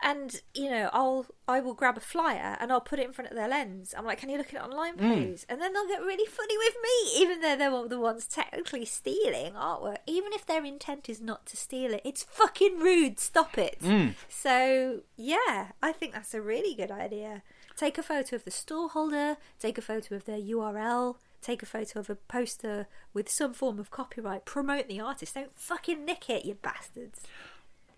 And 0.00 0.40
you 0.54 0.70
know, 0.70 0.90
I'll 0.92 1.26
I 1.48 1.60
will 1.60 1.74
grab 1.74 1.96
a 1.96 2.00
flyer 2.00 2.56
and 2.60 2.70
I'll 2.70 2.80
put 2.80 3.00
it 3.00 3.06
in 3.06 3.12
front 3.12 3.30
of 3.30 3.36
their 3.36 3.48
lens. 3.48 3.94
I'm 3.96 4.04
like, 4.04 4.18
"Can 4.18 4.28
you 4.28 4.38
look 4.38 4.54
at 4.54 4.54
it 4.54 4.62
online, 4.64 4.94
hmm. 4.94 5.12
please?" 5.12 5.46
And 5.48 5.60
then 5.60 5.72
they'll 5.72 5.88
get 5.88 6.02
really 6.02 6.26
funny 6.26 6.56
with 6.56 6.74
me, 6.82 7.22
even 7.22 7.40
though 7.40 7.56
they're 7.56 7.88
the 7.88 7.98
ones 7.98 8.26
technically 8.26 8.84
stealing 8.84 9.54
artwork. 9.54 9.98
Even 10.06 10.32
if 10.32 10.46
their 10.46 10.64
intent 10.64 11.08
is 11.08 11.20
not 11.20 11.46
to 11.46 11.56
steal 11.56 11.92
it, 11.94 12.02
it's 12.04 12.22
fucking 12.22 12.78
rude. 12.78 13.18
Stop 13.18 13.58
it. 13.58 13.78
Hmm. 13.80 14.10
So 14.28 15.00
yeah, 15.16 15.68
I 15.82 15.92
think 15.92 16.12
that's 16.12 16.34
a 16.34 16.40
really 16.40 16.74
good 16.74 16.92
idea. 16.92 17.42
Take 17.76 17.98
a 17.98 18.02
photo 18.02 18.36
of 18.36 18.44
the 18.44 18.50
stall 18.50 18.88
holder. 18.88 19.36
Take 19.58 19.78
a 19.78 19.82
photo 19.82 20.14
of 20.14 20.24
their 20.24 20.40
URL. 20.40 21.16
Take 21.40 21.62
a 21.62 21.66
photo 21.66 22.00
of 22.00 22.10
a 22.10 22.16
poster 22.16 22.88
with 23.14 23.28
some 23.28 23.54
form 23.54 23.78
of 23.78 23.90
copyright. 23.90 24.44
Promote 24.44 24.88
the 24.88 25.00
artist. 25.00 25.34
Don't 25.34 25.56
fucking 25.56 26.04
nick 26.04 26.28
it, 26.28 26.44
you 26.44 26.54
bastards. 26.54 27.22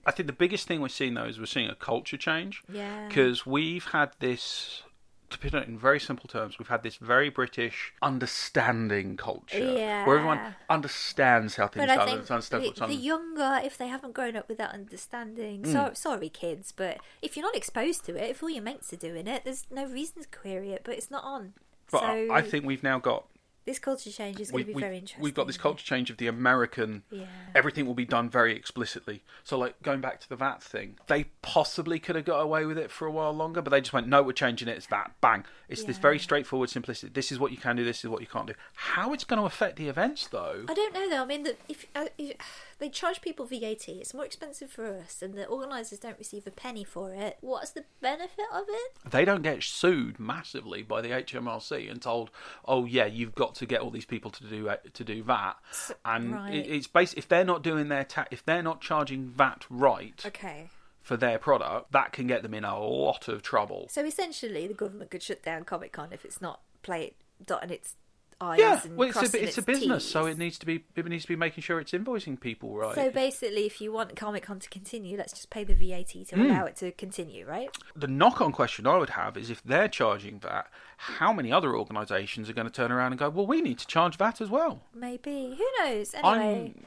I 0.06 0.10
think 0.12 0.26
the 0.26 0.32
biggest 0.32 0.66
thing 0.66 0.80
we're 0.80 0.88
seeing 0.88 1.14
though 1.14 1.24
is 1.26 1.38
we're 1.38 1.46
seeing 1.46 1.68
a 1.68 1.74
culture 1.74 2.16
change. 2.16 2.62
Yeah. 2.72 3.08
Because 3.08 3.44
we've 3.46 3.84
had 3.86 4.10
this, 4.18 4.82
to 5.28 5.38
put 5.38 5.54
it 5.54 5.68
in 5.68 5.78
very 5.78 6.00
simple 6.00 6.26
terms, 6.28 6.58
we've 6.58 6.68
had 6.68 6.82
this 6.82 6.96
very 6.96 7.28
British 7.28 7.92
understanding 8.02 9.16
culture. 9.16 9.58
Yeah. 9.58 10.06
Where 10.06 10.16
everyone 10.16 10.54
understands 10.68 11.56
how 11.56 11.68
things 11.68 11.86
But 11.86 11.90
I 11.90 11.96
are. 12.02 12.06
think 12.06 12.26
the, 12.26 12.86
the 12.86 12.94
younger, 12.94 13.60
if 13.62 13.76
they 13.78 13.88
haven't 13.88 14.12
grown 14.14 14.36
up 14.36 14.48
with 14.48 14.58
that 14.58 14.72
understanding, 14.72 15.64
Hmm. 15.64 15.72
so, 15.72 15.90
sorry 15.94 16.28
kids, 16.28 16.72
but 16.72 16.98
if 17.22 17.36
you're 17.36 17.44
not 17.44 17.54
exposed 17.56 18.04
to 18.06 18.16
it, 18.16 18.30
if 18.30 18.42
all 18.42 18.50
your 18.50 18.62
mates 18.62 18.92
are 18.92 18.96
doing 18.96 19.26
it, 19.26 19.44
there's 19.44 19.66
no 19.70 19.84
reason 19.86 20.22
to 20.22 20.28
query 20.28 20.70
it, 20.72 20.82
but 20.84 20.94
it's 20.94 21.10
not 21.10 21.24
on. 21.24 21.52
But 21.90 22.00
so 22.00 22.06
I 22.06 22.38
I 22.38 22.42
think 22.42 22.64
we've 22.64 22.82
now 22.82 22.98
got. 22.98 23.26
This 23.66 23.78
culture 23.78 24.10
change 24.10 24.40
is 24.40 24.50
going 24.50 24.60
We, 24.60 24.62
to 24.64 24.66
be 24.68 24.74
we, 24.74 24.80
very 24.80 24.96
interesting. 24.96 25.22
we've 25.22 25.34
got 25.34 25.46
this 25.46 25.56
culture 25.58 25.84
change 25.84 26.10
of 26.10 26.16
the 26.16 26.26
American. 26.26 27.02
Yeah. 27.10 27.26
Everything 27.54 27.86
will 27.86 27.94
be 27.94 28.04
done 28.04 28.28
very 28.30 28.56
explicitly. 28.56 29.22
So, 29.44 29.58
like 29.58 29.80
going 29.82 30.00
back 30.00 30.20
to 30.20 30.28
the 30.28 30.36
VAT 30.36 30.62
thing, 30.62 30.98
they 31.06 31.24
possibly 31.42 31.98
could 31.98 32.16
have 32.16 32.24
got 32.24 32.40
away 32.40 32.64
with 32.64 32.78
it 32.78 32.90
for 32.90 33.06
a 33.06 33.10
while 33.10 33.32
longer, 33.32 33.60
but 33.62 33.70
they 33.70 33.80
just 33.80 33.92
went, 33.92 34.08
"No, 34.08 34.22
we're 34.22 34.32
changing 34.32 34.68
it. 34.68 34.76
It's 34.76 34.86
that. 34.86 35.12
Bang! 35.20 35.44
It's 35.68 35.84
this 35.84 35.98
very 35.98 36.18
straightforward 36.18 36.70
simplicity. 36.70 37.12
This 37.12 37.30
is 37.30 37.38
what 37.38 37.50
you 37.52 37.58
can 37.58 37.76
do. 37.76 37.84
This 37.84 38.02
is 38.04 38.10
what 38.10 38.20
you 38.20 38.26
can't 38.26 38.46
do. 38.46 38.54
How 38.74 39.12
it's 39.12 39.24
going 39.24 39.38
to 39.40 39.46
affect 39.46 39.76
the 39.76 39.88
events, 39.88 40.26
though? 40.26 40.64
I 40.68 40.74
don't 40.74 40.92
know 40.94 41.08
though. 41.08 41.22
I 41.22 41.26
mean, 41.26 41.42
the, 41.44 41.56
if, 41.68 41.86
uh, 41.94 42.06
if 42.18 42.36
they 42.80 42.88
charge 42.88 43.20
people 43.20 43.46
VAT, 43.46 43.88
it's 43.88 44.12
more 44.14 44.24
expensive 44.24 44.70
for 44.70 44.86
us, 44.86 45.22
and 45.22 45.34
the 45.34 45.46
organisers 45.46 45.98
don't 46.00 46.18
receive 46.18 46.46
a 46.46 46.50
penny 46.50 46.82
for 46.82 47.12
it. 47.14 47.38
What's 47.40 47.70
the 47.70 47.84
benefit 48.00 48.46
of 48.52 48.64
it? 48.68 49.10
they 49.10 49.24
don't 49.24 49.42
get 49.42 49.62
sued 49.62 50.18
massively 50.18 50.82
by 50.82 51.00
the 51.00 51.10
HMRC 51.10 51.88
and 51.90 52.02
told, 52.02 52.30
"Oh 52.64 52.84
yeah, 52.84 53.06
you've 53.06 53.34
got 53.34 53.54
to 53.56 53.66
get 53.66 53.80
all 53.80 53.90
these 53.90 54.04
people 54.06 54.30
to 54.32 54.44
do 54.44 54.68
uh, 54.68 54.76
to 54.94 55.04
do 55.04 55.22
that." 55.24 55.56
And 56.04 56.32
right. 56.34 56.54
it, 56.54 56.66
it's 56.68 56.86
based 56.86 57.14
if 57.16 57.28
they're 57.28 57.44
not 57.44 57.62
doing 57.62 57.88
their 57.88 58.04
ta- 58.04 58.26
if 58.30 58.44
they're 58.44 58.62
not 58.62 58.80
charging 58.80 59.28
VAT 59.28 59.66
right 59.70 60.20
Okay. 60.26 60.70
for 61.02 61.16
their 61.16 61.38
product, 61.38 61.92
that 61.92 62.12
can 62.12 62.26
get 62.26 62.42
them 62.42 62.54
in 62.54 62.64
a 62.64 62.78
lot 62.78 63.28
of 63.28 63.42
trouble. 63.42 63.86
So 63.90 64.04
essentially, 64.04 64.66
the 64.66 64.74
government 64.74 65.10
could 65.10 65.22
shut 65.22 65.42
down 65.42 65.64
Comic 65.64 65.92
Con 65.92 66.08
if 66.12 66.24
it's 66.24 66.40
not 66.40 66.60
play 66.82 67.12
dotting 67.44 67.70
its 67.70 67.96
I's 68.42 68.58
Yeah, 68.58 68.80
well, 68.94 69.08
it's 69.08 69.18
a 69.18 69.24
it's 69.42 69.58
a 69.58 69.60
its 69.60 69.66
business, 69.66 70.04
so 70.08 70.24
it 70.26 70.38
needs 70.38 70.58
to 70.60 70.66
be 70.66 70.84
it 70.96 71.06
needs 71.06 71.24
to 71.24 71.28
be 71.28 71.36
making 71.36 71.62
sure 71.62 71.78
it's 71.78 71.92
invoicing 71.92 72.40
people 72.40 72.74
right. 72.76 72.94
So 72.94 73.10
basically, 73.10 73.66
if 73.66 73.80
you 73.80 73.92
want 73.92 74.16
Comic 74.16 74.44
Con 74.44 74.58
to 74.60 74.68
continue, 74.70 75.18
let's 75.18 75.32
just 75.32 75.50
pay 75.50 75.62
the 75.64 75.74
VAT 75.74 76.24
to 76.28 76.36
Hmm. 76.36 76.42
allow 76.50 76.64
it 76.64 76.76
to 76.76 76.90
continue, 76.92 77.44
right? 77.44 77.68
the 77.94 78.06
knock-on 78.06 78.52
question 78.52 78.86
I 78.86 78.96
would 78.96 79.10
have 79.10 79.36
is 79.36 79.50
if 79.50 79.62
they're 79.62 79.88
charging 79.88 80.38
that, 80.38 80.70
how 80.96 81.32
many 81.34 81.52
other 81.52 81.76
organisations 81.76 82.48
are 82.48 82.54
going 82.54 82.66
to 82.66 82.72
turn 82.72 82.90
around 82.90 83.12
and 83.12 83.18
go, 83.18 83.28
"Well, 83.28 83.46
we 83.46 83.60
need 83.60 83.78
to 83.78 83.86
charge 83.86 84.16
that 84.18 84.40
as 84.40 84.48
well"? 84.48 84.82
Maybe. 84.94 85.54
Who 85.58 85.66
knows? 85.84 86.14
Anyway, 86.14 86.74
I'm 86.74 86.86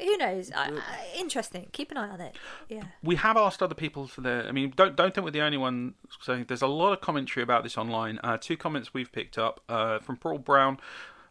who 0.00 0.16
knows? 0.16 0.50
I, 0.52 0.70
I, 0.70 1.18
interesting. 1.18 1.68
Keep 1.72 1.90
an 1.90 1.96
eye 1.96 2.08
on 2.08 2.20
it. 2.20 2.34
Yeah. 2.68 2.84
we 3.02 3.16
have 3.16 3.36
asked 3.36 3.62
other 3.62 3.74
people 3.74 4.06
for 4.06 4.20
their. 4.20 4.46
I 4.46 4.52
mean, 4.52 4.72
don't 4.74 4.96
don't 4.96 5.14
think 5.14 5.24
we're 5.24 5.30
the 5.30 5.42
only 5.42 5.58
one 5.58 5.94
saying. 6.20 6.46
There's 6.48 6.62
a 6.62 6.66
lot 6.66 6.92
of 6.92 7.00
commentary 7.00 7.42
about 7.42 7.62
this 7.62 7.76
online. 7.78 8.18
Uh, 8.22 8.36
two 8.38 8.56
comments 8.56 8.94
we've 8.94 9.12
picked 9.12 9.38
up 9.38 9.60
uh, 9.68 9.98
from 10.00 10.16
Paul 10.16 10.38
Brown. 10.38 10.78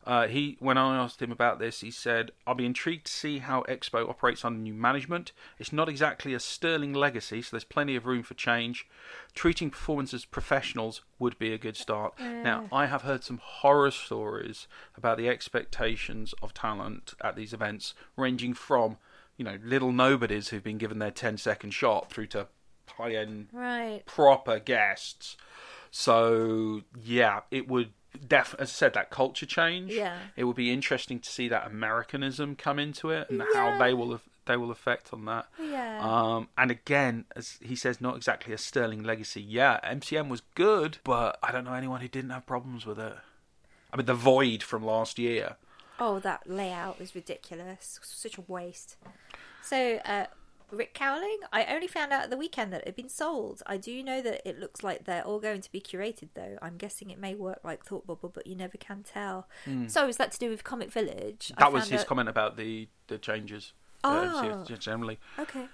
Uh, 0.05 0.27
he, 0.27 0.55
when 0.59 0.77
I 0.77 0.95
asked 0.97 1.21
him 1.21 1.31
about 1.31 1.59
this, 1.59 1.81
he 1.81 1.91
said, 1.91 2.31
"I'll 2.47 2.55
be 2.55 2.65
intrigued 2.65 3.05
to 3.05 3.11
see 3.11 3.39
how 3.39 3.63
Expo 3.63 4.09
operates 4.09 4.45
under 4.45 4.59
new 4.59 4.73
management. 4.73 5.33
It's 5.59 5.73
not 5.73 5.89
exactly 5.89 6.33
a 6.33 6.39
sterling 6.39 6.93
legacy, 6.93 7.41
so 7.41 7.49
there's 7.51 7.63
plenty 7.65 7.95
of 7.95 8.05
room 8.05 8.23
for 8.23 8.33
change. 8.33 8.87
Treating 9.35 9.69
performers 9.69 10.13
as 10.13 10.25
professionals 10.25 11.01
would 11.19 11.37
be 11.37 11.53
a 11.53 11.57
good 11.57 11.75
start." 11.77 12.17
Now, 12.19 12.67
I 12.71 12.85
have 12.85 13.01
heard 13.03 13.23
some 13.23 13.39
horror 13.43 13.91
stories 13.91 14.67
about 14.95 15.17
the 15.17 15.27
expectations 15.29 16.33
of 16.41 16.53
talent 16.53 17.13
at 17.21 17.35
these 17.35 17.53
events, 17.53 17.93
ranging 18.15 18.53
from 18.53 18.97
you 19.37 19.45
know, 19.45 19.57
little 19.63 19.93
nobodies 19.93 20.49
who've 20.49 20.63
been 20.63 20.77
given 20.77 20.99
their 20.99 21.11
10 21.11 21.37
second 21.37 21.71
shot 21.71 22.09
through 22.11 22.27
to 22.27 22.47
high 22.97 23.15
end 23.15 23.47
Right. 23.53 24.03
proper 24.05 24.59
guests. 24.59 25.37
So, 25.91 26.81
yeah, 27.01 27.41
it 27.49 27.67
would 27.67 27.93
def 28.27 28.55
as 28.59 28.69
I 28.69 28.71
said, 28.71 28.93
that 28.93 29.09
culture 29.09 29.45
change. 29.45 29.93
Yeah. 29.93 30.17
It 30.35 30.45
would 30.45 30.55
be 30.55 30.71
interesting 30.71 31.19
to 31.19 31.29
see 31.29 31.47
that 31.49 31.67
Americanism 31.67 32.55
come 32.55 32.79
into 32.79 33.09
it 33.09 33.29
and 33.29 33.43
how 33.53 33.77
they 33.77 33.93
will 33.93 34.11
have 34.11 34.23
they 34.49 34.57
will 34.57 34.71
affect 34.71 35.13
on 35.13 35.25
that. 35.25 35.45
Yeah. 35.61 35.99
Um, 36.01 36.49
and 36.57 36.71
again, 36.71 37.25
as 37.35 37.59
he 37.61 37.75
says, 37.75 38.01
not 38.01 38.15
exactly 38.17 38.51
a 38.51 38.57
sterling 38.57 39.03
legacy. 39.03 39.41
Yeah, 39.41 39.79
MCM 39.83 40.27
was 40.27 40.41
good, 40.55 40.97
but 41.03 41.37
I 41.43 41.51
don't 41.51 41.65
know 41.65 41.75
anyone 41.75 42.01
who 42.01 42.07
didn't 42.07 42.31
have 42.31 42.47
problems 42.47 42.83
with 42.83 42.97
it. 42.97 43.13
I 43.93 43.97
mean, 43.97 44.07
the 44.07 44.15
void 44.15 44.63
from 44.63 44.83
last 44.83 45.19
year. 45.19 45.57
Oh, 45.99 46.17
that 46.19 46.49
layout 46.49 46.99
is 46.99 47.13
ridiculous. 47.13 47.99
Such 48.01 48.39
a 48.39 48.41
waste. 48.47 48.97
So, 49.61 49.97
uh, 50.03 50.25
Rick 50.71 50.93
Cowling, 50.93 51.37
I 51.51 51.65
only 51.65 51.87
found 51.87 52.11
out 52.13 52.23
at 52.23 52.29
the 52.29 52.37
weekend 52.37 52.71
that 52.73 52.81
it 52.81 52.87
had 52.87 52.95
been 52.95 53.09
sold. 53.09 53.61
I 53.65 53.77
do 53.77 54.03
know 54.03 54.21
that 54.21 54.47
it 54.47 54.59
looks 54.59 54.83
like 54.83 55.05
they're 55.05 55.23
all 55.23 55.39
going 55.39 55.61
to 55.61 55.71
be 55.71 55.81
curated, 55.81 56.29
though. 56.35 56.57
I'm 56.61 56.77
guessing 56.77 57.09
it 57.09 57.19
may 57.19 57.35
work 57.35 57.59
like 57.63 57.83
Thought 57.85 58.05
Bubble, 58.07 58.29
but 58.29 58.47
you 58.47 58.55
never 58.55 58.77
can 58.77 59.03
tell. 59.03 59.47
So, 59.87 60.07
is 60.07 60.17
that 60.17 60.31
to 60.33 60.39
do 60.39 60.49
with 60.49 60.63
Comic 60.63 60.91
Village? 60.91 61.51
That 61.57 61.73
was 61.73 61.89
his 61.89 62.01
out- 62.01 62.07
comment 62.07 62.29
about 62.29 62.57
the 62.57 62.87
the 63.07 63.17
changes. 63.17 63.73
uh, 64.03 64.31
Oh. 64.43 64.63
just 64.65 64.81
generally. 64.81 65.19
Okay. 65.37 65.67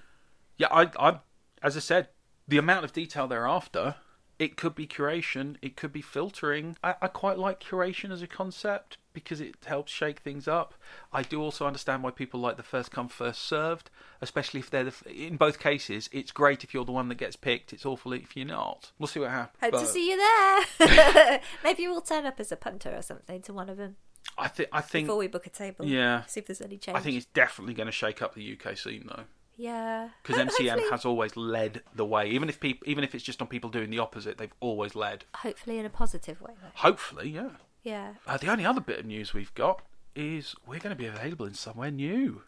Yeah, 0.58 0.68
I, 0.72 0.90
I, 1.00 1.20
as 1.62 1.76
I 1.76 1.82
said, 1.82 2.08
the 2.48 2.58
amount 2.58 2.86
of 2.86 2.94
detail 2.94 3.28
they're 3.28 3.46
after, 3.48 3.96
it 4.40 4.56
could 4.58 4.74
be 4.76 4.88
curation, 4.88 5.58
it 5.62 5.76
could 5.76 5.92
be 5.92 6.02
filtering. 6.02 6.78
I, 6.84 6.96
I 7.02 7.08
quite 7.08 7.38
like 7.38 7.60
curation 7.62 8.12
as 8.12 8.22
a 8.22 8.28
concept 8.28 8.98
because 9.16 9.42
it 9.42 9.56
helps 9.66 9.92
shake 9.92 10.20
things 10.20 10.48
up. 10.48 10.76
I 11.12 11.24
do 11.24 11.42
also 11.42 11.66
understand 11.66 12.04
why 12.04 12.12
people 12.12 12.40
like 12.40 12.58
the 12.58 12.64
first 12.64 12.92
come 12.92 13.08
first 13.08 13.42
served, 13.42 13.90
especially 14.22 14.60
if 14.60 14.70
they're 14.70 14.84
the, 14.84 14.90
f- 14.90 15.08
in 15.08 15.38
both 15.38 15.58
cases. 15.58 16.08
It's 16.12 16.32
great 16.32 16.64
if 16.64 16.74
you're 16.74 16.86
the 16.86 16.92
one 16.92 17.10
that 17.10 17.16
gets 17.16 17.36
picked. 17.36 17.74
It's 17.74 17.86
awful 17.86 18.14
if 18.14 18.36
you're 18.38 18.46
not. 18.46 18.92
We'll 19.00 19.08
see 19.08 19.20
what 19.22 19.32
happens. 19.32 19.74
Hope 19.74 19.82
to 19.82 19.88
see 19.88 20.12
you 20.12 20.18
there. 20.18 21.42
Maybe 21.64 21.88
we'll 21.88 22.02
turn 22.02 22.28
up 22.28 22.40
as 22.40 22.52
a 22.52 22.56
punter 22.56 22.94
or 22.96 23.02
something 23.02 23.42
to 23.42 23.54
one 23.54 23.70
of 23.70 23.78
them 23.78 23.96
I 24.38 24.48
think 24.48 24.70
I 24.72 24.82
think 24.82 25.08
before 25.08 25.18
we 25.18 25.28
book 25.28 25.48
a 25.48 25.50
table. 25.50 25.86
Yeah. 25.86 26.26
See 26.26 26.40
if 26.40 26.48
there's 26.48 26.62
any 26.62 26.78
change. 26.78 26.98
I 26.98 27.02
think 27.02 27.16
it's 27.18 27.26
definitely 27.28 27.74
going 27.74 27.88
to 27.88 27.92
shake 27.92 28.22
up 28.22 28.36
the 28.36 28.58
UK 28.60 28.78
scene 28.78 29.06
though. 29.08 29.24
Yeah. 29.58 30.10
Because 30.22 30.42
MCM 30.42 30.48
uh, 30.68 30.70
hopefully- 30.72 30.90
has 30.92 31.06
always 31.06 31.38
led 31.38 31.82
the 31.96 32.06
way, 32.06 32.28
even 32.30 32.50
if 32.50 32.60
people, 32.60 32.88
even 32.90 33.04
if 33.04 33.16
it's 33.16 33.24
just 33.24 33.42
on 33.42 33.48
people 33.48 33.70
doing 33.70 33.90
the 33.90 34.00
opposite, 34.00 34.38
they've 34.38 34.54
always 34.60 34.96
led. 34.96 35.24
Hopefully 35.36 35.80
in 35.80 35.86
a 35.86 35.90
positive 35.90 36.42
way, 36.42 36.54
though. 36.62 36.70
Hopefully, 36.76 37.30
yeah. 37.30 37.52
Yeah. 37.86 38.16
Uh, 38.28 38.38
the 38.38 38.50
only 38.52 38.66
other 38.66 38.82
bit 38.82 39.00
of 39.00 39.06
news 39.06 39.34
we've 39.34 39.54
got 39.54 39.82
is 40.16 40.56
we're 40.68 40.80
going 40.80 40.96
to 40.96 41.02
be 41.02 41.06
available 41.06 41.46
in 41.46 41.54
somewhere 41.54 41.92
new. 41.92 42.42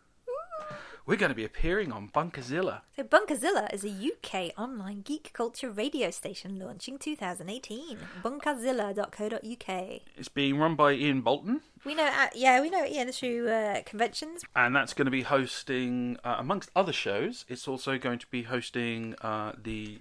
We're 1.05 1.15
going 1.15 1.29
to 1.29 1.35
be 1.35 1.45
appearing 1.45 1.93
on 1.93 2.09
Bunkerzilla. 2.09 2.81
So 2.97 3.03
Bunkerzilla 3.03 3.73
is 3.73 3.85
a 3.85 3.89
UK 3.89 4.51
online 4.59 5.03
geek 5.03 5.31
culture 5.31 5.71
radio 5.71 6.11
station 6.11 6.59
launching 6.59 6.97
2018. 6.97 7.97
Bunkerzilla.co.uk. 8.21 10.01
It's 10.17 10.27
being 10.27 10.57
run 10.57 10.75
by 10.75 10.93
Ian 10.93 11.21
Bolton, 11.21 11.61
We 11.85 11.95
know, 11.95 12.07
uh, 12.07 12.27
yeah, 12.35 12.59
we 12.59 12.69
know 12.69 12.83
Ian 12.85 13.13
through 13.13 13.47
uh, 13.47 13.83
conventions. 13.85 14.43
and 14.53 14.75
that's 14.75 14.93
going 14.93 15.05
to 15.05 15.11
be 15.11 15.21
hosting, 15.21 16.17
uh, 16.25 16.35
amongst 16.39 16.71
other 16.75 16.91
shows, 16.91 17.45
it's 17.47 17.69
also 17.69 17.97
going 17.97 18.19
to 18.19 18.27
be 18.27 18.43
hosting 18.43 19.15
uh, 19.21 19.53
the 19.61 19.99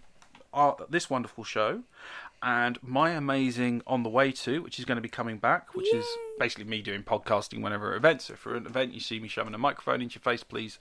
uh, 0.53 0.73
this 0.89 1.11
wonderful 1.11 1.45
show 1.45 1.83
and 2.43 2.79
my 2.83 3.11
amazing 3.11 3.83
on 3.87 4.03
the 4.03 4.09
way 4.09 4.33
to, 4.33 4.63
which 4.63 4.79
is 4.79 4.85
going 4.85 4.97
to 4.97 5.03
be 5.03 5.09
coming 5.09 5.39
back, 5.39 5.75
which 5.75 5.93
is 5.93 6.07
basically 6.39 6.65
me 6.65 6.83
doing 6.83 7.03
podcasting 7.03 7.63
whenever 7.63 7.95
events. 7.95 8.27
So 8.27 8.35
for 8.35 8.57
an 8.57 8.67
event, 8.67 8.93
you 8.93 9.01
see 9.01 9.19
me 9.19 9.29
shoving 9.29 9.55
a 9.55 9.59
microphone 9.59 10.03
into 10.03 10.15
your 10.15 10.23
face, 10.23 10.45
please 10.45 10.79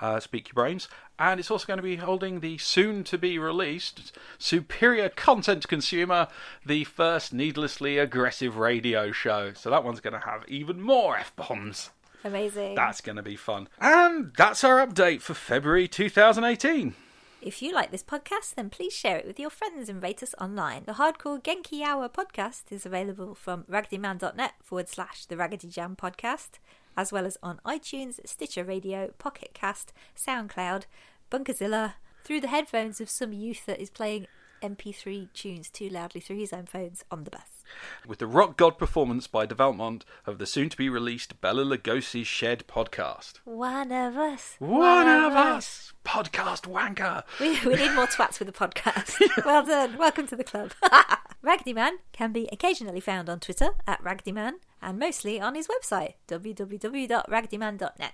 uh, 0.00 0.20
speak 0.20 0.48
your 0.48 0.54
brains. 0.54 0.88
And 1.18 1.40
it's 1.40 1.50
also 1.50 1.66
going 1.66 1.78
to 1.78 1.82
be 1.82 1.96
holding 1.96 2.40
the 2.40 2.58
soon 2.58 3.04
to 3.04 3.18
be 3.18 3.38
released 3.38 4.16
Superior 4.38 5.08
Content 5.08 5.66
Consumer, 5.66 6.28
the 6.64 6.84
first 6.84 7.32
needlessly 7.32 7.98
aggressive 7.98 8.56
radio 8.56 9.10
show. 9.10 9.52
So 9.54 9.70
that 9.70 9.84
one's 9.84 10.00
going 10.00 10.14
to 10.14 10.26
have 10.26 10.44
even 10.48 10.80
more 10.80 11.16
f 11.16 11.34
bombs. 11.34 11.90
Amazing. 12.24 12.74
That's 12.74 13.00
going 13.00 13.16
to 13.16 13.22
be 13.22 13.36
fun. 13.36 13.68
And 13.80 14.32
that's 14.36 14.64
our 14.64 14.84
update 14.84 15.22
for 15.22 15.34
February 15.34 15.88
2018. 15.88 16.94
If 17.40 17.62
you 17.62 17.72
like 17.72 17.92
this 17.92 18.02
podcast, 18.02 18.56
then 18.56 18.68
please 18.68 18.92
share 18.92 19.16
it 19.16 19.26
with 19.26 19.38
your 19.38 19.50
friends 19.50 19.88
and 19.88 20.02
rate 20.02 20.24
us 20.24 20.34
online. 20.40 20.82
The 20.86 20.94
Hardcore 20.94 21.40
Genki 21.40 21.82
Hour 21.82 22.08
podcast 22.08 22.64
is 22.70 22.84
available 22.84 23.36
from 23.36 23.62
raggedyman.net 23.64 24.54
forward 24.60 24.88
slash 24.88 25.24
the 25.24 25.36
Raggedy 25.36 25.68
Jam 25.68 25.94
podcast, 25.94 26.58
as 26.96 27.12
well 27.12 27.24
as 27.24 27.38
on 27.40 27.60
iTunes, 27.64 28.18
Stitcher 28.26 28.64
Radio, 28.64 29.12
Pocket 29.18 29.50
Cast, 29.54 29.92
SoundCloud, 30.16 30.86
Bunkerzilla, 31.30 31.94
through 32.24 32.40
the 32.40 32.48
headphones 32.48 33.00
of 33.00 33.08
some 33.08 33.32
youth 33.32 33.66
that 33.66 33.80
is 33.80 33.88
playing 33.88 34.26
MP3 34.60 35.32
tunes 35.32 35.70
too 35.70 35.88
loudly 35.88 36.20
through 36.20 36.38
his 36.38 36.52
own 36.52 36.66
phones 36.66 37.04
on 37.08 37.22
the 37.22 37.30
bus. 37.30 37.57
With 38.06 38.18
the 38.18 38.26
rock 38.26 38.56
god 38.56 38.78
performance 38.78 39.26
by 39.26 39.46
De 39.46 39.54
Valmont 39.54 40.04
of 40.26 40.38
the 40.38 40.46
soon 40.46 40.68
to 40.68 40.76
be 40.76 40.88
released 40.88 41.40
Bela 41.40 41.64
Lugosi 41.64 42.24
Shed 42.24 42.64
podcast. 42.66 43.40
One 43.44 43.92
of 43.92 44.16
us. 44.16 44.56
One 44.58 45.08
of 45.08 45.32
us! 45.32 45.92
Podcast 46.04 46.62
wanker! 46.62 47.24
We, 47.40 47.60
we 47.66 47.76
need 47.76 47.94
more 47.94 48.06
twats 48.06 48.38
with 48.38 48.46
the 48.46 48.52
podcast. 48.52 49.20
well 49.44 49.64
done. 49.64 49.96
Welcome 49.98 50.26
to 50.28 50.36
the 50.36 50.44
club. 50.44 50.72
Raggedy 51.42 51.72
Man 51.72 51.98
can 52.12 52.32
be 52.32 52.48
occasionally 52.50 53.00
found 53.00 53.28
on 53.28 53.40
Twitter 53.40 53.70
at 53.86 54.02
Raggedyman 54.02 54.54
and 54.82 54.98
mostly 54.98 55.40
on 55.40 55.54
his 55.54 55.68
website, 55.68 56.14
www.raggedyman.net. 56.28 58.12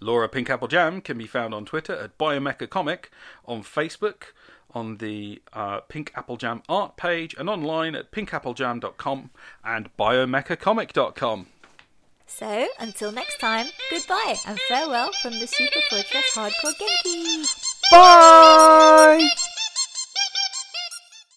Laura 0.00 0.28
Pink 0.28 0.50
Apple 0.50 0.68
Jam 0.68 1.00
can 1.00 1.18
be 1.18 1.26
found 1.26 1.54
on 1.54 1.64
Twitter 1.64 1.94
at 1.94 2.18
Biomecha 2.18 2.68
Comic, 2.68 3.10
on 3.46 3.62
Facebook, 3.62 4.32
on 4.72 4.98
the 4.98 5.40
uh, 5.52 5.80
Pink 5.80 6.12
Apple 6.14 6.36
Jam 6.36 6.62
art 6.68 6.96
page, 6.96 7.34
and 7.38 7.48
online 7.48 7.94
at 7.94 8.10
pinkapplejam.com 8.10 9.30
and 9.64 9.96
biomechacomic.com. 9.96 11.46
So, 12.26 12.66
until 12.80 13.12
next 13.12 13.38
time, 13.38 13.66
goodbye 13.90 14.36
and 14.46 14.58
farewell 14.68 15.10
from 15.22 15.38
the 15.38 15.46
Super 15.46 15.80
Fortress 15.88 16.30
Hardcore 16.34 16.74
Genki. 16.74 17.46
Bye! 17.90 19.30